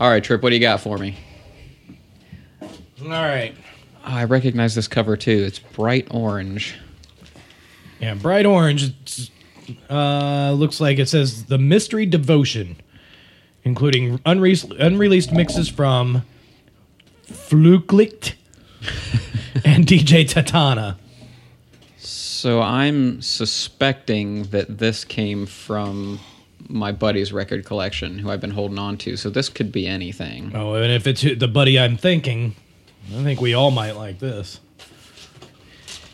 All 0.00 0.08
right, 0.08 0.24
Trip. 0.24 0.42
What 0.42 0.48
do 0.50 0.54
you 0.56 0.60
got 0.62 0.80
for 0.80 0.96
me? 0.96 1.16
All 3.02 3.08
right. 3.08 3.54
Oh, 4.04 4.14
I 4.14 4.24
recognize 4.24 4.74
this 4.74 4.88
cover 4.88 5.16
too. 5.16 5.44
It's 5.46 5.58
bright 5.58 6.08
orange. 6.10 6.74
Yeah, 8.00 8.14
bright 8.14 8.46
orange. 8.46 8.84
It's, 9.02 9.30
uh, 9.90 10.52
looks 10.52 10.80
like 10.80 10.98
it 10.98 11.08
says 11.08 11.44
the 11.44 11.58
mystery 11.58 12.06
devotion, 12.06 12.76
including 13.62 14.18
unre- 14.20 14.80
unreleased 14.80 15.32
mixes 15.32 15.68
from 15.68 16.22
Flutlicht 17.30 18.34
and 19.64 19.86
DJ 19.86 20.28
Tatana. 20.28 20.96
So 21.98 22.62
I'm 22.62 23.20
suspecting 23.20 24.44
that 24.44 24.78
this 24.78 25.04
came 25.04 25.46
from 25.46 26.20
my 26.68 26.92
buddy's 26.92 27.32
record 27.32 27.64
collection, 27.64 28.18
who 28.18 28.30
I've 28.30 28.40
been 28.40 28.52
holding 28.52 28.78
on 28.78 28.96
to. 28.98 29.16
So 29.16 29.30
this 29.30 29.48
could 29.48 29.70
be 29.70 29.86
anything. 29.86 30.52
Oh, 30.54 30.74
and 30.74 30.92
if 30.92 31.06
it's 31.06 31.22
the 31.22 31.48
buddy 31.48 31.78
I'm 31.78 31.96
thinking, 31.96 32.54
I 33.08 33.22
think 33.22 33.40
we 33.40 33.54
all 33.54 33.70
might 33.70 33.92
like 33.92 34.18
this. 34.18 34.60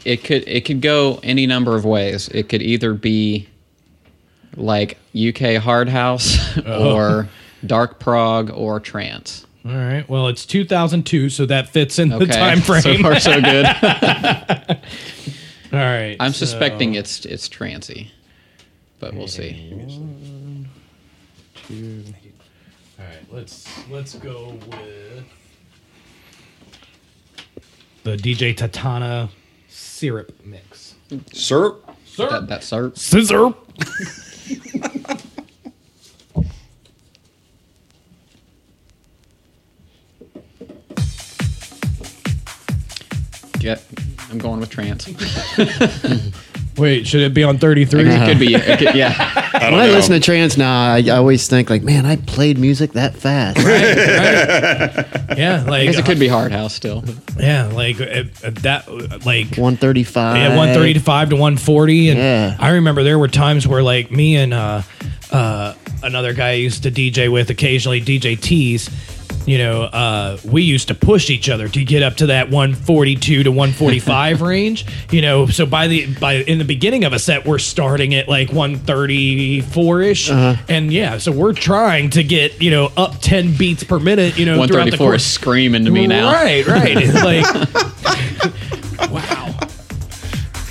It 0.05 0.23
could 0.25 0.47
it 0.47 0.65
could 0.65 0.81
go 0.81 1.21
any 1.23 1.47
number 1.47 1.77
of 1.77 1.85
ways. 1.85 2.29
It 2.29 2.49
could 2.49 2.63
either 2.63 2.95
be 2.95 3.49
like 4.57 4.99
UK 5.15 5.57
hard 5.57 5.89
house 5.89 6.37
oh. 6.67 6.95
or 6.95 7.29
dark 7.65 8.01
prog 8.01 8.51
or 8.51 8.81
trance. 8.81 9.46
All 9.67 9.75
right. 9.75 10.09
Well, 10.09 10.29
it's 10.29 10.47
2002, 10.47 11.29
so 11.29 11.47
that 11.47 11.69
fits 11.69 11.99
in 11.99 12.11
the 12.11 12.17
Okay, 12.17 12.27
time 12.27 12.61
frame. 12.63 12.83
so 12.83 12.97
far 12.99 13.19
so 13.19 13.41
good. 13.41 13.67
all 15.73 15.79
right. 15.81 16.17
I'm 16.21 16.33
so- 16.33 16.47
suspecting 16.47 16.95
it's 16.95 17.25
it's 17.25 17.49
trancy, 17.49 18.13
but 19.01 19.15
we'll 19.15 19.27
see. 19.29 19.71
One, 19.75 20.69
two. 21.67 22.05
All 22.99 23.05
right, 23.05 23.25
let's 23.33 23.67
let's 23.91 24.15
go 24.15 24.55
with 24.69 25.25
the 28.05 28.17
DJ 28.17 28.55
Tatana 28.57 29.29
syrup 29.69 30.33
mix. 30.45 30.95
Sir, 31.33 31.75
That 32.19 32.47
that 32.49 32.63
syrup. 32.63 32.97
Scissor. 32.97 33.53
Get. 43.59 43.83
I'm 44.31 44.39
going 44.39 44.61
with 44.61 44.71
trance. 44.71 45.07
Wait, 46.77 47.07
should 47.07 47.23
it 47.23 47.33
be 47.33 47.43
on 47.43 47.57
33? 47.57 48.03
It 48.07 48.27
could 48.27 48.39
be. 48.39 48.55
It 48.55 48.79
could, 48.79 48.95
yeah. 48.95 49.15
I 49.55 49.59
don't 49.61 49.73
When 49.73 49.81
I 49.81 49.87
listen 49.87 50.13
to 50.13 50.21
trance 50.21 50.59
now, 50.59 50.93
I, 50.93 50.99
I 50.99 51.11
always 51.17 51.49
think 51.49 51.71
like, 51.71 51.83
man, 51.83 52.05
I 52.05 52.17
played 52.17 52.59
music 52.59 52.93
that 52.93 53.15
fast. 53.17 53.57
Yeah, 55.37 55.65
I 55.67 55.69
like 55.69 55.87
guess 55.91 55.99
it 55.99 56.07
could 56.07 56.19
be 56.19 56.29
hard 56.29 56.51
house 56.53 56.73
still. 56.75 57.05
yeah, 57.39 57.67
like 57.67 58.01
uh, 58.01 58.25
uh, 58.43 58.51
that 58.63 58.89
like 59.27 59.49
135. 59.57 60.37
yeah, 60.37 60.49
135 60.57 61.29
to 61.31 61.35
140 61.35 62.09
and 62.11 62.19
Yeah. 62.19 62.57
I 62.59 62.71
remember 62.71 63.03
there 63.03 63.19
were 63.19 63.29
times 63.29 63.67
where 63.69 63.83
like 63.83 64.11
me 64.11 64.37
and 64.37 64.55
uh 64.55 64.81
uh 65.31 65.75
another 66.03 66.33
guy 66.33 66.51
I 66.51 66.53
used 66.53 66.85
to 66.85 66.91
DJ 66.91 67.31
with 67.31 67.51
occasionally 67.51 68.01
DJ 68.01 68.41
T's 68.41 68.89
you 69.47 69.59
know, 69.59 69.83
uh, 69.83 70.39
we 70.45 70.63
used 70.63 70.89
to 70.89 70.95
push 70.95 71.31
each 71.31 71.49
other 71.49 71.69
to 71.69 71.85
get 71.85 72.03
up 72.03 72.17
to 72.17 72.27
that 72.27 72.51
142 72.51 73.45
to 73.45 73.51
145 73.51 74.43
range. 74.43 74.85
You 75.11 75.23
know, 75.23 75.47
so 75.47 75.65
by 75.65 75.87
the 75.87 76.13
by 76.17 76.35
in 76.35 76.59
the 76.59 76.65
beginning 76.65 77.05
of 77.05 77.13
a 77.13 77.19
set, 77.19 77.47
we're 77.47 77.59
starting 77.59 78.15
at 78.15 78.29
like 78.29 78.53
134 78.53 80.03
ish, 80.03 80.31
and 80.31 80.93
yeah, 80.93 81.19
so 81.19 81.33
we're 81.33 81.53
trying 81.53 82.11
to 82.11 82.23
get 82.23 82.61
you 82.61 82.71
know 82.71 82.91
up 82.97 83.21
10 83.21 83.57
beats 83.57 83.85
per 83.85 83.99
minute. 83.99 84.39
You 84.39 84.47
know, 84.47 84.57
throughout 84.67 84.91
the 84.91 84.97
134 84.97 85.07
course. 85.07 85.23
is 85.23 85.31
screaming 85.31 85.85
to 85.85 85.91
me 85.91 86.07
now. 86.07 86.33
Right, 86.33 86.67
right. 86.67 86.97
It's 86.97 87.15
like, 87.15 89.11
wow. 89.11 89.59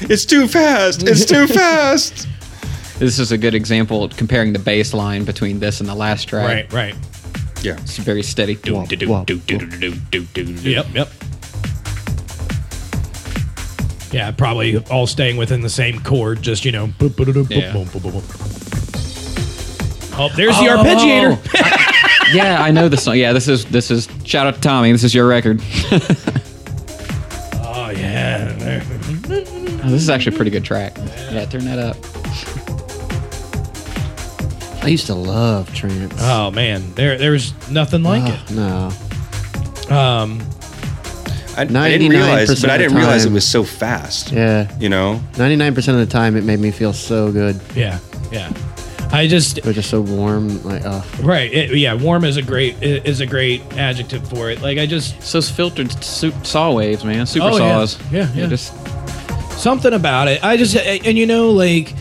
It's 0.01 0.25
too 0.25 0.47
fast. 0.47 1.03
It's 1.03 1.25
too 1.25 1.47
fast. 1.53 2.27
This 2.99 3.19
is 3.19 3.31
a 3.31 3.37
good 3.37 3.55
example 3.55 4.07
comparing 4.09 4.53
the 4.53 4.59
bass 4.59 4.93
line 4.93 5.25
between 5.25 5.59
this 5.59 5.79
and 5.79 5.89
the 5.89 5.95
last 5.95 6.25
track. 6.29 6.71
Right, 6.71 6.73
right. 6.73 6.95
Yeah. 7.65 7.77
It's 7.81 7.97
very 7.97 8.21
steady. 8.21 8.59
Wop, 8.67 8.91
wop, 9.07 9.27
Yep, 9.27 10.85
yep. 10.93 11.09
Yeah, 14.11 14.31
probably 14.31 14.77
all 14.91 15.07
staying 15.07 15.37
within 15.37 15.61
the 15.61 15.69
same 15.69 15.99
chord, 16.01 16.43
just 16.43 16.63
you 16.63 16.71
know. 16.71 16.85
boop, 16.87 17.09
boop, 17.09 17.25
boop, 17.25 17.49
Yeah. 17.49 17.73
boop, 17.73 17.87
boop, 17.87 18.01
boop, 18.01 18.21
boop. 18.21 18.55
Oh, 20.17 20.29
there's 20.35 20.55
the 20.59 20.67
oh. 20.67 20.77
arpeggiator. 20.77 22.33
yeah, 22.35 22.61
I 22.61 22.69
know 22.69 22.87
this 22.87 23.03
song. 23.03 23.17
Yeah, 23.17 23.33
this 23.33 23.47
is 23.47 23.65
this 23.65 23.89
is 23.89 24.07
shout 24.23 24.45
out 24.45 24.53
to 24.55 24.61
Tommy. 24.61 24.91
This 24.91 25.03
is 25.03 25.15
your 25.15 25.27
record. 25.27 25.61
Oh 27.77 27.89
yeah, 27.91 28.81
Oh, 29.85 29.89
this 29.89 30.01
is 30.01 30.09
actually 30.09 30.33
a 30.33 30.37
pretty 30.37 30.49
good 30.49 30.63
track. 30.63 30.97
Yeah, 31.31 31.45
turn 31.45 31.65
that 31.65 31.77
up. 31.77 32.14
I 34.85 34.89
used 34.89 35.07
to 35.07 35.15
love 35.15 35.73
trance. 35.73 36.13
Oh 36.19 36.51
man, 36.51 36.93
there 36.95 37.17
there's 37.17 37.53
nothing 37.69 38.03
like 38.03 38.23
it. 38.31 38.51
no. 38.51 38.91
Um, 39.89 40.41
I, 41.57 41.61
I 41.61 41.65
didn't 41.65 42.09
99% 42.09 42.09
realize, 42.11 42.61
but 42.61 42.69
I 42.69 42.73
of 42.75 42.79
the 42.79 42.83
didn't 42.83 42.97
realize 42.97 43.23
it 43.23 43.27
time. 43.29 43.33
was 43.33 43.47
so 43.47 43.63
fast. 43.63 44.31
Yeah. 44.31 44.69
You 44.79 44.89
know, 44.89 45.21
99% 45.33 45.77
of 45.89 45.95
the 45.97 46.05
time, 46.05 46.35
it 46.35 46.43
made 46.43 46.59
me 46.59 46.69
feel 46.71 46.91
so 46.91 47.31
good. 47.31 47.59
yeah, 47.75 47.99
yeah. 48.31 48.51
I 49.11 49.27
just 49.27 49.59
It 49.59 49.65
was 49.65 49.75
just 49.75 49.89
so 49.89 50.01
warm. 50.01 50.61
Like, 50.63 50.81
oh, 50.85 51.05
right, 51.21 51.51
it, 51.53 51.75
yeah. 51.77 51.93
Warm 51.93 52.25
is 52.25 52.37
a 52.37 52.41
great 52.41 52.81
is 52.81 53.21
a 53.21 53.25
great 53.25 53.61
adjective 53.77 54.27
for 54.27 54.49
it. 54.49 54.61
Like 54.61 54.77
I 54.79 54.85
just 54.85 55.15
It's 55.17 55.31
those 55.31 55.49
filtered 55.49 56.03
su- 56.03 56.33
saw 56.43 56.73
waves, 56.73 57.05
man. 57.05 57.25
Super 57.25 57.45
Oh, 57.45 57.51
yeah. 57.57 57.85
saws. 57.85 58.11
Yeah, 58.11 58.29
yeah. 58.33 58.47
Just 58.47 58.73
something 59.57 59.93
about 59.93 60.27
it. 60.27 60.43
I 60.43 60.57
just 60.57 60.75
and 60.75 61.17
you 61.17 61.25
know 61.27 61.51
like 61.51 61.93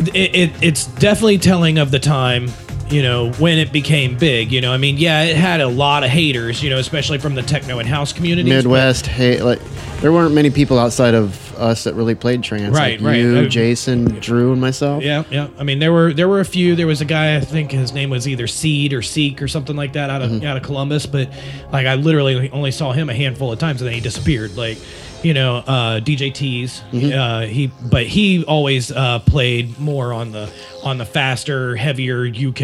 it, 0.00 0.34
it 0.34 0.62
it's 0.62 0.86
definitely 0.86 1.38
telling 1.38 1.78
of 1.78 1.90
the 1.90 1.98
time. 1.98 2.48
You 2.90 3.02
know 3.02 3.32
when 3.32 3.58
it 3.58 3.70
became 3.70 4.16
big. 4.16 4.50
You 4.50 4.62
know, 4.62 4.72
I 4.72 4.78
mean, 4.78 4.96
yeah, 4.96 5.24
it 5.24 5.36
had 5.36 5.60
a 5.60 5.68
lot 5.68 6.04
of 6.04 6.08
haters. 6.08 6.62
You 6.62 6.70
know, 6.70 6.78
especially 6.78 7.18
from 7.18 7.34
the 7.34 7.42
techno 7.42 7.80
and 7.80 7.86
house 7.86 8.14
community. 8.14 8.48
Midwest, 8.48 9.06
hate 9.06 9.42
like, 9.42 9.60
there 10.00 10.10
weren't 10.10 10.34
many 10.34 10.48
people 10.48 10.78
outside 10.78 11.12
of 11.14 11.54
us 11.58 11.84
that 11.84 11.92
really 11.94 12.14
played 12.14 12.42
trance. 12.42 12.74
Right, 12.74 12.98
like 12.98 13.06
right. 13.06 13.20
You, 13.20 13.36
Uh, 13.40 13.44
Jason, 13.44 14.06
Drew, 14.20 14.52
and 14.52 14.60
myself. 14.62 15.02
Yeah, 15.02 15.24
yeah. 15.30 15.48
I 15.58 15.64
mean, 15.64 15.80
there 15.80 15.92
were 15.92 16.14
there 16.14 16.28
were 16.28 16.40
a 16.40 16.46
few. 16.46 16.76
There 16.76 16.86
was 16.86 17.02
a 17.02 17.04
guy 17.04 17.36
I 17.36 17.40
think 17.40 17.72
his 17.72 17.92
name 17.92 18.08
was 18.08 18.26
either 18.26 18.46
Seed 18.46 18.94
or 18.94 19.02
Seek 19.02 19.42
or 19.42 19.48
something 19.48 19.76
like 19.76 19.92
that 19.92 20.08
out 20.08 20.22
of 20.22 20.42
out 20.42 20.56
of 20.56 20.62
Columbus. 20.62 21.04
But 21.04 21.28
like, 21.70 21.86
I 21.86 21.96
literally 21.96 22.48
only 22.52 22.70
saw 22.70 22.92
him 22.92 23.10
a 23.10 23.14
handful 23.14 23.52
of 23.52 23.58
times, 23.58 23.82
and 23.82 23.86
then 23.88 23.94
he 23.94 24.00
disappeared. 24.00 24.56
Like, 24.56 24.78
you 25.22 25.34
know, 25.34 25.56
uh, 25.56 26.00
DJ 26.00 26.32
T's. 26.32 26.82
Uh, 26.92 27.40
he, 27.48 27.66
but 27.90 28.06
he 28.06 28.44
always 28.44 28.90
uh, 28.92 29.18
played 29.20 29.78
more 29.78 30.12
on 30.12 30.32
the 30.32 30.50
on 30.84 30.98
the 30.98 31.04
faster, 31.06 31.76
heavier 31.76 32.26
UK. 32.26 32.60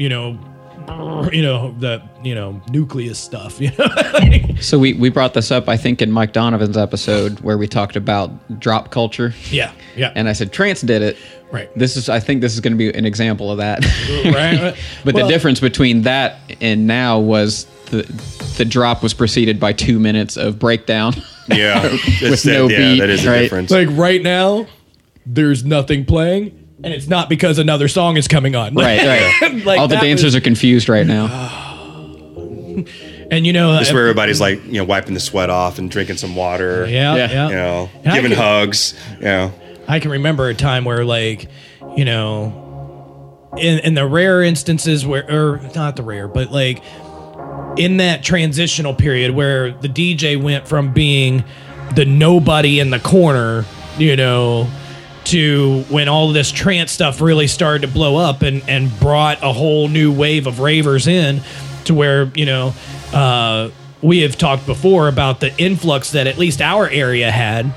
You 0.00 0.08
know. 0.08 0.38
You 1.32 1.42
know 1.42 1.74
the 1.80 2.00
you 2.22 2.36
know 2.36 2.60
Nukleuz 2.68 3.16
stuff. 3.16 3.60
You 3.60 3.72
know, 3.76 4.54
so 4.60 4.78
we 4.78 4.92
we 4.92 5.08
brought 5.08 5.34
this 5.34 5.50
up, 5.50 5.68
I 5.68 5.76
think, 5.76 6.00
in 6.00 6.12
Mike 6.12 6.32
Donovan's 6.32 6.76
episode 6.76 7.40
where 7.40 7.58
we 7.58 7.66
talked 7.66 7.96
about 7.96 8.60
drop 8.60 8.92
culture, 8.92 9.34
yeah, 9.50 9.72
yeah. 9.96 10.12
and 10.14 10.28
I 10.28 10.32
said 10.32 10.52
trance 10.52 10.82
did 10.82 11.02
it. 11.02 11.16
Right. 11.50 11.68
This 11.76 11.96
is, 11.96 12.08
I 12.08 12.20
think, 12.20 12.40
this 12.40 12.54
is 12.54 12.60
going 12.60 12.72
to 12.72 12.76
be 12.78 12.96
an 12.96 13.04
example 13.04 13.50
of 13.50 13.58
that. 13.58 13.84
right. 14.32 14.76
But 15.04 15.14
Well- 15.14 15.26
the 15.26 15.32
difference 15.32 15.58
between 15.58 16.02
that 16.02 16.38
and 16.60 16.86
now 16.86 17.18
was 17.18 17.64
the 17.86 18.02
the 18.56 18.64
drop 18.64 19.02
was 19.02 19.12
preceded 19.12 19.58
by 19.58 19.72
two 19.72 19.98
minutes 19.98 20.36
of 20.36 20.58
breakdown. 20.60 21.14
yeah, 21.48 21.80
That's 21.82 21.92
With 22.22 22.42
that- 22.44 22.52
no 22.52 22.68
yeah, 22.68 22.78
beat, 22.78 23.00
that 23.00 23.10
is 23.10 23.24
a 23.24 23.30
right? 23.30 23.40
difference. 23.42 23.70
like 23.70 23.88
right 23.92 24.22
now 24.22 24.66
there's 25.24 25.64
nothing 25.64 26.04
playing 26.04 26.68
and 26.84 26.92
it's 26.92 27.08
not 27.08 27.28
because 27.28 27.58
another 27.58 27.88
song 27.88 28.16
is 28.16 28.28
coming 28.28 28.54
on 28.54 28.74
right, 28.74 29.04
right. 29.40 29.54
Like, 29.64 29.80
All 29.80 29.88
the 29.88 29.96
dancers 29.96 30.24
was- 30.26 30.36
are 30.36 30.40
confused 30.40 30.88
right 30.88 31.06
now. 31.06 31.26
and 33.30 33.46
you 33.46 33.52
know 33.52 33.72
That's 33.72 33.90
uh, 33.90 33.94
where 33.94 34.02
everybody's 34.04 34.40
like, 34.40 34.64
you 34.66 34.74
know, 34.74 34.84
wiping 34.84 35.14
the 35.14 35.20
sweat 35.20 35.50
off 35.50 35.78
and 35.78 35.90
drinking 35.90 36.16
some 36.18 36.36
water. 36.36 36.86
yeah, 36.86 37.14
Yeah. 37.16 37.30
yeah 37.30 37.48
You 37.48 37.54
know, 37.54 37.90
And 38.04 38.14
giving 38.14 38.30
can- 38.32 38.40
hugs. 38.40 38.94
You 39.18 39.24
know, 39.24 39.52
i 39.88 40.00
can 40.00 40.10
remember 40.10 40.48
a 40.48 40.54
time 40.54 40.84
where 40.84 41.04
like 41.04 41.48
you 41.96 42.04
know 42.04 43.48
in, 43.56 43.78
in 43.80 43.94
the 43.94 44.04
rare 44.06 44.42
instances 44.42 45.06
where 45.06 45.24
or 45.30 45.60
not 45.76 45.94
the 45.96 46.02
rare 46.02 46.26
but 46.28 46.50
like 46.50 46.82
in 47.76 47.98
that 47.98 48.22
transitional 48.22 48.94
period 48.94 49.30
where 49.32 49.72
the 49.72 49.88
dj 49.88 50.40
went 50.40 50.66
from 50.66 50.92
being 50.92 51.44
the 51.94 52.04
nobody 52.04 52.80
in 52.80 52.90
the 52.90 53.00
corner 53.00 53.64
you 53.98 54.16
know 54.16 54.68
to 55.26 55.82
when 55.88 56.08
all 56.08 56.32
this 56.32 56.52
trance 56.52 56.92
stuff 56.92 57.20
really 57.20 57.48
started 57.48 57.82
to 57.82 57.92
blow 57.92 58.16
up 58.16 58.42
and 58.42 58.62
and 58.68 58.98
brought 59.00 59.42
a 59.42 59.52
whole 59.52 59.88
new 59.88 60.12
wave 60.12 60.46
of 60.46 60.60
ravers 60.60 61.06
in 61.06 61.40
to 61.84 61.94
where 61.94 62.30
you 62.34 62.46
know 62.46 62.72
uh, 63.12 63.70
we 64.02 64.20
have 64.20 64.36
talked 64.36 64.66
before 64.66 65.08
about 65.08 65.40
the 65.40 65.56
influx 65.58 66.12
that 66.12 66.26
at 66.26 66.38
least 66.38 66.60
our 66.60 66.88
area 66.88 67.30
had. 67.30 67.72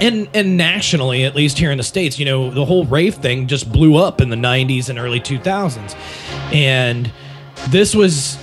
And 0.00 0.28
and 0.32 0.56
nationally 0.56 1.24
at 1.24 1.34
least 1.34 1.58
here 1.58 1.72
in 1.72 1.78
the 1.78 1.82
states 1.82 2.20
you 2.20 2.24
know 2.24 2.50
the 2.52 2.64
whole 2.64 2.84
rave 2.84 3.16
thing 3.16 3.48
just 3.48 3.72
blew 3.72 3.96
up 3.96 4.20
in 4.20 4.28
the 4.28 4.36
90s 4.36 4.88
and 4.88 4.96
early 4.96 5.18
2000s 5.18 5.96
and 6.52 7.10
this 7.70 7.96
was 7.96 8.38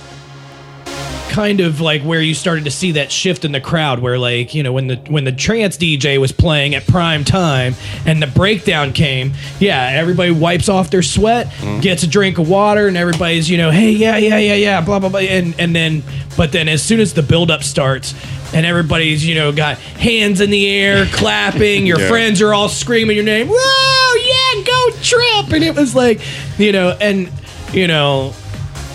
kind 1.36 1.60
of 1.60 1.82
like 1.82 2.00
where 2.00 2.22
you 2.22 2.32
started 2.34 2.64
to 2.64 2.70
see 2.70 2.92
that 2.92 3.12
shift 3.12 3.44
in 3.44 3.52
the 3.52 3.60
crowd 3.60 3.98
where 3.98 4.18
like 4.18 4.54
you 4.54 4.62
know 4.62 4.72
when 4.72 4.86
the 4.86 4.96
when 5.10 5.24
the 5.24 5.32
trance 5.32 5.76
DJ 5.76 6.18
was 6.18 6.32
playing 6.32 6.74
at 6.74 6.86
prime 6.86 7.24
time 7.24 7.74
and 8.06 8.22
the 8.22 8.26
breakdown 8.26 8.90
came 8.90 9.34
yeah 9.60 9.90
everybody 9.92 10.30
wipes 10.30 10.70
off 10.70 10.88
their 10.88 11.02
sweat 11.02 11.46
mm-hmm. 11.48 11.80
gets 11.80 12.02
a 12.02 12.06
drink 12.06 12.38
of 12.38 12.48
water 12.48 12.88
and 12.88 12.96
everybody's 12.96 13.50
you 13.50 13.58
know 13.58 13.70
hey 13.70 13.90
yeah 13.90 14.16
yeah 14.16 14.38
yeah 14.38 14.54
yeah 14.54 14.80
blah 14.80 14.98
blah 14.98 15.10
blah 15.10 15.20
and 15.20 15.54
and 15.60 15.76
then 15.76 16.02
but 16.38 16.52
then 16.52 16.68
as 16.68 16.82
soon 16.82 17.00
as 17.00 17.12
the 17.12 17.22
build 17.22 17.50
up 17.50 17.62
starts 17.62 18.14
and 18.54 18.64
everybody's 18.64 19.22
you 19.26 19.34
know 19.34 19.52
got 19.52 19.76
hands 19.76 20.40
in 20.40 20.48
the 20.48 20.66
air 20.70 21.04
clapping 21.12 21.84
your 21.84 22.00
Yeah. 22.00 22.08
friends 22.08 22.40
are 22.40 22.54
all 22.54 22.70
screaming 22.70 23.14
your 23.14 23.26
name 23.26 23.48
whoa 23.50 24.14
yeah 24.54 24.64
go 24.64 24.90
trip 25.02 25.52
and 25.52 25.62
it 25.62 25.76
was 25.76 25.94
like 25.94 26.18
you 26.58 26.72
know 26.72 26.96
and 26.98 27.30
you 27.74 27.88
know 27.88 28.32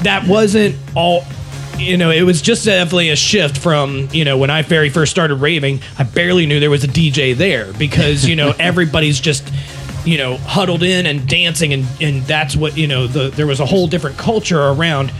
that 0.01 0.25
wasn't 0.27 0.75
all 0.95 1.23
you 1.77 1.97
know 1.97 2.11
it 2.11 2.21
was 2.23 2.41
just 2.41 2.65
definitely 2.65 3.09
a 3.09 3.15
shift 3.15 3.57
from 3.57 4.07
you 4.11 4.23
know 4.25 4.37
when 4.37 4.49
i 4.49 4.61
very 4.61 4.89
first 4.89 5.11
started 5.11 5.35
raving 5.35 5.79
i 5.97 6.03
barely 6.03 6.45
knew 6.45 6.59
there 6.59 6.69
was 6.69 6.83
a 6.83 6.87
dj 6.87 7.35
there 7.35 7.71
because 7.73 8.25
you 8.27 8.35
know 8.35 8.53
everybody's 8.59 9.19
just 9.19 9.51
you 10.05 10.17
know 10.17 10.37
huddled 10.37 10.83
in 10.83 11.05
and 11.05 11.27
dancing 11.27 11.73
and 11.73 11.85
and 12.01 12.21
that's 12.23 12.55
what 12.55 12.77
you 12.77 12.87
know 12.87 13.07
the 13.07 13.29
there 13.29 13.47
was 13.47 13.59
a 13.59 13.65
whole 13.65 13.87
different 13.87 14.17
culture 14.17 14.59
around 14.61 15.11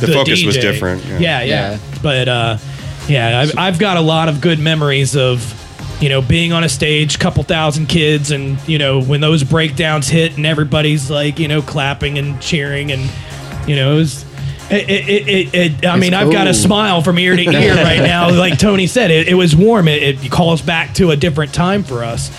The 0.00 0.08
focus 0.08 0.44
was 0.44 0.56
different, 0.56 1.04
yeah. 1.04 1.18
Yeah. 1.18 1.42
yeah 1.42 1.44
Yeah. 1.72 1.78
but 2.02 2.28
uh 2.28 2.58
yeah 3.08 3.40
I've, 3.40 3.58
I've 3.58 3.78
got 3.78 3.96
a 3.96 4.00
lot 4.00 4.28
of 4.28 4.40
good 4.40 4.58
memories 4.58 5.16
of 5.16 5.58
you 6.02 6.08
know 6.08 6.20
being 6.22 6.52
on 6.52 6.64
a 6.64 6.68
stage 6.68 7.18
couple 7.18 7.42
thousand 7.44 7.86
kids 7.86 8.30
and 8.32 8.58
you 8.68 8.78
know 8.78 9.02
when 9.02 9.20
those 9.20 9.44
breakdowns 9.44 10.08
hit 10.08 10.36
and 10.36 10.46
everybody's 10.46 11.10
like 11.10 11.38
you 11.38 11.46
know 11.48 11.62
clapping 11.62 12.18
and 12.18 12.40
cheering 12.40 12.90
and 12.90 13.08
you 13.68 13.76
know 13.76 13.92
it 13.92 13.96
was 13.96 14.24
it, 14.70 14.88
it, 14.88 15.28
it, 15.28 15.54
it, 15.54 15.86
I 15.86 15.96
mean, 15.96 16.14
I've 16.14 16.32
got 16.32 16.46
a 16.46 16.54
smile 16.54 17.02
from 17.02 17.18
ear 17.18 17.36
to 17.36 17.42
ear 17.42 17.74
right 17.74 18.02
now. 18.02 18.30
Like 18.30 18.58
Tony 18.58 18.86
said, 18.86 19.10
it, 19.10 19.28
it 19.28 19.34
was 19.34 19.54
warm. 19.54 19.88
It, 19.88 20.24
it 20.24 20.30
calls 20.30 20.62
back 20.62 20.94
to 20.94 21.10
a 21.10 21.16
different 21.16 21.52
time 21.52 21.82
for 21.82 22.04
us. 22.04 22.30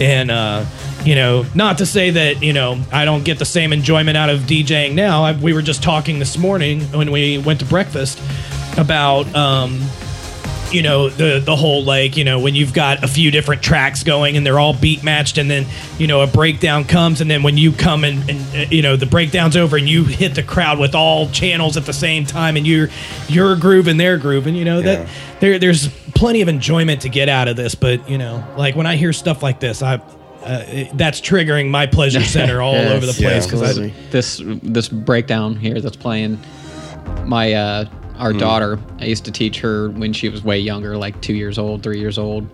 And, 0.00 0.30
uh, 0.30 0.64
you 1.04 1.14
know, 1.14 1.44
not 1.54 1.78
to 1.78 1.86
say 1.86 2.10
that, 2.10 2.42
you 2.42 2.52
know, 2.52 2.80
I 2.92 3.04
don't 3.04 3.24
get 3.24 3.38
the 3.38 3.44
same 3.44 3.72
enjoyment 3.72 4.16
out 4.16 4.30
of 4.30 4.40
DJing 4.40 4.94
now. 4.94 5.24
I, 5.24 5.32
we 5.32 5.52
were 5.52 5.62
just 5.62 5.82
talking 5.82 6.18
this 6.18 6.36
morning 6.36 6.82
when 6.92 7.10
we 7.10 7.38
went 7.38 7.60
to 7.60 7.66
breakfast 7.66 8.20
about, 8.76 9.32
um, 9.34 9.80
you 10.72 10.82
know 10.82 11.08
the 11.08 11.40
the 11.40 11.56
whole 11.56 11.82
like 11.84 12.16
you 12.16 12.24
know 12.24 12.38
when 12.38 12.54
you've 12.54 12.72
got 12.72 13.02
a 13.02 13.08
few 13.08 13.30
different 13.30 13.62
tracks 13.62 14.02
going 14.04 14.36
and 14.36 14.46
they're 14.46 14.58
all 14.58 14.72
beat 14.74 15.02
matched 15.02 15.36
and 15.38 15.50
then 15.50 15.66
you 15.98 16.06
know 16.06 16.20
a 16.20 16.26
breakdown 16.26 16.84
comes 16.84 17.20
and 17.20 17.30
then 17.30 17.42
when 17.42 17.56
you 17.58 17.72
come 17.72 18.04
and, 18.04 18.28
and 18.30 18.40
uh, 18.54 18.58
you 18.70 18.80
know 18.82 18.96
the 18.96 19.06
breakdown's 19.06 19.56
over 19.56 19.76
and 19.76 19.88
you 19.88 20.04
hit 20.04 20.34
the 20.34 20.42
crowd 20.42 20.78
with 20.78 20.94
all 20.94 21.28
channels 21.30 21.76
at 21.76 21.84
the 21.86 21.92
same 21.92 22.24
time 22.24 22.56
and 22.56 22.66
you're 22.66 22.88
you're 23.28 23.56
grooving 23.56 23.96
their 23.96 24.16
groove 24.18 24.46
and 24.46 24.56
you 24.56 24.64
know 24.64 24.78
Yeah. 24.78 24.96
that 25.04 25.08
there 25.40 25.58
there's 25.58 25.88
plenty 26.14 26.40
of 26.42 26.48
enjoyment 26.48 27.02
to 27.02 27.08
get 27.08 27.28
out 27.28 27.48
of 27.48 27.56
this 27.56 27.74
but 27.74 28.08
you 28.08 28.18
know 28.18 28.44
like 28.56 28.76
when 28.76 28.86
I 28.86 28.96
hear 28.96 29.12
stuff 29.12 29.42
like 29.42 29.58
this 29.60 29.82
I 29.82 29.94
uh, 30.42 30.64
it, 30.68 30.96
that's 30.96 31.20
triggering 31.20 31.68
my 31.68 31.86
pleasure 31.86 32.22
center 32.36 32.62
all 32.62 32.72
Yes, 32.74 32.92
over 32.92 33.06
the 33.06 33.12
place 33.12 33.44
because 33.44 33.62
I 33.62 33.66
absolutely. 33.66 33.94
this 34.10 34.40
this 34.62 34.88
breakdown 34.88 35.56
here 35.56 35.80
that's 35.80 35.96
playing 35.96 36.38
my 37.26 37.52
uh 37.54 37.84
our 38.20 38.32
hmm. 38.32 38.38
daughter 38.38 38.78
i 38.98 39.06
used 39.06 39.24
to 39.24 39.32
teach 39.32 39.60
her 39.60 39.90
when 39.90 40.12
she 40.12 40.28
was 40.28 40.44
way 40.44 40.58
younger 40.58 40.96
like 40.96 41.20
two 41.20 41.34
years 41.34 41.58
old 41.58 41.82
three 41.82 41.98
years 41.98 42.18
old 42.18 42.46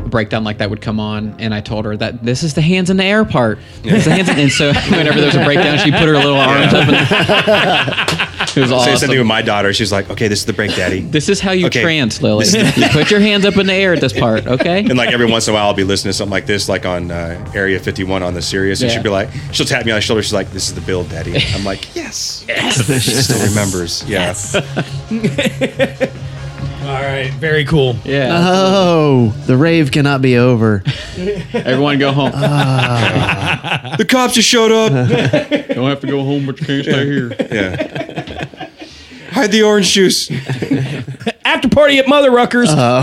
breakdown 0.00 0.42
like 0.44 0.58
that 0.58 0.70
would 0.70 0.80
come 0.80 0.98
on 0.98 1.34
and 1.38 1.54
i 1.54 1.60
told 1.60 1.84
her 1.84 1.96
that 1.96 2.22
this 2.24 2.42
is 2.42 2.54
the 2.54 2.60
hands 2.62 2.90
in 2.90 2.96
the 2.96 3.04
air 3.04 3.24
part 3.24 3.58
It's 3.84 4.04
the 4.04 4.10
hands 4.12 4.28
in, 4.28 4.38
and 4.38 4.50
so 4.52 4.72
whenever 4.90 5.20
there's 5.20 5.34
a 5.36 5.44
breakdown 5.44 5.78
she 5.78 5.90
put 5.90 6.02
her 6.02 6.14
little 6.14 6.36
arms 6.36 6.72
up 6.74 6.88
and 6.88 6.96
it 8.56 8.60
was 8.60 8.70
Say 8.70 8.74
awesome 8.76 8.96
something 8.96 9.18
with 9.18 9.26
my 9.28 9.42
daughter. 9.42 9.72
She's 9.72 9.92
like, 9.92 10.10
okay, 10.10 10.26
this 10.26 10.40
is 10.40 10.46
the 10.46 10.52
break, 10.52 10.74
daddy. 10.74 11.02
this 11.02 11.28
is 11.28 11.38
how 11.38 11.52
you 11.52 11.66
Okay. 11.66 11.82
trance 11.82 12.20
lily 12.20 12.46
you 12.48 12.88
put 12.88 13.08
your 13.10 13.20
hands 13.20 13.44
up 13.44 13.56
in 13.56 13.66
the 13.68 13.72
air 13.72 13.92
at 13.94 14.00
this 14.00 14.12
part 14.12 14.46
okay 14.46 14.80
And 14.80 14.96
like 14.96 15.10
every 15.10 15.26
once 15.26 15.46
in 15.46 15.52
a 15.52 15.56
while, 15.56 15.66
I'll 15.66 15.74
be 15.74 15.84
listening 15.84 16.10
to 16.10 16.16
something 16.16 16.32
like 16.32 16.46
this, 16.46 16.68
like 16.68 16.84
on 16.86 17.10
uh, 17.12 17.52
Area 17.54 17.78
51 17.78 18.22
on 18.24 18.34
the 18.34 18.42
Sirius, 18.42 18.80
and 18.80 18.88
Yeah. 18.90 18.94
she'll 18.94 19.02
be 19.04 19.08
like, 19.10 19.28
she'll 19.52 19.66
tap 19.66 19.84
me 19.86 19.92
on 19.92 19.96
the 19.96 20.00
shoulder. 20.02 20.22
She's 20.22 20.32
like, 20.32 20.50
"This 20.50 20.68
is 20.68 20.74
the 20.74 20.80
build, 20.80 21.08
Daddy." 21.10 21.36
I'm 21.54 21.64
like, 21.64 21.94
"Yes, 21.94 22.44
yes." 22.48 22.84
she 23.02 23.10
still 23.12 23.46
remembers. 23.48 24.02
Yeah, 24.08 24.32
all 26.90 27.02
right 27.02 27.32
very 27.34 27.64
cool 27.64 27.94
yeah 28.04 28.30
Oh, 28.32 29.28
the 29.46 29.56
rave 29.56 29.90
cannot 29.92 30.22
be 30.22 30.36
over. 30.36 30.82
everyone 31.52 31.98
go 31.98 32.10
home 32.12 32.32
ah. 32.34 33.94
the 33.96 34.04
cops 34.04 34.34
just 34.34 34.48
showed 34.48 34.72
up. 34.72 34.92
don't 35.68 35.88
have 35.88 36.00
to 36.00 36.06
go 36.06 36.24
home 36.24 36.46
but 36.46 36.58
you 36.60 36.66
can't 36.66 36.84
stay 36.84 37.04
here 37.06 37.28
Yeah, 37.50 38.56
hide 39.30 39.52
the 39.52 39.62
orange 39.62 39.90
juice. 39.92 40.30
after 41.44 41.68
party 41.68 41.98
at 41.98 42.08
Mother 42.08 42.30
Ruckers. 42.30 42.68
Uh-huh. 42.68 43.02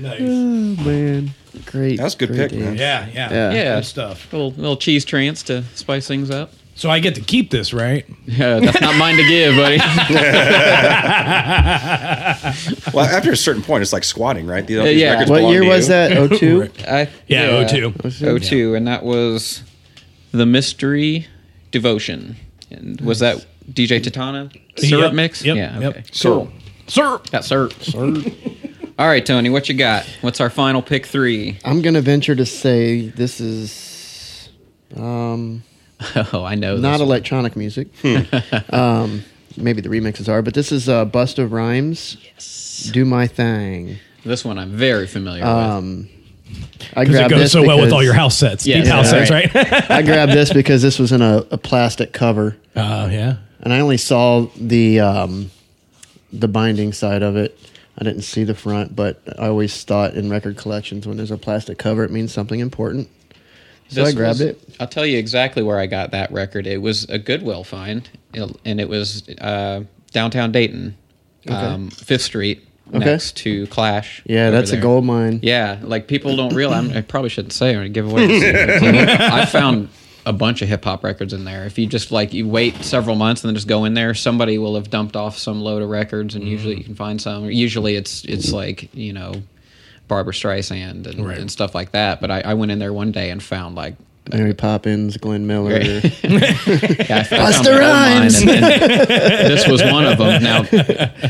nice. 0.00 0.20
Oh, 0.20 0.84
man, 0.84 1.30
great. 1.66 1.96
That 1.98 2.04
was 2.04 2.14
a 2.14 2.18
good 2.18 2.28
great 2.30 2.50
pick, 2.50 2.58
man. 2.60 2.76
Yeah, 2.76 3.06
yeah, 3.12 3.30
Yeah. 3.30 3.52
Yeah. 3.52 3.74
Good 3.76 3.84
stuff. 3.86 4.32
Little 4.32 4.50
little 4.52 4.76
cheese 4.76 5.04
trance 5.04 5.42
to 5.44 5.62
spice 5.74 6.06
things 6.08 6.30
up. 6.30 6.52
So 6.74 6.88
I 6.90 7.00
get 7.00 7.14
to 7.16 7.20
keep 7.20 7.50
this, 7.50 7.72
right? 7.74 8.06
Yeah, 8.26 8.58
that's 8.60 8.80
not 8.80 8.96
mine 8.96 9.16
to 9.16 9.24
give, 9.28 9.56
buddy. 9.56 9.78
Well, 12.92 13.04
after 13.06 13.32
a 13.32 13.36
certain 13.36 13.62
point, 13.62 13.82
it's 13.82 13.92
like 13.92 14.04
squatting, 14.04 14.46
right? 14.46 14.66
These, 14.66 14.82
these 14.82 15.00
yeah. 15.00 15.28
What 15.28 15.44
year 15.50 15.64
was 15.64 15.88
you. 15.88 15.94
that? 15.94 16.30
02? 16.38 16.68
I, 16.86 17.08
Yeah, 17.26 17.66
02. 17.66 17.92
02, 18.40 18.74
and 18.74 18.86
that 18.86 19.04
was 19.04 19.62
the 20.32 20.46
mystery 20.46 21.26
devotion. 21.70 22.36
And 22.70 23.00
was 23.00 23.20
that 23.20 23.46
DJ 23.70 24.00
Tatana 24.00 24.50
syrup 24.78 25.04
Yep, 25.06 25.14
mix? 25.14 25.44
yep, 25.44 25.56
yeah. 25.56 25.78
yep. 25.78 25.96
Okay. 25.96 26.04
Syrup. 26.12 26.48
Cool. 26.48 26.52
Sir. 26.88 27.18
Got 27.30 27.44
syrup. 27.44 27.72
Sir. 27.82 28.14
All 28.98 29.06
right, 29.06 29.24
Tony, 29.24 29.50
what 29.50 29.68
you 29.68 29.74
got? 29.74 30.04
What's 30.20 30.40
our 30.40 30.50
final 30.50 30.82
pick 30.82 31.06
three? 31.06 31.58
I'm 31.64 31.80
going 31.82 31.94
to 31.94 32.00
venture 32.02 32.34
to 32.34 32.44
say 32.46 33.08
this 33.08 33.40
is 33.40 34.48
um, 34.96 35.62
Oh, 36.32 36.44
I 36.44 36.54
know. 36.54 36.76
not 36.76 36.92
this. 36.98 37.00
electronic 37.02 37.56
music. 37.56 37.88
um, 38.72 39.22
maybe 39.56 39.80
the 39.80 39.88
remixes 39.88 40.28
are, 40.28 40.42
but 40.42 40.54
this 40.54 40.72
is 40.72 40.88
uh, 40.88 41.04
of 41.04 41.52
Rhymes. 41.52 42.16
Yes. 42.24 42.90
Do 42.92 43.04
My 43.04 43.26
Thing. 43.26 43.98
This 44.24 44.44
one 44.44 44.58
I'm 44.58 44.70
very 44.70 45.06
familiar 45.06 45.42
with. 45.42 45.48
Um, 45.50 46.08
I 46.94 47.04
Because 47.04 47.20
it 47.20 47.30
goes 47.30 47.40
this 47.40 47.52
so 47.52 47.66
well 47.66 47.80
with 47.80 47.92
all 47.92 48.02
your 48.02 48.14
house 48.14 48.36
sets. 48.36 48.66
Yeah, 48.66 48.78
Deep 48.82 48.86
house 48.86 49.12
yeah, 49.12 49.24
sets, 49.24 49.30
right? 49.30 49.90
I 49.90 50.02
grabbed 50.02 50.32
this 50.32 50.52
because 50.52 50.82
this 50.82 50.98
was 50.98 51.12
in 51.12 51.22
a, 51.22 51.44
a 51.50 51.58
plastic 51.58 52.12
cover, 52.12 52.56
Oh, 52.76 53.06
yeah. 53.08 53.36
and 53.60 53.72
I 53.72 53.80
only 53.80 53.96
saw 53.96 54.46
the 54.56 55.00
um, 55.00 55.50
the 56.32 56.48
binding 56.48 56.92
side 56.92 57.22
of 57.22 57.36
it. 57.36 57.58
I 57.98 58.04
didn't 58.04 58.22
see 58.22 58.44
the 58.44 58.54
front, 58.54 58.94
but 58.96 59.20
I 59.38 59.48
always 59.48 59.82
thought 59.84 60.14
in 60.14 60.30
record 60.30 60.56
collections 60.56 61.06
when 61.06 61.16
there's 61.16 61.30
a 61.30 61.36
plastic 61.38 61.78
cover, 61.78 62.04
it 62.04 62.10
means 62.10 62.32
something 62.32 62.58
important. 62.60 63.08
So 63.92 64.04
I 64.04 64.12
grabbed 64.12 64.40
was, 64.40 64.48
it. 64.48 64.76
I'll 64.80 64.86
tell 64.86 65.06
you 65.06 65.18
exactly 65.18 65.62
where 65.62 65.78
I 65.78 65.86
got 65.86 66.10
that 66.12 66.32
record. 66.32 66.66
It 66.66 66.80
was 66.80 67.04
a 67.04 67.18
Goodwill 67.18 67.64
find, 67.64 68.08
and 68.34 68.80
it 68.80 68.88
was 68.88 69.28
uh, 69.40 69.84
downtown 70.12 70.52
Dayton, 70.52 70.96
um, 71.48 71.90
Fifth 71.90 72.22
Street, 72.22 72.66
Okay. 72.88 73.04
next 73.04 73.36
to 73.38 73.66
Clash. 73.68 74.22
Yeah, 74.26 74.50
that's 74.50 74.70
a 74.70 74.74
there. 74.74 74.82
gold 74.82 75.04
mine. 75.04 75.40
Yeah, 75.42 75.78
like 75.82 76.08
people 76.08 76.36
don't 76.36 76.54
realize. 76.54 76.94
I 76.94 77.00
probably 77.00 77.30
shouldn't 77.30 77.54
say 77.54 77.74
or 77.74 77.88
give 77.88 78.06
away. 78.10 78.26
I 79.08 79.46
found 79.46 79.88
a 80.26 80.32
bunch 80.32 80.62
of 80.62 80.68
hip 80.68 80.84
hop 80.84 81.02
records 81.02 81.32
in 81.32 81.44
there. 81.44 81.64
If 81.64 81.78
you 81.78 81.86
just 81.86 82.12
like 82.12 82.34
you 82.34 82.46
wait 82.46 82.84
several 82.84 83.16
months 83.16 83.42
and 83.42 83.48
then 83.48 83.54
just 83.54 83.66
go 83.68 83.84
in 83.84 83.94
there, 83.94 84.14
somebody 84.14 84.58
will 84.58 84.74
have 84.74 84.90
dumped 84.90 85.16
off 85.16 85.38
some 85.38 85.60
load 85.60 85.82
of 85.82 85.88
records, 85.88 86.34
and 86.34 86.46
usually 86.46 86.76
you 86.76 86.84
can 86.84 86.94
find 86.94 87.20
some. 87.20 87.50
Usually 87.50 87.96
it's 87.96 88.24
it's 88.24 88.52
like 88.52 88.94
you 88.94 89.12
know. 89.12 89.42
Barbra 90.12 90.34
Streisand 90.34 91.06
and, 91.06 91.26
Right. 91.26 91.38
and 91.38 91.50
stuff 91.50 91.74
like 91.74 91.92
that. 91.92 92.20
But 92.20 92.30
I, 92.30 92.40
I 92.42 92.54
went 92.54 92.70
in 92.70 92.78
there 92.78 92.92
one 92.92 93.12
day 93.12 93.30
and 93.30 93.42
found 93.42 93.74
like 93.76 93.94
Mary 94.30 94.52
Poppins, 94.54 95.16
Glenn 95.16 95.46
Miller. 95.46 95.78
yeah, 95.80 96.00
I, 96.04 97.18
I 97.18 97.22
found 97.24 97.54
Busta 97.54 97.60
a 97.60 97.64
gold 97.64 97.80
mine, 97.80 98.20
Rhymes. 98.20 98.42
and- 98.42 98.50
and 98.50 98.62
this 99.52 99.66
was 99.66 99.82
one 99.82 100.04
of 100.04 100.18
them. 100.18 100.42
Now, 100.42 100.62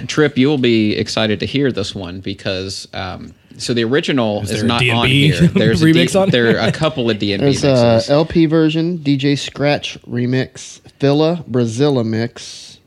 Trip, 0.06 0.36
you'll 0.36 0.58
be 0.58 0.96
excited 0.96 1.38
to 1.40 1.46
hear 1.46 1.70
this 1.70 1.94
one 1.94 2.20
because 2.20 2.88
um, 2.92 3.32
so 3.56 3.72
the 3.72 3.84
original 3.84 4.42
is, 4.42 4.50
there 4.50 4.64
a 4.64 4.66
not 4.66 4.86
on 4.88 5.06
here. 5.08 5.40
There's 5.46 5.80
a 5.80 5.86
remix 5.86 6.12
D- 6.12 6.18
on? 6.18 6.30
There 6.30 6.56
are 6.60 6.68
a 6.68 6.72
couple 6.72 7.08
of 7.08 7.18
D 7.20 7.32
and 7.32 7.40
B 7.40 7.44
There's 7.44 7.62
a 7.64 7.94
mixes. 7.94 8.10
LP 8.10 8.46
version, 8.46 8.98
DJ 8.98 9.38
Scratch 9.38 9.96
remix, 10.02 10.80
Phila 10.98 11.44
Brazilla 11.48 12.04
mix, 12.04 12.78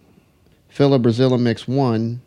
Phila 0.69 0.99
Brazilla 0.99 1.39
mix 1.39 1.67
one, 1.67 2.21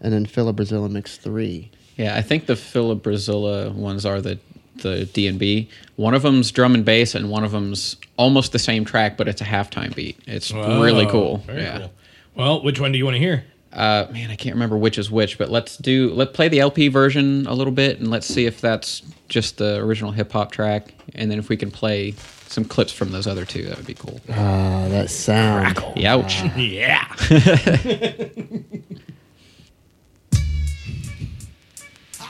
and 0.00 0.12
then 0.12 0.26
Phila 0.26 0.52
Brazilla 0.52 0.90
mix 0.90 1.16
three. 1.16 1.70
Yeah, 1.96 2.16
I 2.16 2.22
think 2.22 2.46
the 2.46 2.56
Phila 2.56 2.96
Brazilla 2.96 3.72
ones 3.72 4.04
are 4.06 4.20
the 4.20 4.38
the 4.82 5.04
D 5.06 5.28
and 5.28 5.38
B. 5.38 5.68
One 5.96 6.14
of 6.14 6.22
them's 6.22 6.50
drum 6.50 6.74
and 6.74 6.84
bass, 6.84 7.14
and 7.14 7.30
one 7.30 7.44
of 7.44 7.52
them's 7.52 7.96
almost 8.16 8.50
the 8.52 8.58
same 8.58 8.84
track, 8.84 9.16
but 9.16 9.28
it's 9.28 9.40
a 9.40 9.44
halftime 9.44 9.94
beat. 9.94 10.18
It's 10.26 10.52
really 10.52 11.06
Oh, 11.06 11.10
cool. 11.10 11.36
very 11.46 11.62
yeah. 11.62 11.78
cool. 11.78 11.92
Well, 12.34 12.62
which 12.64 12.80
one 12.80 12.90
do 12.90 12.98
you 12.98 13.04
want 13.04 13.14
to 13.14 13.20
hear? 13.20 13.44
Uh, 13.72 14.06
man, 14.12 14.30
I 14.30 14.36
can't 14.36 14.54
remember 14.54 14.76
which 14.76 14.98
is 14.98 15.10
which, 15.10 15.38
but 15.38 15.48
let's 15.50 15.76
do 15.76 16.12
let 16.12 16.32
play 16.34 16.48
the 16.48 16.60
LP 16.60 16.88
version 16.88 17.46
a 17.46 17.54
little 17.54 17.72
bit, 17.72 17.98
and 18.00 18.10
let's 18.10 18.26
see 18.26 18.46
if 18.46 18.60
that's 18.60 19.02
just 19.28 19.58
the 19.58 19.76
original 19.78 20.10
hip 20.10 20.32
hop 20.32 20.50
track, 20.52 20.92
and 21.14 21.30
then 21.30 21.38
if 21.38 21.48
we 21.48 21.56
can 21.56 21.70
play 21.70 22.14
some 22.48 22.64
clips 22.64 22.92
from 22.92 23.10
those 23.12 23.26
other 23.28 23.44
two, 23.44 23.64
that 23.64 23.76
would 23.76 23.86
be 23.86 23.94
cool. 23.94 24.20
Ah, 24.30 24.86
that 24.88 25.10
sound. 25.10 25.78
Ouch. 26.04 26.42
Yeah. 26.56 27.04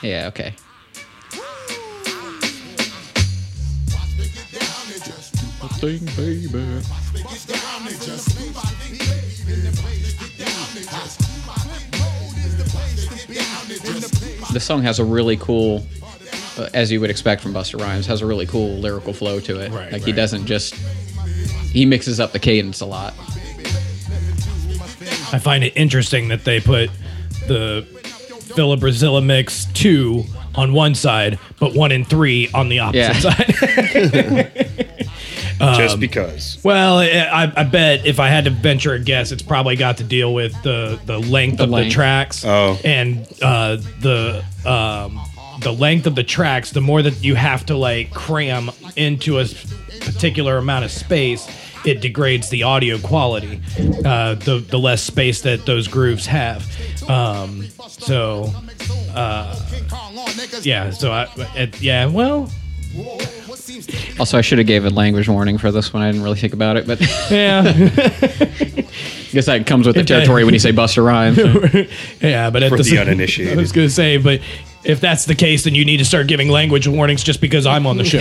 Yeah. 0.05 0.27
Okay. 0.27 0.53
The 14.53 14.59
song 14.59 14.83
has 14.83 14.99
a 14.99 15.03
really 15.03 15.37
cool, 15.37 15.85
uh, 16.57 16.69
as 16.73 16.91
you 16.91 17.01
would 17.01 17.09
expect 17.09 17.41
from 17.41 17.53
Busta 17.53 17.81
Rhymes, 17.81 18.05
has 18.05 18.21
a 18.21 18.25
really 18.27 18.45
cool 18.45 18.77
lyrical 18.77 19.11
flow 19.11 19.39
to 19.39 19.59
it. 19.59 19.71
Right, 19.71 19.91
like 19.91 20.03
he 20.03 20.11
right. 20.11 20.15
doesn't 20.15 20.45
just 20.45 20.75
he 20.75 21.85
mixes 21.85 22.19
up 22.19 22.31
the 22.31 22.39
cadence 22.39 22.81
a 22.81 22.85
lot. 22.85 23.13
I 25.33 25.39
find 25.39 25.63
it 25.63 25.73
interesting 25.75 26.27
that 26.27 26.45
they 26.45 26.59
put 26.61 26.91
the 27.47 27.94
Phila 28.53 28.77
Brazilla 28.77 29.23
mix 29.23 29.65
two 29.73 30.23
on 30.55 30.73
one 30.73 30.95
side, 30.95 31.37
but 31.59 31.73
one 31.73 31.91
and 31.91 32.07
three 32.07 32.49
on 32.53 32.69
the 32.69 32.79
opposite 32.79 33.23
Yeah. 33.23 34.49
side. 34.49 34.71
Um, 35.57 35.75
Just 35.77 36.01
because. 36.01 36.57
well, 36.65 36.97
I, 36.97 37.49
I 37.55 37.63
bet 37.63 38.05
if 38.05 38.19
I 38.19 38.27
had 38.27 38.43
to 38.43 38.49
venture 38.51 38.91
a 38.91 38.99
guess, 38.99 39.31
it's 39.31 39.41
probably 39.41 39.77
got 39.77 39.95
to 39.97 40.03
deal 40.03 40.33
with 40.33 40.51
the 40.63 40.99
the 41.05 41.17
length 41.17 41.61
of 41.61 41.69
the 41.71 41.89
tracks 41.89 42.43
Oh. 42.45 42.77
and 42.83 43.25
uh, 43.41 43.77
the 44.01 44.43
um, 44.65 45.17
the 45.61 45.71
length 45.71 46.07
of 46.07 46.15
the 46.15 46.25
tracks. 46.25 46.71
The 46.71 46.81
more 46.81 47.01
that 47.01 47.23
you 47.23 47.35
have 47.35 47.65
to 47.67 47.77
like 47.77 48.11
cram 48.13 48.69
into 48.97 49.37
a 49.37 49.43
s- 49.43 49.73
particular 50.01 50.57
amount 50.57 50.83
of 50.83 50.91
space, 50.91 51.47
it 51.87 52.01
degrades 52.01 52.49
the 52.49 52.63
audio 52.63 52.97
quality. 52.99 53.61
Uh, 54.03 54.35
the 54.35 54.63
the 54.69 54.79
less 54.79 55.01
space 55.01 55.41
that 55.41 55.65
those 55.65 55.87
grooves 55.87 56.25
have. 56.25 56.65
Um, 57.09 57.65
so, 57.87 58.51
uh, 59.13 59.59
yeah. 60.61 60.89
So 60.91 61.11
I, 61.11 61.71
yeah. 61.79 62.07
Well, 62.07 62.51
Also, 64.19 64.37
I 64.37 64.41
should 64.41 64.59
have 64.59 64.67
gave 64.67 64.85
a 64.85 64.89
language 64.89 65.27
warning 65.27 65.57
for 65.57 65.71
this 65.71 65.91
one. 65.93 66.01
I 66.01 66.07
didn't 66.09 66.23
really 66.23 66.37
think 66.39 66.53
about 66.53 66.77
it, 66.77 66.87
but 66.87 67.01
yeah, 67.29 67.63
I 67.65 67.71
guess 69.31 69.45
that 69.47 69.65
comes 69.67 69.85
with 69.87 69.95
the 69.97 70.03
territory 70.05 70.45
when 70.45 70.53
you 70.53 70.59
say 70.59 70.71
Busta 70.71 71.03
Rhymes. 71.05 71.37
Yeah, 72.21 72.49
but 72.49 72.63
at 72.63 72.69
For 72.69 72.77
the, 72.77 72.83
the 72.83 72.97
uninitiated. 72.99 73.57
I 73.57 73.61
was 73.61 73.71
going 73.73 73.87
to 73.87 73.93
say, 73.93 74.17
but 74.17 74.39
if 74.85 75.01
that's 75.01 75.25
the 75.25 75.35
case, 75.35 75.65
then 75.65 75.75
you 75.75 75.83
need 75.83 75.97
to 75.97 76.05
start 76.05 76.27
giving 76.27 76.47
language 76.49 76.87
warnings 76.87 77.23
just 77.23 77.41
because 77.41 77.65
I'm 77.65 77.85
on 77.85 77.97
the 77.97 78.05
show. 78.05 78.19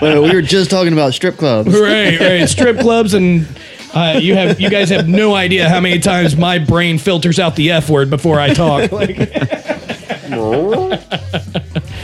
Well, 0.00 0.22
we 0.22 0.34
were 0.34 0.40
just 0.42 0.70
talking 0.70 0.92
about 0.94 1.12
strip 1.12 1.36
clubs. 1.36 1.68
right, 1.78 2.18
right. 2.18 2.48
Strip 2.48 2.78
clubs 2.80 3.12
and. 3.14 3.46
Uh, 3.92 4.18
you 4.20 4.34
have 4.34 4.60
you 4.60 4.68
guys 4.68 4.88
have 4.90 5.06
no 5.06 5.36
idea 5.36 5.68
how 5.68 5.78
many 5.78 6.00
times 6.00 6.34
my 6.36 6.58
brain 6.58 6.98
filters 6.98 7.38
out 7.38 7.54
the 7.54 7.70
f 7.70 7.88
word 7.88 8.10
before 8.10 8.40
I 8.40 8.52
talk. 8.52 8.90
Like, 8.90 9.16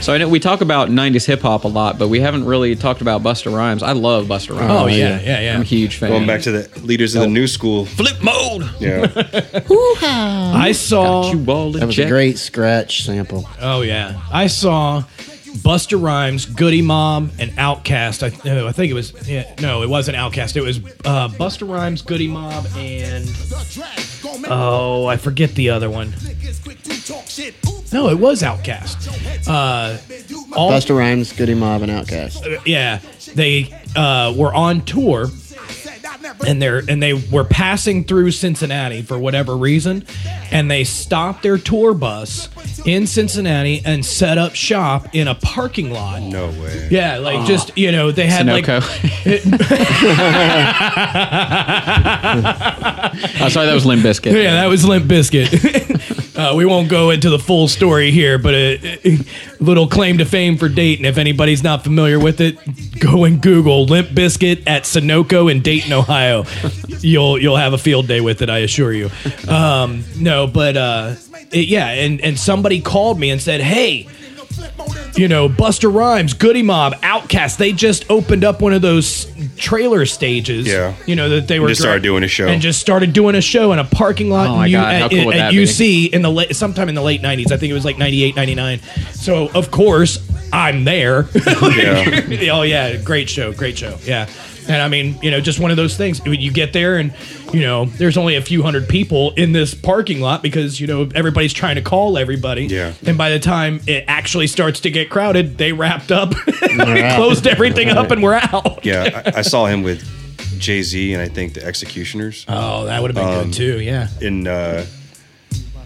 So 0.00 0.14
I 0.14 0.18
know 0.18 0.28
we 0.28 0.40
talk 0.40 0.62
about 0.62 0.88
'90s 0.88 1.26
hip 1.26 1.40
hop 1.42 1.64
a 1.64 1.68
lot, 1.68 1.98
but 1.98 2.08
we 2.08 2.20
haven't 2.20 2.46
really 2.46 2.74
talked 2.74 3.02
about 3.02 3.22
Busta 3.22 3.54
Rhymes. 3.54 3.82
I 3.82 3.92
love 3.92 4.26
Busta 4.26 4.56
Rhymes. 4.56 4.70
oh 4.70 4.86
yeah, 4.86 5.20
yeah, 5.20 5.40
yeah. 5.40 5.54
I'm 5.54 5.60
a 5.60 5.64
huge 5.64 5.96
fan. 5.96 6.10
Going 6.10 6.26
back 6.26 6.40
to 6.42 6.52
the 6.52 6.80
leaders 6.80 7.14
of 7.14 7.20
the 7.20 7.26
new 7.26 7.46
school. 7.46 7.84
flip 7.84 8.22
mode. 8.22 8.68
Yeah. 8.80 9.12
I 10.02 10.72
saw. 10.72 11.30
You 11.30 11.44
That 11.44 11.86
was 11.86 11.98
a 11.98 12.08
great 12.08 12.38
scratch 12.38 13.02
sample. 13.02 13.46
Oh 13.60 13.82
yeah, 13.82 14.22
I 14.32 14.46
saw 14.46 15.02
Busta 15.58 16.02
Rhymes, 16.02 16.46
Goodie 16.46 16.80
Mob, 16.80 17.30
and 17.38 17.50
Outkast. 17.52 18.22
I, 18.22 18.48
no, 18.48 18.66
I 18.66 18.72
think 18.72 18.90
it 18.90 18.94
was 18.94 19.12
yeah, 19.28 19.54
no, 19.60 19.82
it 19.82 19.88
wasn't 19.88 20.16
Outkast. 20.16 20.56
It 20.56 20.62
was 20.62 20.78
uh, 21.04 21.28
Busta 21.28 21.68
Rhymes, 21.68 22.00
Goodie 22.00 22.28
Mob, 22.28 22.66
and 22.76 23.28
oh, 24.48 25.04
I 25.06 25.18
forget 25.18 25.50
the 25.54 25.70
other 25.70 25.90
one. 25.90 26.14
No, 27.92 28.08
it 28.08 28.18
was 28.18 28.42
Outkast. 28.42 29.08
Uh, 29.48 29.98
all 30.54 30.70
Busta 30.70 30.96
Rhymes, 30.96 31.32
Goodie 31.32 31.54
Mob, 31.54 31.82
and 31.82 31.90
Outkast. 31.90 32.66
yeah, 32.66 33.00
they 33.34 33.74
uh, 33.96 34.32
were 34.36 34.54
on 34.54 34.84
tour 34.84 35.26
and 36.46 36.60
they're 36.60 36.82
and 36.88 37.02
they 37.02 37.14
were 37.14 37.44
passing 37.44 38.04
through 38.04 38.30
Cincinnati 38.30 39.02
for 39.02 39.18
whatever 39.18 39.56
reason, 39.56 40.04
and 40.50 40.70
they 40.70 40.84
stopped 40.84 41.42
their 41.42 41.58
tour 41.58 41.94
bus 41.94 42.48
in 42.86 43.06
Cincinnati 43.06 43.82
and 43.84 44.04
set 44.04 44.38
up 44.38 44.54
shop 44.54 45.14
in 45.14 45.28
a 45.28 45.34
parking 45.34 45.90
lot. 45.90 46.22
No 46.22 46.48
way. 46.48 46.88
Yeah, 46.90 47.18
like 47.18 47.46
just 47.46 47.76
you 47.76 47.92
know 47.92 48.10
they 48.10 48.26
had 48.26 48.46
Sunoco. 48.46 48.80
oh, 53.40 53.48
sorry, 53.48 53.66
that 53.66 53.74
was 53.74 53.86
Limp 53.86 54.02
Bizkit. 54.02 54.26
like 54.26 54.36
yeah 54.36 54.54
that 54.54 54.66
was 54.66 54.84
Limp 54.84 55.06
Bizkit. 55.06 56.16
uh, 56.40 56.54
we 56.56 56.64
won't 56.64 56.88
go 56.88 57.10
into 57.10 57.28
the 57.30 57.38
full 57.38 57.68
story 57.68 58.10
here, 58.10 58.38
but 58.38 58.54
a, 58.54 58.98
a 59.04 59.18
little 59.60 59.86
claim 59.86 60.18
to 60.18 60.24
fame 60.24 60.56
for 60.56 60.68
Dayton. 60.68 61.04
If 61.04 61.18
anybody's 61.18 61.62
not 61.62 61.84
familiar 61.84 62.18
with 62.18 62.40
it, 62.40 62.56
go 63.00 63.24
and 63.24 63.40
Google 63.42 63.84
Limp 63.84 64.08
Bizkit 64.08 64.64
at 64.66 64.84
Sunoco 64.84 65.50
in 65.50 65.60
Dayton, 65.62 65.92
Ohio. 65.92 66.44
You'll 67.00 67.38
you'll 67.38 67.56
have 67.56 67.72
a 67.72 67.78
field 67.78 68.08
day 68.08 68.20
with 68.20 68.42
it, 68.42 68.50
I 68.50 68.58
assure 68.58 68.92
you. 68.92 69.10
Um, 69.48 70.04
no, 70.18 70.46
but 70.46 70.76
uh, 70.76 71.14
it- 71.52 71.68
yeah, 71.68 71.88
and 71.88 72.20
and 72.20 72.38
somebody 72.38 72.80
called 72.80 73.18
me 73.18 73.30
and 73.30 73.40
said, 73.40 73.60
hey 73.60 74.08
you 75.16 75.28
know, 75.28 75.48
Busta 75.48 75.92
Rhymes, 75.92 76.34
Goodie 76.34 76.62
Mob, 76.62 76.94
Outkast, 77.02 77.56
they 77.58 77.72
just 77.72 78.10
opened 78.10 78.44
up 78.44 78.60
one 78.60 78.72
of 78.72 78.82
those 78.82 79.26
trailer 79.56 80.06
stages. 80.06 80.66
Yeah. 80.66 80.94
You 81.06 81.16
know, 81.16 81.28
that 81.30 81.48
they 81.48 81.60
were 81.60 81.68
just 81.68 81.80
started 81.80 82.02
doing 82.02 82.22
a 82.24 82.28
show. 82.28 82.46
And 82.46 82.62
just 82.62 82.80
started 82.80 83.12
doing 83.12 83.34
a 83.34 83.40
show 83.40 83.72
in 83.72 83.78
a 83.78 83.84
parking 83.84 84.30
lot 84.30 84.48
Oh 84.48 84.56
my 84.56 84.66
in 84.66 84.72
U- 84.72 84.76
God, 84.78 84.94
at, 84.94 85.10
cool 85.10 85.26
would 85.26 85.34
at 85.36 85.38
that 85.38 85.50
be? 85.52 85.62
UC 85.64 86.10
in 86.12 86.22
the 86.22 86.30
late, 86.30 86.54
sometime 86.56 86.88
in 86.88 86.94
the 86.94 87.02
late 87.02 87.22
90s. 87.22 87.52
I 87.52 87.56
think 87.56 87.70
it 87.70 87.74
was 87.74 87.84
like 87.84 87.98
98, 87.98 88.36
99. 88.36 88.80
So, 89.12 89.48
of 89.50 89.70
course, 89.70 90.26
I'm 90.52 90.84
there. 90.84 91.28
Yeah. 91.70 92.50
oh, 92.52 92.62
yeah. 92.62 92.96
Great 92.96 93.28
show. 93.28 93.52
Great 93.52 93.78
show. 93.78 93.96
Yeah. 94.04 94.28
And 94.68 94.80
I 94.82 94.88
mean, 94.88 95.18
you 95.22 95.30
know, 95.30 95.40
just 95.40 95.58
one 95.60 95.70
of 95.70 95.76
those 95.76 95.96
things. 95.96 96.20
You 96.24 96.50
get 96.52 96.72
there 96.72 96.98
and, 96.98 97.14
you 97.52 97.60
know, 97.60 97.84
there's 97.86 98.16
only 98.16 98.36
a 98.36 98.42
few 98.42 98.62
hundred 98.62 98.88
people 98.88 99.32
in 99.32 99.52
this 99.52 99.74
parking 99.74 100.20
lot 100.20 100.42
because, 100.42 100.80
you 100.80 100.86
know, 100.86 101.08
everybody's 101.14 101.52
trying 101.52 101.76
to 101.76 101.82
call 101.82 102.16
everybody. 102.18 102.66
Yeah. 102.66 102.92
And 103.06 103.16
by 103.18 103.30
the 103.30 103.38
time 103.38 103.80
it 103.86 104.04
actually 104.08 104.46
starts 104.46 104.80
to 104.80 104.90
get 104.90 105.10
crowded, 105.10 105.58
they 105.58 105.72
wrapped 105.72 106.12
up, 106.12 106.32
closed 107.16 107.46
everything 107.46 107.88
up, 107.88 108.10
and 108.10 108.22
we're 108.22 108.34
out. 108.34 108.84
Yeah, 108.84 109.22
I, 109.26 109.38
I 109.38 109.42
saw 109.42 109.66
him 109.66 109.82
with 109.82 110.02
Jay 110.58 110.82
Z 110.82 111.12
and 111.12 111.22
I 111.22 111.28
think 111.28 111.54
the 111.54 111.64
Executioners. 111.64 112.44
Oh, 112.48 112.84
that 112.86 113.00
would 113.02 113.14
have 113.14 113.16
been 113.16 113.38
Um, 113.38 113.44
good 113.46 113.54
too. 113.54 113.80
Yeah. 113.80 114.08
in 114.20 114.46
uh 114.46 114.84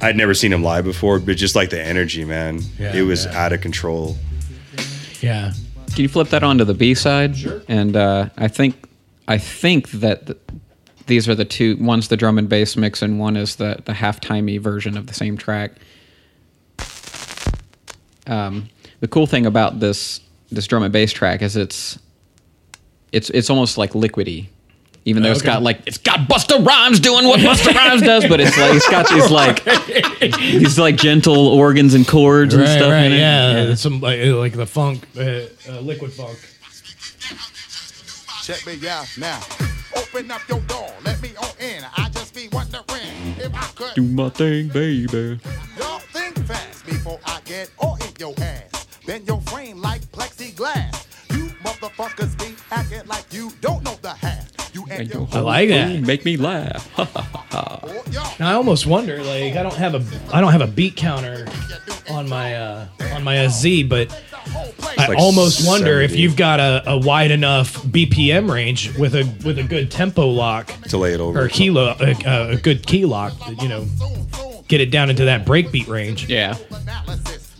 I'd 0.01 0.17
never 0.17 0.35
seen 0.35 0.53
him 0.53 0.63
live 0.63 0.85
before, 0.85 1.19
but 1.19 1.37
just 1.37 1.55
like 1.57 1.71
the 1.71 1.81
energy, 1.83 2.25
man, 2.27 2.61
Yeah, 2.79 2.95
it 2.95 3.03
was 3.03 3.25
yeah. 3.25 3.43
out 3.45 3.53
of 3.55 3.61
control. 3.63 4.17
Yeah. 5.23 5.53
Can 5.95 6.03
you 6.03 6.09
flip 6.09 6.29
that 6.31 6.43
onto 6.43 6.65
the 6.65 6.75
B 6.75 6.93
side? 6.95 7.37
Sure. 7.37 7.63
And 7.69 7.97
uh, 7.97 8.29
I 8.37 8.49
think 8.49 8.75
I 9.29 9.39
think 9.39 9.91
that 9.93 10.27
th- 10.27 10.39
these 11.07 11.29
are 11.29 11.35
the 11.35 11.45
two. 11.45 11.77
One's 11.81 12.09
the 12.09 12.17
drum 12.17 12.39
and 12.39 12.49
bass 12.49 12.77
mix, 12.77 13.03
and 13.03 13.19
one 13.19 13.37
is 13.37 13.57
the 13.57 13.81
the 13.85 13.93
halftimey 13.93 14.61
version 14.61 14.97
of 14.97 15.07
the 15.07 15.15
same 15.15 15.37
track. 15.37 15.73
Um, 18.27 18.69
the 19.01 19.09
cool 19.09 19.27
thing 19.27 19.47
about 19.47 19.81
this 19.81 20.21
this 20.51 20.67
drum 20.67 20.83
and 20.83 20.93
bass 20.93 21.13
track 21.13 21.43
is 21.43 21.57
it's 21.57 21.99
it's 23.13 23.31
it's 23.31 23.51
almost 23.51 23.77
like 23.79 23.93
liquidy. 23.93 24.47
Even 25.07 25.23
though 25.23 25.31
it's 25.33 25.41
Okay. 25.41 25.49
got 25.49 25.63
like 25.63 25.81
it's 25.87 25.99
got 25.99 26.21
Busta 26.21 26.65
Rhymes 26.65 26.99
doing 26.99 27.27
what 27.29 27.39
Busta 27.41 27.75
Rhymes 27.75 28.01
does, 28.01 28.25
but 28.27 28.41
it's 28.41 28.57
like 28.57 28.75
it's 28.75 28.89
got 28.89 29.07
these 29.11 29.31
like 29.31 29.63
these 30.39 30.79
like 30.79 30.97
gentle 30.97 31.49
organs 31.49 31.93
and 31.93 32.09
chords 32.09 32.55
and 32.55 32.67
stuff. 32.67 32.91
right, 32.91 33.05
in 33.07 33.13
it. 33.13 33.19
yeah. 33.19 33.75
Some 33.75 34.01
like, 34.01 34.21
like 34.25 34.53
the 34.55 34.65
funk, 34.65 35.07
uh, 35.19 35.21
uh, 35.69 35.81
liquid 35.81 36.11
funk. 36.11 36.39
Check 38.45 38.67
me 38.67 38.89
out 38.89 39.07
now. 39.19 39.41
Open 39.95 40.31
up 40.31 40.41
your 40.49 40.61
door, 40.61 40.91
if 43.45 43.55
I 43.55 43.67
could. 43.75 43.95
Do 43.95 44.03
my 44.03 44.29
thing, 44.31 44.69
baby. 44.69 45.39
Y'all 45.79 45.99
think 45.99 46.39
fast 46.47 46.87
before 46.87 47.21
I 47.25 47.41
get 47.45 47.71
all 47.79 47.97
in 47.97 48.13
your 48.19 48.35
ass. 48.41 48.87
Bend 49.07 49.27
your 49.29 49.41
frame 49.43 49.81
like 49.81 50.01
plexiglass. 50.13 51.07
You 51.37 51.49
motherfuckers 51.63 52.39
be 52.39 52.55
acting 52.71 53.07
like 53.07 53.33
you 53.33 53.53
don't 53.61 53.83
know 53.85 53.97
the 54.03 54.11
half. 54.11 54.54
You 54.75 54.85
and 54.91 55.09
your 55.09 55.29
I 55.33 55.39
like 55.41 55.69
that. 55.69 56.01
Make 56.01 56.25
me 56.25 56.37
laugh. 56.37 56.91
Now, 58.41 58.51
I 58.51 58.55
almost 58.55 58.87
wonder, 58.87 59.23
like, 59.23 59.55
I 59.55 59.63
don't 59.63 59.75
have 59.77 59.95
a, 59.95 60.05
I 60.35 60.41
don't 60.41 60.51
have 60.51 60.61
a 60.61 60.67
beat 60.67 60.97
counter 60.97 61.47
on 62.11 62.29
my, 62.29 62.57
uh, 62.57 62.87
on 63.13 63.23
my 63.23 63.47
SZ, 63.47 63.85
but 63.89 64.11
I 64.99 65.07
like 65.09 65.19
almost 65.19 65.67
wonder 65.67 66.01
if 66.01 66.17
you've 66.17 66.37
got 66.37 66.59
a, 66.59 66.83
a 66.91 66.99
wide 66.99 67.31
enough 67.31 67.75
BPM 67.85 68.51
range 68.51 68.97
with 68.99 69.15
a 69.15 69.23
with 69.45 69.59
a 69.59 69.63
good 69.63 69.91
tempo 69.91 70.27
lock 70.27 70.67
To 70.89 70.99
lay 70.99 71.15
it 71.15 71.21
over. 71.21 71.43
or 71.45 71.49
key 71.49 71.71
lo- 71.71 71.95
uh, 72.01 72.15
uh, 72.27 72.49
a 72.53 72.57
good 72.57 72.85
key 72.87 73.05
lock, 73.05 73.33
you 73.63 73.69
know, 73.69 73.87
get 74.67 74.81
it 74.81 74.91
down 74.91 75.11
into 75.11 75.25
that 75.27 75.47
breakbeat 75.47 75.87
range. 75.87 76.29
Yeah. 76.29 76.57
analysis. 76.73 77.55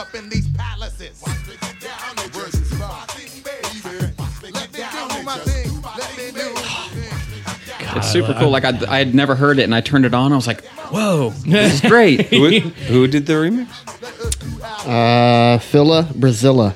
Up 0.00 0.14
in 0.14 0.30
these 0.30 0.48
palaces. 0.56 1.20
Down 1.20 2.16
the 2.16 2.30
verses, 2.32 2.70
baby. 3.44 4.14
Let 4.50 4.72
me 4.72 4.78
do 4.78 5.22
my 5.24 5.36
thing. 5.40 5.82
Let 5.82 6.16
me 6.16 6.30
do 6.30 6.54
my 6.54 6.88
thing. 6.92 7.96
It's 7.98 8.10
super 8.10 8.34
cool. 8.38 8.48
Like 8.48 8.64
I, 8.64 8.78
I 8.88 8.98
had 8.98 9.14
never 9.14 9.34
heard 9.34 9.58
it, 9.58 9.64
and 9.64 9.74
I 9.74 9.82
turned 9.82 10.06
it 10.06 10.14
on. 10.14 10.32
I 10.32 10.36
was 10.36 10.46
like, 10.46 10.64
"Whoa, 10.90 11.30
this 11.44 11.74
is 11.74 11.80
great!" 11.82 12.26
who, 12.30 12.48
who 12.60 13.08
did 13.08 13.26
the 13.26 13.34
remix? 13.34 13.68
Uh, 14.86 15.58
Phila 15.58 16.04
Brazilla. 16.04 16.74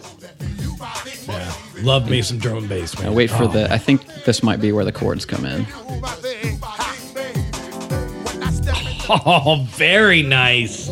Love 1.82 2.10
me 2.10 2.20
some 2.20 2.38
drum 2.38 2.58
and 2.58 2.68
bass, 2.68 2.98
man. 2.98 3.08
I 3.08 3.10
wait 3.10 3.30
for 3.30 3.46
the. 3.46 3.72
I 3.72 3.78
think 3.78 4.06
this 4.24 4.42
might 4.42 4.60
be 4.60 4.70
where 4.70 4.84
the 4.84 4.92
chords 4.92 5.24
come 5.24 5.46
in. 5.46 5.64
Do 5.64 6.00
my 6.00 6.08
thing. 6.16 6.58
Ha, 6.62 7.12
baby. 7.14 7.40
When 7.40 8.42
I 8.42 8.50
step 8.50 8.76
in, 8.76 8.86
Oh, 9.24 9.66
very 9.70 10.22
nice. 10.22 10.90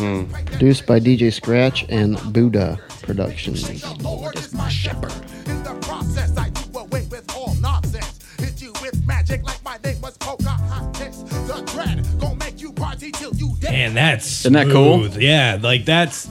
You 0.00 0.16
should 0.20 0.30
break 0.32 0.44
that 0.46 0.52
Produced 0.52 0.86
by 0.86 1.00
DJ 1.00 1.32
Scratch 1.32 1.84
and 1.88 2.16
Buddha 2.32 2.80
Productions. 3.02 3.80
The 3.80 3.94
Lord 4.02 4.36
is 4.36 4.52
my 4.54 4.68
shepherd. 4.68 5.12
In 5.46 5.62
the 5.62 5.74
process, 5.82 6.36
I 6.36 6.48
do 6.50 6.78
away 6.78 7.06
with 7.10 7.30
all 7.36 7.54
nonsense. 7.56 8.18
Hit 8.38 8.62
you 8.62 8.72
with 8.80 9.04
magic 9.06 9.42
like 9.44 9.62
my 9.64 9.78
name 9.84 10.00
was 10.00 10.16
Pocahontas. 10.18 11.22
The 11.24 11.62
dread 11.72 12.06
gon' 12.20 12.38
make 12.38 12.60
you 12.60 12.72
party 12.72 13.10
till 13.12 13.34
you 13.34 13.54
dead. 13.60 13.72
Man, 13.72 13.94
that's 13.94 14.40
Isn't 14.40 14.52
that 14.54 14.68
cool? 14.68 15.06
Yeah, 15.08 15.58
like 15.60 15.84
that's 15.84 16.28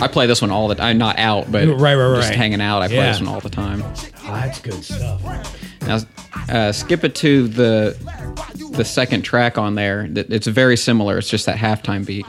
I 0.00 0.08
play 0.08 0.26
this 0.26 0.40
one 0.40 0.50
all 0.50 0.68
the. 0.68 0.82
I'm 0.82 0.98
not 0.98 1.18
out, 1.18 1.50
but 1.52 1.66
Right, 1.68 1.94
right, 1.96 2.16
just 2.16 2.30
right. 2.30 2.36
hanging 2.36 2.60
out. 2.60 2.82
I 2.82 2.88
play 2.88 2.96
Yeah. 2.96 3.12
this 3.12 3.20
one 3.20 3.28
all 3.28 3.40
the 3.40 3.50
time. 3.50 3.82
oh, 3.84 4.02
that's 4.32 4.60
good 4.60 4.82
stuff. 4.84 5.22
Now, 5.82 5.98
uh, 6.48 6.72
skip 6.72 7.04
it 7.04 7.14
to 7.16 7.48
the 7.48 7.96
the 8.72 8.84
second 8.84 9.22
track 9.22 9.58
on 9.58 9.74
there. 9.74 10.06
That 10.10 10.30
It's 10.32 10.46
very 10.46 10.76
similar. 10.76 11.18
It's 11.18 11.28
just 11.28 11.46
that 11.46 11.56
halftime 11.58 12.06
beat. 12.06 12.24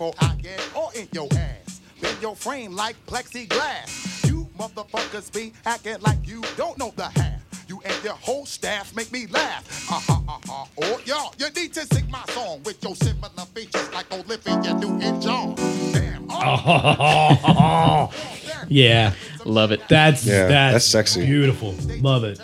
Y'all 0.00 0.12
think 0.12 0.14
fast 0.14 0.14
before 0.14 0.14
I 0.20 0.34
get 0.42 0.70
all 0.74 0.90
in 0.90 1.08
your 1.12 1.28
ass. 1.36 1.80
Bend 2.00 2.22
your 2.22 2.34
frame 2.36 2.72
like 2.74 2.96
plexiglass. 3.06 4.26
You 4.28 4.48
motherfuckers 4.58 5.32
be 5.32 5.52
acting 5.66 5.96
like 6.00 6.26
you 6.26 6.42
don't 6.56 6.78
know 6.78 6.92
the 6.96 7.04
half. 7.08 7.40
You 7.68 7.80
and 7.84 8.02
your 8.04 8.14
whole 8.14 8.46
staff 8.46 8.94
make 8.96 9.12
me 9.12 9.26
laugh. 9.28 9.86
Ha 9.88 10.02
ha 10.06 10.22
ha 10.26 10.40
ha. 10.46 10.66
Oh, 10.82 11.00
y'all, 11.04 11.32
you 11.38 11.46
need 11.50 11.72
to 11.74 11.86
sing 11.94 12.10
my 12.10 12.24
song 12.30 12.60
with 12.64 12.82
your 12.82 12.96
similar 12.96 13.28
features 13.54 13.92
like 13.92 14.12
Olivia 14.12 14.74
Newton-John. 14.74 15.54
Damn. 15.92 16.26
Oh, 16.30 18.10
Yeah, 18.68 19.12
Love 19.44 19.72
it. 19.72 19.80
that's 19.88 20.24
Yeah, 20.24 20.46
that's, 20.48 20.72
that's 20.74 20.84
sexy. 20.86 21.24
beautiful. 21.26 21.74
Love 22.00 22.24
it. 22.24 22.40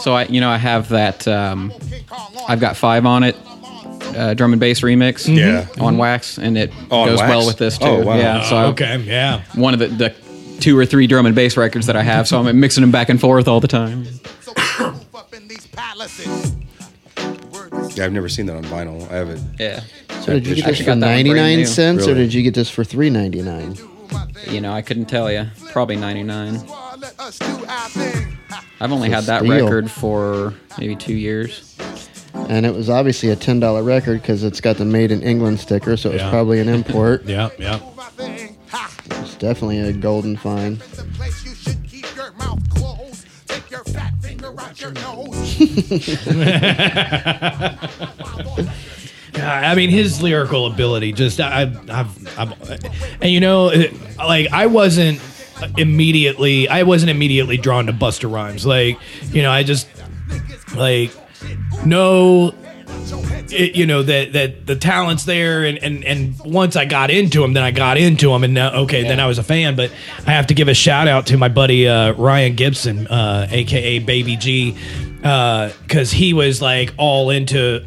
So 0.00 0.14
I, 0.14 0.24
you 0.24 0.40
know, 0.40 0.48
I 0.50 0.56
have 0.56 0.88
that. 0.90 1.26
Um, 1.28 1.72
King 1.90 2.04
Kong 2.08 2.34
on 2.36 2.44
I've 2.48 2.60
got 2.60 2.76
five 2.76 3.04
on 3.06 3.22
it. 3.22 3.36
Uh, 4.16 4.34
drum 4.34 4.52
and 4.52 4.60
bass 4.60 4.80
remix. 4.80 5.26
Yeah. 5.34 5.66
On 5.82 5.96
wax, 5.98 6.38
and 6.38 6.58
it 6.58 6.72
Oh, 6.90 7.00
on 7.00 7.08
goes 7.08 7.18
wax? 7.20 7.28
well 7.30 7.46
with 7.46 7.58
this 7.58 7.78
too. 7.78 7.84
Oh, 7.86 8.02
wow. 8.02 8.16
Yeah. 8.16 8.42
So 8.42 8.56
I- 8.56 8.64
okay, 8.66 8.98
yeah. 8.98 9.42
one 9.54 9.72
of 9.74 9.80
the, 9.80 9.86
the 9.88 10.14
two 10.60 10.76
or 10.76 10.84
three 10.84 11.06
drum 11.06 11.26
and 11.26 11.34
bass 11.34 11.56
records 11.56 11.86
that 11.86 11.96
I 11.96 12.02
have, 12.02 12.26
so 12.28 12.38
I'm 12.40 12.60
mixing 12.60 12.82
them 12.82 12.90
back 12.90 13.08
and 13.08 13.20
forth 13.20 13.48
all 13.48 13.60
the 13.60 13.68
time. 13.68 14.04
So 14.42 14.52
we 14.56 14.84
move 14.86 15.14
up 15.14 15.32
in 15.34 15.46
these 15.48 15.66
palaces. 15.68 16.52
Word 17.52 17.72
is 17.74 17.96
Yeah, 17.96 18.04
I've 18.06 18.12
never 18.12 18.28
seen 18.28 18.46
that 18.46 18.56
on 18.56 18.64
vinyl. 18.64 19.08
I 19.10 19.14
haven't. 19.16 19.40
Yeah. 19.58 19.80
So 20.22 20.34
did 20.34 20.46
you 20.46 20.54
get 20.56 20.64
this 20.64 20.64
actually 20.66 20.84
for 20.84 20.90
got 20.90 21.00
that 21.00 21.14
one 21.14 21.22
brand 21.24 21.26
99 21.28 21.56
new. 21.58 21.66
cents 21.66 22.04
or 22.04 22.08
Really? 22.08 22.20
did 22.24 22.34
you 22.34 22.42
get 22.42 22.54
this 22.54 22.68
for 22.68 22.84
3.99? 22.84 24.52
You 24.52 24.60
know, 24.60 24.72
I 24.72 24.82
couldn't 24.82 25.06
tell 25.06 25.30
you. 25.30 25.46
Probably 25.72 25.96
99. 25.96 26.54
why 26.66 26.94
let 26.98 27.18
us 27.20 27.38
do 27.38 27.46
our 27.46 27.88
thing. 27.88 28.36
Ha. 28.50 28.64
I've 28.80 28.92
only 28.92 29.08
had 29.08 29.24
that 29.24 29.42
Steal. 29.42 29.50
record 29.64 29.90
for 29.90 30.52
maybe 30.78 30.96
two 30.96 31.14
years. 31.14 31.74
And 32.50 32.66
it 32.66 32.74
was 32.74 32.90
obviously 32.90 33.28
a 33.30 33.36
$10 33.36 33.86
record 33.86 34.20
because 34.22 34.42
it's 34.42 34.60
got 34.60 34.76
the 34.76 34.84
made 34.84 35.12
in 35.12 35.22
England 35.22 35.60
sticker, 35.60 35.96
so 35.96 36.10
it 36.10 36.14
was 36.14 36.22
Yeah. 36.22 36.30
probably 36.30 36.58
an 36.58 36.68
import. 36.68 37.22
Yeah, 37.24 37.50
yeah. 37.60 37.78
Do 37.78 37.84
my 37.96 38.04
thing. 38.06 38.56
Ha. 38.70 38.90
It's 39.22 39.36
definitely 39.36 39.78
a 39.78 39.92
golden 39.92 40.36
find. 40.36 40.78
The 40.80 41.04
place 41.16 41.44
you 41.44 41.54
should 41.54 41.78
keep 41.88 42.06
your 42.16 42.32
mouth 42.32 42.58
closed. 42.70 43.24
Take 43.46 43.70
your 43.70 43.84
fat 43.84 44.14
finger 44.20 44.52
out 44.60 44.80
your 44.80 44.90
nose. 44.90 45.60
I 49.36 49.74
mean, 49.76 49.90
his 49.90 50.20
lyrical 50.20 50.66
ability 50.66 51.12
just 51.12 51.40
I, 51.40 51.72
I've, 51.88 52.38
I've, 52.38 52.84
and 53.22 53.30
you 53.30 53.38
know, 53.40 53.68
it- 53.68 53.94
like 54.18 54.48
I 54.52 54.66
wasn't 54.66 55.20
immediately, 55.78 56.68
I 56.68 56.82
wasn't 56.82 57.10
immediately 57.10 57.58
drawn 57.58 57.86
to 57.86 57.92
Busta 57.92 58.28
Rhymes. 58.32 58.66
Like, 58.66 58.98
you 59.30 59.42
know, 59.42 59.52
I 59.52 59.62
just 59.62 59.86
like 60.74 61.12
know, 61.84 62.54
it, 63.52 63.74
you 63.74 63.86
know 63.86 64.02
that 64.02 64.32
that 64.32 64.66
the 64.66 64.76
talent's 64.76 65.24
there, 65.24 65.64
and 65.64 65.78
and 65.78 66.04
and 66.04 66.38
once 66.44 66.76
I 66.76 66.84
got 66.84 67.10
into 67.10 67.42
him, 67.42 67.52
then 67.54 67.62
I 67.62 67.70
got 67.70 67.98
into 67.98 68.32
him, 68.32 68.44
and 68.44 68.54
now 68.54 68.72
okay, 68.82 69.02
then 69.02 69.20
I 69.20 69.26
was 69.26 69.38
a 69.38 69.42
fan. 69.42 69.76
But 69.76 69.92
I 70.26 70.32
have 70.32 70.46
to 70.48 70.54
give 70.54 70.68
a 70.68 70.74
shout 70.74 71.08
out 71.08 71.26
to 71.28 71.36
my 71.36 71.48
buddy 71.48 71.88
uh, 71.88 72.12
Ryan 72.12 72.54
Gibson, 72.54 73.06
uh, 73.06 73.48
aka 73.50 73.98
Baby 73.98 74.36
G, 74.36 74.76
because 75.16 76.10
he 76.10 76.32
was 76.32 76.62
like 76.62 76.94
all 76.96 77.30
into 77.30 77.84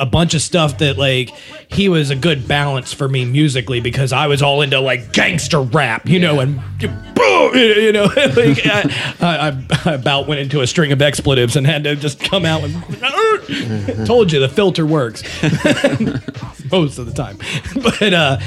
a 0.00 0.06
bunch 0.06 0.34
of 0.34 0.42
stuff 0.42 0.78
that 0.78 0.98
like 0.98 1.30
he 1.68 1.88
was 1.88 2.10
a 2.10 2.16
good 2.16 2.46
balance 2.46 2.92
for 2.92 3.08
me 3.08 3.24
musically 3.24 3.80
because 3.80 4.12
I 4.12 4.26
was 4.26 4.42
all 4.42 4.62
into 4.62 4.80
like 4.80 5.12
gangster 5.12 5.60
rap, 5.60 6.08
you 6.08 6.18
know, 6.18 6.40
and 6.40 6.60
boom, 6.78 7.35
you 7.54 7.92
know, 7.92 8.04
like 8.16 8.66
I, 8.66 8.90
I, 9.20 9.66
I 9.84 9.94
about 9.94 10.26
went 10.26 10.40
into 10.40 10.60
a 10.60 10.66
string 10.66 10.92
of 10.92 11.02
expletives 11.02 11.56
and 11.56 11.66
had 11.66 11.84
to 11.84 11.96
just 11.96 12.20
come 12.20 12.44
out 12.44 12.64
and 12.64 12.74
told 14.06 14.32
you 14.32 14.40
the 14.40 14.48
filter 14.48 14.86
works 14.86 15.22
most 16.70 16.98
of 16.98 17.06
the 17.06 17.12
time, 17.14 17.38
but 17.82 18.12
uh, 18.12 18.38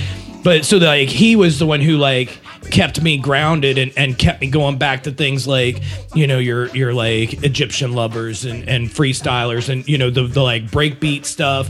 but 0.43 0.65
so 0.65 0.77
like 0.77 1.09
he 1.09 1.35
was 1.35 1.59
the 1.59 1.65
one 1.65 1.81
who 1.81 1.97
like 1.97 2.39
kept 2.71 3.01
me 3.01 3.17
grounded 3.17 3.77
and, 3.77 3.91
and 3.97 4.17
kept 4.17 4.41
me 4.41 4.49
going 4.49 4.77
back 4.77 5.03
to 5.03 5.11
things 5.11 5.47
like 5.47 5.81
you 6.13 6.27
know 6.27 6.37
your 6.37 6.67
your 6.67 6.93
like 6.93 7.43
Egyptian 7.43 7.93
lovers 7.93 8.45
and 8.45 8.67
and 8.69 8.87
freestylers 8.89 9.69
and 9.69 9.87
you 9.87 9.97
know 9.97 10.09
the 10.09 10.23
the 10.23 10.41
like 10.41 10.65
breakbeat 10.65 11.25
stuff. 11.25 11.69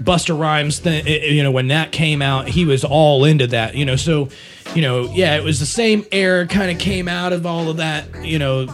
Busta 0.00 0.38
Rhymes, 0.38 0.80
th- 0.80 1.06
you 1.32 1.42
know, 1.42 1.50
when 1.50 1.68
that 1.68 1.92
came 1.92 2.20
out, 2.22 2.48
he 2.48 2.64
was 2.64 2.84
all 2.84 3.24
into 3.24 3.46
that, 3.48 3.74
you 3.74 3.84
know. 3.84 3.96
So, 3.96 4.28
you 4.74 4.82
know, 4.82 5.10
yeah, 5.14 5.36
it 5.36 5.44
was 5.44 5.58
the 5.60 5.66
same 5.66 6.04
era, 6.12 6.46
kind 6.46 6.70
of 6.70 6.78
came 6.78 7.08
out 7.08 7.32
of 7.32 7.46
all 7.46 7.68
of 7.70 7.78
that, 7.78 8.24
you 8.24 8.38
know, 8.38 8.66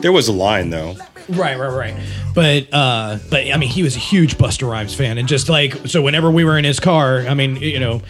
There 0.00 0.12
was 0.12 0.28
a 0.28 0.32
line 0.32 0.70
though. 0.70 0.96
Right, 1.28 1.58
right, 1.58 1.72
right. 1.72 1.94
But 2.34 2.72
uh 2.72 3.18
but 3.28 3.46
I 3.52 3.56
mean 3.58 3.68
he 3.68 3.82
was 3.82 3.96
a 3.96 3.98
huge 3.98 4.38
Busta 4.38 4.68
Rhymes 4.70 4.94
fan 4.94 5.18
and 5.18 5.28
just 5.28 5.48
like 5.48 5.74
so 5.86 6.00
whenever 6.00 6.30
we 6.30 6.44
were 6.44 6.56
in 6.56 6.64
his 6.64 6.80
car, 6.80 7.20
I 7.28 7.34
mean, 7.34 7.56
you 7.56 7.80
know, 7.80 8.00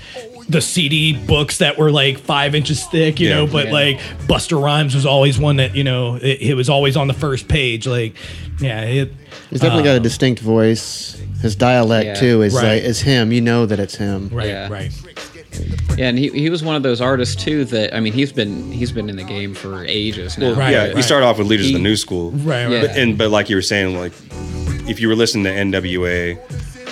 the 0.48 0.60
CD 0.60 1.14
books 1.26 1.58
that 1.58 1.76
were 1.78 1.90
like 1.90 2.18
five 2.18 2.54
inches 2.54 2.84
thick, 2.86 3.18
you 3.20 3.28
Yeah. 3.28 3.34
know, 3.36 3.46
but 3.46 3.66
Yeah. 3.66 3.72
like 3.72 3.98
Busta 4.28 4.62
Rhymes 4.62 4.94
was 4.94 5.04
always 5.06 5.38
one 5.38 5.56
that, 5.56 5.74
you 5.74 5.84
know, 5.84 6.16
it, 6.16 6.40
it 6.42 6.54
was 6.54 6.68
always 6.68 6.96
on 6.96 7.08
the 7.08 7.14
first 7.14 7.48
page. 7.48 7.86
Like, 7.86 8.14
yeah, 8.60 8.82
it 8.82 9.12
He's 9.50 9.60
definitely 9.60 9.84
got 9.84 9.96
a 9.96 10.00
distinct 10.00 10.40
voice. 10.40 11.20
His 11.40 11.54
dialect 11.56 12.06
Yeah. 12.06 12.14
too 12.14 12.42
is 12.42 12.54
Right. 12.54 12.74
like 12.74 12.82
is 12.82 13.00
him. 13.00 13.32
You 13.32 13.40
know 13.40 13.64
that 13.66 13.78
it's 13.78 13.94
him. 13.96 14.28
right, 14.32 14.48
Yeah. 14.48 14.68
right. 14.68 14.90
Yeah, 15.96 16.08
and 16.08 16.18
he, 16.18 16.28
he 16.28 16.50
was 16.50 16.62
one 16.62 16.76
of 16.76 16.82
those 16.82 17.00
artists 17.00 17.34
too 17.34 17.64
that 17.66 17.94
I 17.96 18.00
mean 18.00 18.12
he's 18.12 18.32
been 18.32 18.70
he's 18.70 18.92
been 18.92 19.08
in 19.08 19.16
the 19.16 19.24
game 19.24 19.54
for 19.54 19.84
ages 19.84 20.36
now. 20.38 20.52
Right, 20.52 20.70
yeah, 20.70 20.86
right. 20.88 20.96
you 20.96 21.02
start 21.02 21.22
off 21.24 21.38
with 21.38 21.46
leaders 21.48 21.66
of 21.68 21.72
the 21.72 21.78
new 21.78 21.96
school. 21.96 22.30
Right, 22.32 22.66
right. 22.66 22.86
But, 22.86 22.96
and 22.96 23.16
but 23.18 23.30
like 23.30 23.48
you 23.50 23.56
were 23.56 23.62
saying, 23.62 23.96
like 23.98 24.12
if 24.88 25.00
you 25.00 25.08
were 25.08 25.16
listening 25.16 25.44
to 25.44 25.50
NWA 25.50 26.38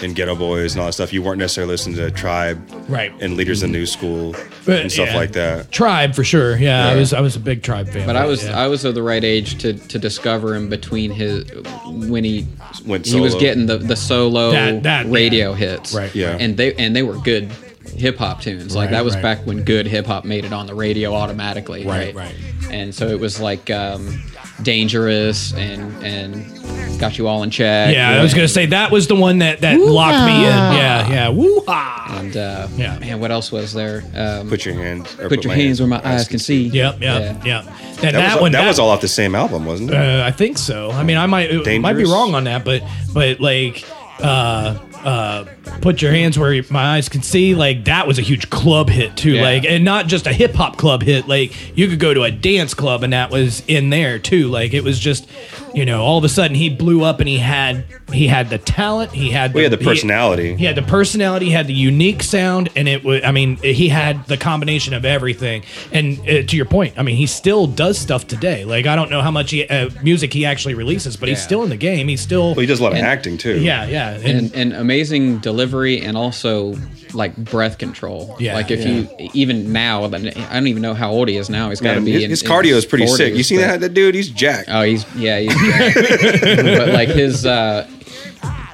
and 0.03 0.15
Geto 0.15 0.39
Boys 0.39 0.73
and 0.75 0.81
all 0.81 0.87
that 0.87 0.93
stuff, 0.93 1.13
you 1.13 1.23
weren't 1.23 1.39
necessarily 1.39 1.73
listening 1.73 1.97
to 1.97 2.11
Tribe 2.11 2.61
Right. 2.89 3.13
and 3.21 3.37
leaders 3.37 3.63
of 3.63 3.71
new 3.71 3.87
school 3.87 4.35
But, 4.65 4.81
and 4.81 4.93
stuff 4.93 5.09
yeah. 5.09 5.17
like 5.17 5.33
that. 5.33 5.71
Tribe 5.73 6.15
for 6.15 6.25
sure. 6.25 6.57
Yeah, 6.57 6.89
I 6.89 6.97
was 6.97 7.13
I 7.13 7.21
was 7.21 7.37
a 7.37 7.41
big 7.41 7.63
Tribe 7.63 7.89
fan. 7.89 8.07
But 8.07 8.17
I 8.17 8.27
was 8.27 8.45
yeah. 8.45 8.59
I 8.59 8.67
was 8.69 8.85
of 8.85 8.95
the 8.95 9.03
right 9.03 9.25
age 9.25 9.59
to 9.63 9.73
to 9.75 9.99
discover 9.99 10.55
him 10.55 10.69
between 10.69 11.11
his 11.11 11.45
when 11.87 12.25
he 12.25 12.47
Went 12.85 13.07
he 13.07 13.21
was 13.21 13.35
getting 13.37 13.67
the 13.67 13.79
the 13.79 13.97
solo 13.97 14.51
That- 14.53 14.83
that- 14.83 15.07
radio 15.11 15.51
yeah. 15.51 15.57
hits. 15.57 15.95
Right. 15.95 16.15
Yeah. 16.15 16.37
And 16.39 16.57
they 16.57 16.75
and 16.75 16.95
they 16.95 17.03
were 17.03 17.17
good 17.19 17.51
hip 17.95 18.19
hop 18.19 18.43
tunes. 18.43 18.75
Like 18.75 18.87
Right, 18.87 18.91
that 18.93 19.05
was 19.05 19.15
right. 19.15 19.23
back 19.23 19.47
when 19.47 19.63
good 19.65 19.87
hip 19.87 20.07
hop 20.07 20.25
made 20.25 20.45
it 20.45 20.53
on 20.53 20.67
the 20.67 20.75
radio 20.75 21.15
automatically. 21.15 21.87
Right, 21.87 22.15
Right. 22.15 22.27
right. 22.27 22.35
And 22.71 22.95
so 22.95 23.07
it 23.09 23.21
was 23.21 23.41
like 23.41 23.71
um, 23.71 24.21
dangerous 24.63 25.53
and 25.55 25.93
and 26.05 26.99
got 26.99 27.19
you 27.19 27.29
all 27.29 27.43
in 27.43 27.51
check. 27.51 27.93
yeah, 27.95 28.11
I 28.19 28.23
was 28.23 28.33
gonna 28.33 28.49
say 28.49 28.67
that 28.67 28.91
was 28.91 29.07
the 29.07 29.15
one 29.15 29.39
that 29.41 29.61
that 29.61 29.79
locked 29.79 30.25
me 30.27 30.37
in. 30.37 30.43
Yeah, 30.43 31.09
yeah. 31.09 31.29
Woo 31.29 31.63
ha. 31.67 32.19
And 32.19 32.37
uh, 32.37 32.69
Yeah. 32.77 32.99
man, 32.99 33.21
what 33.21 33.31
else 33.31 33.53
was 33.53 33.73
there? 33.75 34.03
Um, 34.15 34.49
Put 34.49 34.65
your 34.65 34.75
hands. 34.75 35.15
Or 35.21 35.29
put 35.29 35.45
your 35.45 35.53
my 35.53 35.59
hands 35.61 35.81
where 35.81 35.89
my 35.89 36.01
eyes 36.05 36.27
can 36.27 36.39
see. 36.39 36.65
Yep, 36.69 37.01
yep, 37.01 37.45
Yeah. 37.45 37.45
yep. 37.45 37.67
And 37.67 37.97
That, 37.99 38.13
that, 38.13 38.35
was, 38.35 38.41
one, 38.43 38.53
that, 38.53 38.67
was 38.67 38.79
all 38.79 38.91
off 38.91 39.01
the 39.01 39.09
same 39.09 39.35
album, 39.35 39.67
wasn't 39.67 39.91
it? 39.91 39.97
Uh, 39.97 40.25
I 40.25 40.31
think 40.31 40.57
so. 40.59 40.91
I 40.91 41.03
mean, 41.03 41.17
I 41.19 41.27
might 41.27 41.51
it 41.51 41.81
might 41.81 41.95
be 41.95 42.05
wrong 42.05 42.35
on 42.35 42.45
that, 42.45 42.65
but 42.65 42.83
but 43.13 43.41
like 43.41 43.85
uh 44.21 44.79
uh 45.05 45.45
put 45.83 46.01
your 46.03 46.11
hands 46.13 46.39
where 46.39 46.63
my 46.71 46.97
eyes 46.97 47.09
can 47.09 47.23
see 47.23 47.55
like 47.55 47.85
that 47.85 48.07
was 48.07 48.19
a 48.19 48.23
huge 48.23 48.49
club 48.51 48.89
hit 48.89 49.17
too 49.17 49.33
Yeah. 49.33 49.43
like 49.43 49.65
and 49.65 49.85
not 49.85 50.07
just 50.07 50.27
a 50.27 50.33
hip 50.33 50.55
hop 50.55 50.77
club 50.79 51.03
hit 51.03 51.29
like 51.29 51.77
you 51.77 51.89
could 51.89 52.01
go 52.01 52.15
to 52.15 52.23
a 52.23 52.31
dance 52.31 52.75
club 52.75 53.03
and 53.03 53.13
that 53.13 53.31
was 53.31 53.63
in 53.69 53.91
there 53.91 54.19
too 54.19 54.49
like 54.49 54.73
it 54.75 54.83
was 54.83 54.99
just 54.99 55.29
you 55.77 55.85
know 55.85 56.03
all 56.03 56.17
of 56.17 56.25
a 56.25 56.29
sudden 56.29 56.57
he 56.57 56.71
blew 56.71 57.05
up 57.05 57.21
and 57.21 57.29
he 57.29 57.37
had 57.37 57.85
he 58.13 58.27
had 58.27 58.49
the 58.49 58.59
talent 58.59 59.13
he 59.13 59.31
had 59.31 59.53
We 59.53 59.63
had 59.63 59.73
the 59.73 59.79
personality. 59.79 60.57
he 60.57 60.65
had 60.65 60.75
the 60.75 60.83
personality, 60.83 61.47
he 61.47 61.53
had 61.53 61.67
the 61.67 61.75
unique 61.75 62.23
sound, 62.23 62.71
and 62.75 62.89
it 62.89 63.05
was. 63.05 63.23
I 63.23 63.31
mean, 63.31 63.57
he 63.57 63.89
had 63.89 64.27
the 64.27 64.37
combination 64.37 64.95
of 64.95 65.05
everything. 65.05 65.65
And 65.93 66.19
uh, 66.21 66.43
to 66.43 66.57
your 66.57 66.65
point, 66.65 66.95
I 66.99 67.03
mean, 67.03 67.17
he 67.17 67.27
still 67.27 67.67
does 67.67 67.99
stuff 67.99 68.27
today. 68.27 68.65
Like 68.65 68.87
I 68.87 68.97
don't 68.97 69.11
know 69.11 69.21
how 69.21 69.31
much 69.31 69.51
he, 69.51 69.69
uh, 69.69 69.91
music 70.03 70.33
he 70.33 70.47
actually 70.47 70.75
releases, 70.75 71.17
but 71.17 71.29
he's 71.29 71.43
still 71.43 71.63
in 71.63 71.69
the 71.69 71.77
game. 71.77 72.09
He's 72.09 72.23
still. 72.23 72.55
Well, 72.55 72.61
he 72.61 72.67
does 72.67 72.81
a 72.81 72.83
lot 72.83 72.93
of 72.93 72.99
acting 72.99 73.37
too. 73.37 73.61
yeah, 73.61 73.87
yeah, 73.87 74.11
and, 74.15 74.25
and, 74.25 74.55
and 74.55 74.73
amazing 74.73 75.39
delivery 75.39 76.01
and 76.01 76.17
also 76.17 76.75
like 77.13 77.37
breath 77.37 77.79
control. 77.79 78.37
Yeah. 78.39 78.55
Like 78.55 78.71
if 78.71 78.85
you 78.85 79.09
even 79.33 79.73
now, 79.73 80.05
I 80.05 80.09
don't 80.09 80.67
even 80.67 80.83
know 80.83 80.95
how 80.95 81.11
old 81.11 81.29
he 81.29 81.37
is 81.37 81.51
now. 81.51 81.71
He's 81.71 81.81
got 81.81 81.95
to 81.95 82.01
be 82.01 82.13
his, 82.13 82.25
in, 82.25 82.31
his 82.31 82.43
in 82.43 82.49
cardio 82.49 82.75
is 82.75 82.87
pretty 82.87 83.07
sick. 83.07 83.35
You 83.35 83.43
seen 83.43 83.61
that, 83.61 83.81
that 83.81 83.95
dude? 83.95 84.15
He's 84.15 84.29
jacked. 84.29 84.69
Oh, 84.71 84.83
he's 84.83 85.05
yeah, 85.17 85.41
he's 85.41 85.55
but 86.79 86.89
like 86.89 87.09
his. 87.09 87.45
uh 87.47 87.89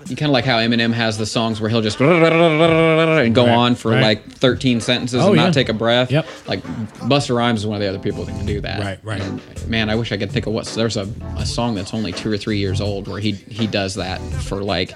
you 0.08 0.16
kind 0.16 0.28
of 0.28 0.34
like 0.34 0.44
how 0.44 0.58
Eminem 0.58 0.92
has 0.92 1.16
the 1.16 1.24
songs 1.24 1.58
where 1.60 1.70
he'll 1.70 1.80
just 1.80 1.98
and 1.98 3.34
go 3.34 3.46
Right, 3.46 3.54
on 3.54 3.74
for 3.76 3.92
right. 3.92 4.02
like 4.02 4.24
13 4.30 4.80
sentences 4.82 5.22
Oh, 5.22 5.28
and 5.28 5.36
yeah. 5.36 5.44
not 5.44 5.54
take 5.54 5.70
a 5.70 5.72
breath. 5.72 6.10
Yep. 6.10 6.26
Like 6.46 6.62
Busta 7.08 7.34
Rhymes 7.34 7.60
is 7.60 7.66
one 7.66 7.76
of 7.76 7.80
the 7.80 7.88
other 7.88 8.00
people 8.00 8.24
that 8.24 8.36
can 8.36 8.44
do 8.44 8.60
that. 8.60 8.80
Right, 8.80 8.98
right. 9.04 9.22
And, 9.22 9.68
man, 9.68 9.88
I 9.88 9.94
wish 9.94 10.12
I 10.12 10.18
could 10.18 10.30
think 10.30 10.46
of 10.46 10.52
what 10.52 10.66
there's 10.66 10.98
a, 10.98 11.08
a 11.38 11.46
song 11.46 11.74
that's 11.76 11.94
only 11.94 12.12
two 12.12 12.30
or 12.30 12.36
three 12.36 12.58
years 12.58 12.80
old 12.80 13.08
where 13.08 13.20
he 13.20 13.32
he 13.32 13.66
does 13.66 13.94
that 13.94 14.20
for 14.20 14.62
like 14.62 14.92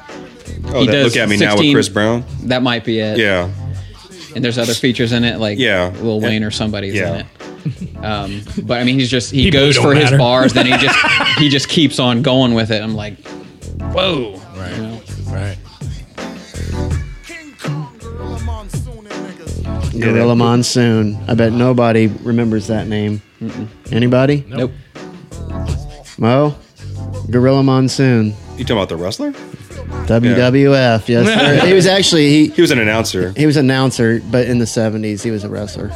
Oh, 0.67 0.81
he 0.81 0.87
that, 0.87 0.93
does 0.93 1.15
look 1.15 1.23
at 1.23 1.29
me 1.31 1.39
now 1.39 1.57
with 1.57 1.73
Chris 1.73 1.89
Brown. 1.89 2.23
that 2.43 2.63
might 2.63 2.85
be 2.85 2.99
it. 2.99 3.17
Yeah. 3.19 3.49
And 4.35 4.45
there's 4.45 4.59
other 4.59 4.75
features 4.75 5.13
in 5.13 5.25
it, 5.25 5.39
like 5.39 5.59
Yeah. 5.59 5.95
Lil 6.01 6.21
Wayne 6.21 6.43
Yeah. 6.43 6.49
or 6.49 6.51
somebody's 6.51 6.95
Yeah. 6.95 7.15
in 7.15 7.21
it. 7.21 7.27
Um, 8.03 8.43
but 8.65 8.81
I 8.81 8.85
mean, 8.85 8.99
he's 8.99 9.11
just 9.11 9.31
he 9.31 9.45
People 9.45 9.61
goes 9.61 9.75
don't 9.77 9.85
for 9.85 9.95
his 9.95 10.11
bars, 10.13 10.53
then 10.53 10.67
he 10.67 10.73
just 10.79 10.99
he 11.39 11.49
just 11.49 11.69
keeps 11.69 11.99
on 11.99 12.23
going 12.23 12.55
with 12.55 12.71
it. 12.71 12.83
I'm 12.83 12.95
like, 12.95 13.19
whoa, 13.93 14.41
right, 14.57 14.77
you 14.77 14.83
know? 14.83 15.01
right. 15.29 15.59
King 17.25 17.55
Gorilla 17.99 18.41
Monsoon 18.45 19.07
and 19.07 19.39
niggas. 19.39 20.01
Gorilla 20.01 20.37
Monsoon. 20.37 21.19
I 21.29 21.35
bet 21.35 21.53
nobody 21.53 22.07
remembers 22.07 22.67
that 22.69 22.87
name. 22.87 23.23
Anybody? 23.93 24.45
Nope. 24.49 24.73
Mo? 26.19 26.55
Gorilla 27.31 27.63
Monsoon. 27.63 28.35
You 28.57 28.65
talking 28.65 28.77
about 28.79 28.89
the 28.89 28.97
wrestler? 28.97 29.33
WWF. 30.07 31.09
Yes, 31.09 31.27
sir. 31.27 31.67
he 31.67 31.73
was 31.75 31.87
actually 31.87 32.29
he 32.31 32.49
He 32.49 32.61
was 32.63 32.71
an 32.71 32.79
announcer. 32.79 33.33
he 33.37 33.45
was 33.47 33.57
an 33.57 33.67
announcer, 33.67 34.21
but 34.31 34.47
in 34.47 34.59
the 34.59 34.65
'70s 34.65 35.23
he 35.23 35.31
was 35.31 35.45
a 35.45 35.49
wrestler. 35.49 35.91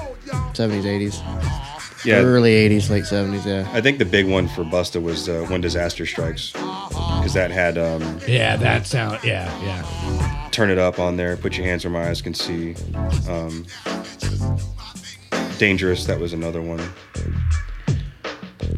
'70s, 0.54 0.84
'80s, 0.84 2.04
Yeah. 2.04 2.16
early 2.22 2.52
'80s, 2.68 2.90
late 2.90 3.04
'70s. 3.04 3.44
Yeah. 3.46 3.68
I 3.72 3.80
think 3.80 3.98
the 3.98 4.04
big 4.04 4.26
one 4.28 4.48
for 4.48 4.64
Busta 4.64 5.02
was 5.02 5.28
uh, 5.28 5.44
When 5.48 5.60
Disaster 5.60 6.06
Strikes. 6.06 6.52
Because 6.52 7.34
that 7.34 7.50
had 7.50 7.76
um, 7.78 8.18
Yeah, 8.26 8.56
that 8.56 8.86
sound. 8.86 9.20
Yeah, 9.24 9.50
yeah. 9.62 10.48
Turn 10.50 10.70
It 10.70 10.78
Up 10.78 10.98
on 10.98 11.16
there, 11.16 11.36
Put 11.36 11.56
Your 11.56 11.66
Hands 11.66 11.84
Where 11.84 11.92
My 11.92 12.08
Eyes 12.08 12.20
Can 12.22 12.34
See. 12.34 12.74
Um, 13.28 13.66
Dangerous, 15.58 16.06
that 16.06 16.18
was 16.18 16.32
another 16.32 16.62
one. 16.62 16.80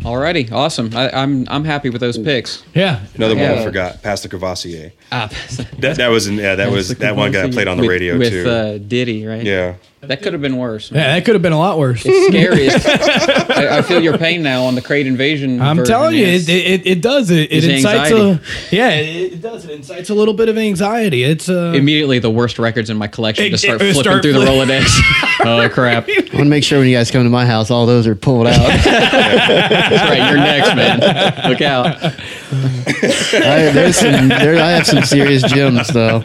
Alrighty, 0.02 0.50
awesome. 0.50 0.90
I, 0.96 1.10
I'm 1.10 1.46
I'm 1.48 1.64
happy 1.64 1.88
with 1.90 2.00
those 2.00 2.18
picks. 2.18 2.64
Yeah. 2.74 3.00
Another 3.14 3.36
one 3.36 3.44
Yeah. 3.44 3.60
I 3.60 3.64
forgot, 3.64 4.02
Pass 4.02 4.22
the 4.22 4.28
Courvoisier. 4.28 4.92
Ah, 5.12 5.28
That, 5.78 5.96
that 5.98 6.08
was, 6.08 6.28
yeah, 6.28 6.56
that 6.56 6.70
was, 6.72 6.88
that 6.96 7.14
one 7.14 7.30
guy 7.30 7.48
played 7.50 7.68
on 7.68 7.76
the 7.76 7.82
with, 7.82 7.90
radio 7.90 8.18
with 8.18 8.30
too. 8.30 8.48
uh, 8.50 8.78
Diddy, 8.78 9.24
right? 9.26 9.42
yeah. 9.44 9.74
That 10.04 10.20
could 10.20 10.32
have 10.32 10.42
been 10.42 10.56
worse. 10.56 10.90
Yeah, 10.90 11.14
that 11.14 11.24
could 11.24 11.36
have 11.36 11.42
been 11.42 11.52
a 11.52 11.58
lot 11.58 11.78
worse. 11.78 12.02
It's 12.04 12.26
scary. 12.26 12.68
I, 13.56 13.78
I 13.78 13.82
feel 13.82 14.02
your 14.02 14.18
pain 14.18 14.42
now 14.42 14.64
on 14.64 14.74
the 14.74 14.82
Crate 14.82 15.06
Invasion. 15.06 15.62
I'm 15.62 15.84
telling 15.84 16.16
you, 16.16 16.26
it, 16.26 16.48
it, 16.48 16.84
it 16.84 17.00
does. 17.00 17.30
It, 17.30 17.52
it 17.52 17.62
incites 17.62 18.10
a 18.10 18.40
yeah, 18.74 18.90
it, 18.90 19.34
it 19.34 19.40
does. 19.40 19.64
It 19.64 19.70
incites 19.70 20.10
a 20.10 20.14
little 20.14 20.34
bit 20.34 20.48
of 20.48 20.58
anxiety. 20.58 21.22
It's 21.22 21.48
uh, 21.48 21.72
immediately 21.76 22.18
the 22.18 22.32
worst 22.32 22.58
records 22.58 22.90
in 22.90 22.96
my 22.96 23.06
collection 23.06 23.48
to 23.48 23.56
start 23.56 23.78
flipping 23.78 24.02
start 24.02 24.22
through 24.22 24.32
the 24.32 24.40
Rolodex. 24.40 24.86
oh 25.44 25.68
crap! 25.72 26.08
I 26.32 26.36
want 26.36 26.46
to 26.46 26.50
make 26.50 26.64
sure 26.64 26.78
when 26.78 26.88
you 26.88 26.96
guys 26.96 27.10
come 27.10 27.24
to 27.24 27.30
my 27.30 27.44
house, 27.44 27.70
all 27.70 27.84
those 27.84 28.06
are 28.06 28.14
pulled 28.14 28.46
out. 28.46 28.56
That's 28.84 30.08
right. 30.08 30.30
You're 30.30 30.38
next, 30.38 30.74
man. 30.74 31.50
Look 31.50 31.60
out. 31.60 31.98
I, 32.02 33.70
there's 33.70 33.96
some, 33.96 34.28
there, 34.28 34.56
I 34.56 34.70
have 34.70 34.86
some 34.86 35.04
serious 35.04 35.42
gems 35.42 35.88
though, 35.88 36.24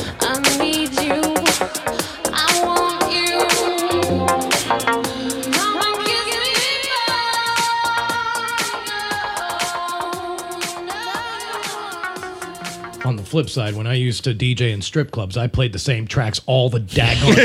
Flip 13.28 13.50
side, 13.50 13.76
when 13.76 13.86
I 13.86 13.94
used 13.94 14.24
to 14.24 14.34
DJ 14.34 14.72
in 14.74 14.82
strip 14.82 15.12
clubs, 15.12 15.38
I 15.38 15.48
played 15.48 15.74
the 15.74 15.80
same 15.80 16.08
tracks 16.08 16.42
all 16.46 16.70
the 16.70 16.80
daggone 16.80 17.36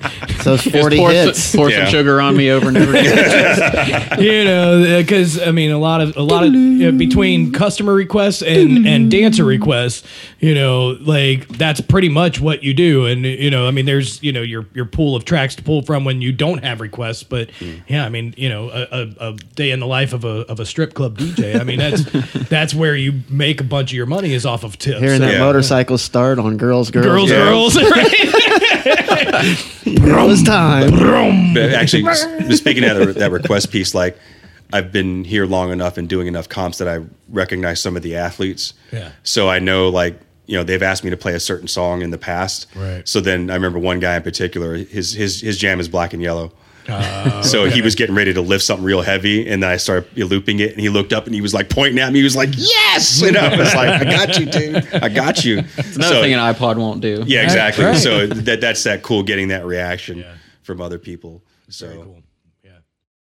time. 0.00 0.24
So 0.48 0.54
it's 0.54 0.62
Just 0.62 0.76
40 0.76 0.96
pour, 0.96 1.10
hits. 1.10 1.42
Some, 1.42 1.58
pour 1.58 1.70
Yeah. 1.70 1.84
some 1.84 1.92
sugar 1.92 2.20
on 2.20 2.36
me 2.36 2.50
over 2.50 2.68
and 2.68 2.76
over 2.78 2.96
again. 2.96 4.18
you 4.20 4.44
know, 4.44 4.82
uh, 4.82 4.98
because 5.00 5.40
I 5.40 5.50
mean, 5.50 5.70
a 5.72 5.78
lot 5.78 6.00
of 6.00 6.16
a 6.16 6.22
lot 6.22 6.44
of 6.46 6.54
you 6.54 6.90
know, 6.90 6.92
between 6.92 7.52
customer 7.52 7.92
requests 7.92 8.42
and 8.42 8.86
and 8.86 9.10
dancer 9.10 9.44
requests, 9.44 10.06
you 10.38 10.54
know, 10.54 10.96
like 11.00 11.48
that's 11.48 11.80
pretty 11.80 12.08
much 12.08 12.40
what 12.40 12.62
you 12.62 12.72
do. 12.72 13.06
And 13.06 13.24
you 13.24 13.50
know, 13.50 13.66
I 13.66 13.72
mean, 13.72 13.84
there's 13.84 14.22
you 14.22 14.32
know 14.32 14.42
your 14.42 14.66
your 14.74 14.84
pool 14.84 15.16
of 15.16 15.24
tracks 15.24 15.54
to 15.56 15.62
pull 15.62 15.82
from 15.82 16.04
when 16.04 16.22
you 16.22 16.32
don't 16.32 16.62
have 16.64 16.80
requests. 16.80 17.24
But 17.24 17.50
hmm. 17.58 17.74
yeah, 17.88 18.04
I 18.04 18.08
mean, 18.08 18.32
you 18.36 18.48
know, 18.48 18.70
a, 18.70 18.86
a, 18.90 19.30
a 19.30 19.32
day 19.56 19.70
in 19.72 19.80
the 19.80 19.86
life 19.86 20.12
of 20.12 20.24
a 20.24 20.46
of 20.48 20.60
a 20.60 20.64
strip 20.66 20.94
club 20.94 21.18
DJ. 21.18 21.58
I 21.60 21.64
mean, 21.64 21.78
that's 21.78 22.04
that's 22.48 22.74
where 22.74 22.94
you 22.94 23.20
make 23.28 23.60
a 23.60 23.64
bunch 23.64 23.90
of 23.90 23.96
your 23.96 24.06
money 24.06 24.32
is 24.32 24.46
off 24.46 24.62
of 24.64 24.78
tips. 24.78 25.00
Hearing 25.00 25.18
So- 25.18 25.26
that 25.26 25.32
Yeah. 25.34 25.40
motorcycle 25.40 25.98
start 25.98 26.38
on 26.38 26.56
Girls, 26.56 26.90
Girls, 26.90 27.04
girls, 27.06 27.30
Yeah. 27.30 27.36
girls, 27.44 27.76
right? 27.76 28.62
Girls 30.00 30.42
time. 30.42 30.90
But 31.54 31.72
actually, 31.72 32.06
s- 32.06 32.58
speaking 32.58 32.84
of 32.84 32.98
that, 32.98 33.14
that 33.16 33.30
request 33.32 33.70
piece, 33.70 33.94
like 33.94 34.18
I've 34.72 34.92
been 34.92 35.24
here 35.24 35.46
long 35.46 35.70
enough 35.72 35.96
and 35.98 36.08
doing 36.08 36.26
enough 36.26 36.48
comps 36.48 36.78
that 36.78 36.88
I 36.88 37.04
recognize 37.28 37.80
some 37.80 37.96
of 37.96 38.02
the 38.02 38.16
athletes. 38.16 38.74
Yeah. 38.92 39.12
So 39.22 39.48
I 39.48 39.58
know, 39.58 39.88
like, 39.88 40.18
you 40.46 40.56
know, 40.56 40.64
they've 40.64 40.82
asked 40.82 41.04
me 41.04 41.10
to 41.10 41.16
play 41.16 41.34
a 41.34 41.40
certain 41.40 41.68
song 41.68 42.02
in 42.02 42.10
the 42.10 42.18
past. 42.18 42.66
Right. 42.74 43.06
So 43.08 43.20
then 43.20 43.50
I 43.50 43.54
remember 43.54 43.78
one 43.78 43.98
guy 44.00 44.16
in 44.16 44.22
particular, 44.22 44.76
his 44.76 45.12
his 45.12 45.40
his 45.40 45.58
jam 45.58 45.80
is 45.80 45.88
black 45.88 46.12
and 46.12 46.22
yellow. 46.22 46.52
Ah, 46.88 47.42
so 47.42 47.66
he 47.66 47.82
was 47.82 47.94
getting 47.94 48.14
ready 48.14 48.32
to 48.32 48.40
lift 48.40 48.64
something 48.64 48.84
real 48.84 49.02
heavy, 49.02 49.48
and 49.48 49.62
then 49.62 49.70
I 49.70 49.76
started 49.76 50.16
looping 50.16 50.60
it, 50.60 50.72
and 50.72 50.80
he 50.80 50.88
looked 50.88 51.12
up 51.12 51.26
and 51.26 51.34
he 51.34 51.40
was 51.40 51.52
like 51.52 51.68
pointing 51.68 51.98
at 51.98 52.12
me. 52.12 52.20
He 52.20 52.24
was 52.24 52.36
like, 52.36 52.50
"Yes!" 52.52 53.22
And 53.22 53.36
I 53.36 53.56
was 53.56 53.74
like, 53.74 54.00
"I 54.00 54.04
got 54.04 54.38
you, 54.38 54.46
dude. 54.46 54.94
I 54.94 55.08
got 55.08 55.44
you." 55.44 55.58
Another 55.58 56.02
so, 56.02 56.22
thing 56.22 56.32
an 56.32 56.54
iPod 56.54 56.78
won't 56.78 57.00
do. 57.00 57.24
yeah, 57.26 57.42
exactly. 57.42 57.84
Right. 57.84 57.96
So 57.96 58.26
that 58.26 58.60
that's 58.60 58.84
that 58.84 59.02
cool 59.02 59.22
getting 59.22 59.48
that 59.48 59.64
reaction 59.66 60.24
from 60.62 60.80
other 60.80 60.98
people. 60.98 61.42
So 61.68 62.02
cool. 62.02 62.22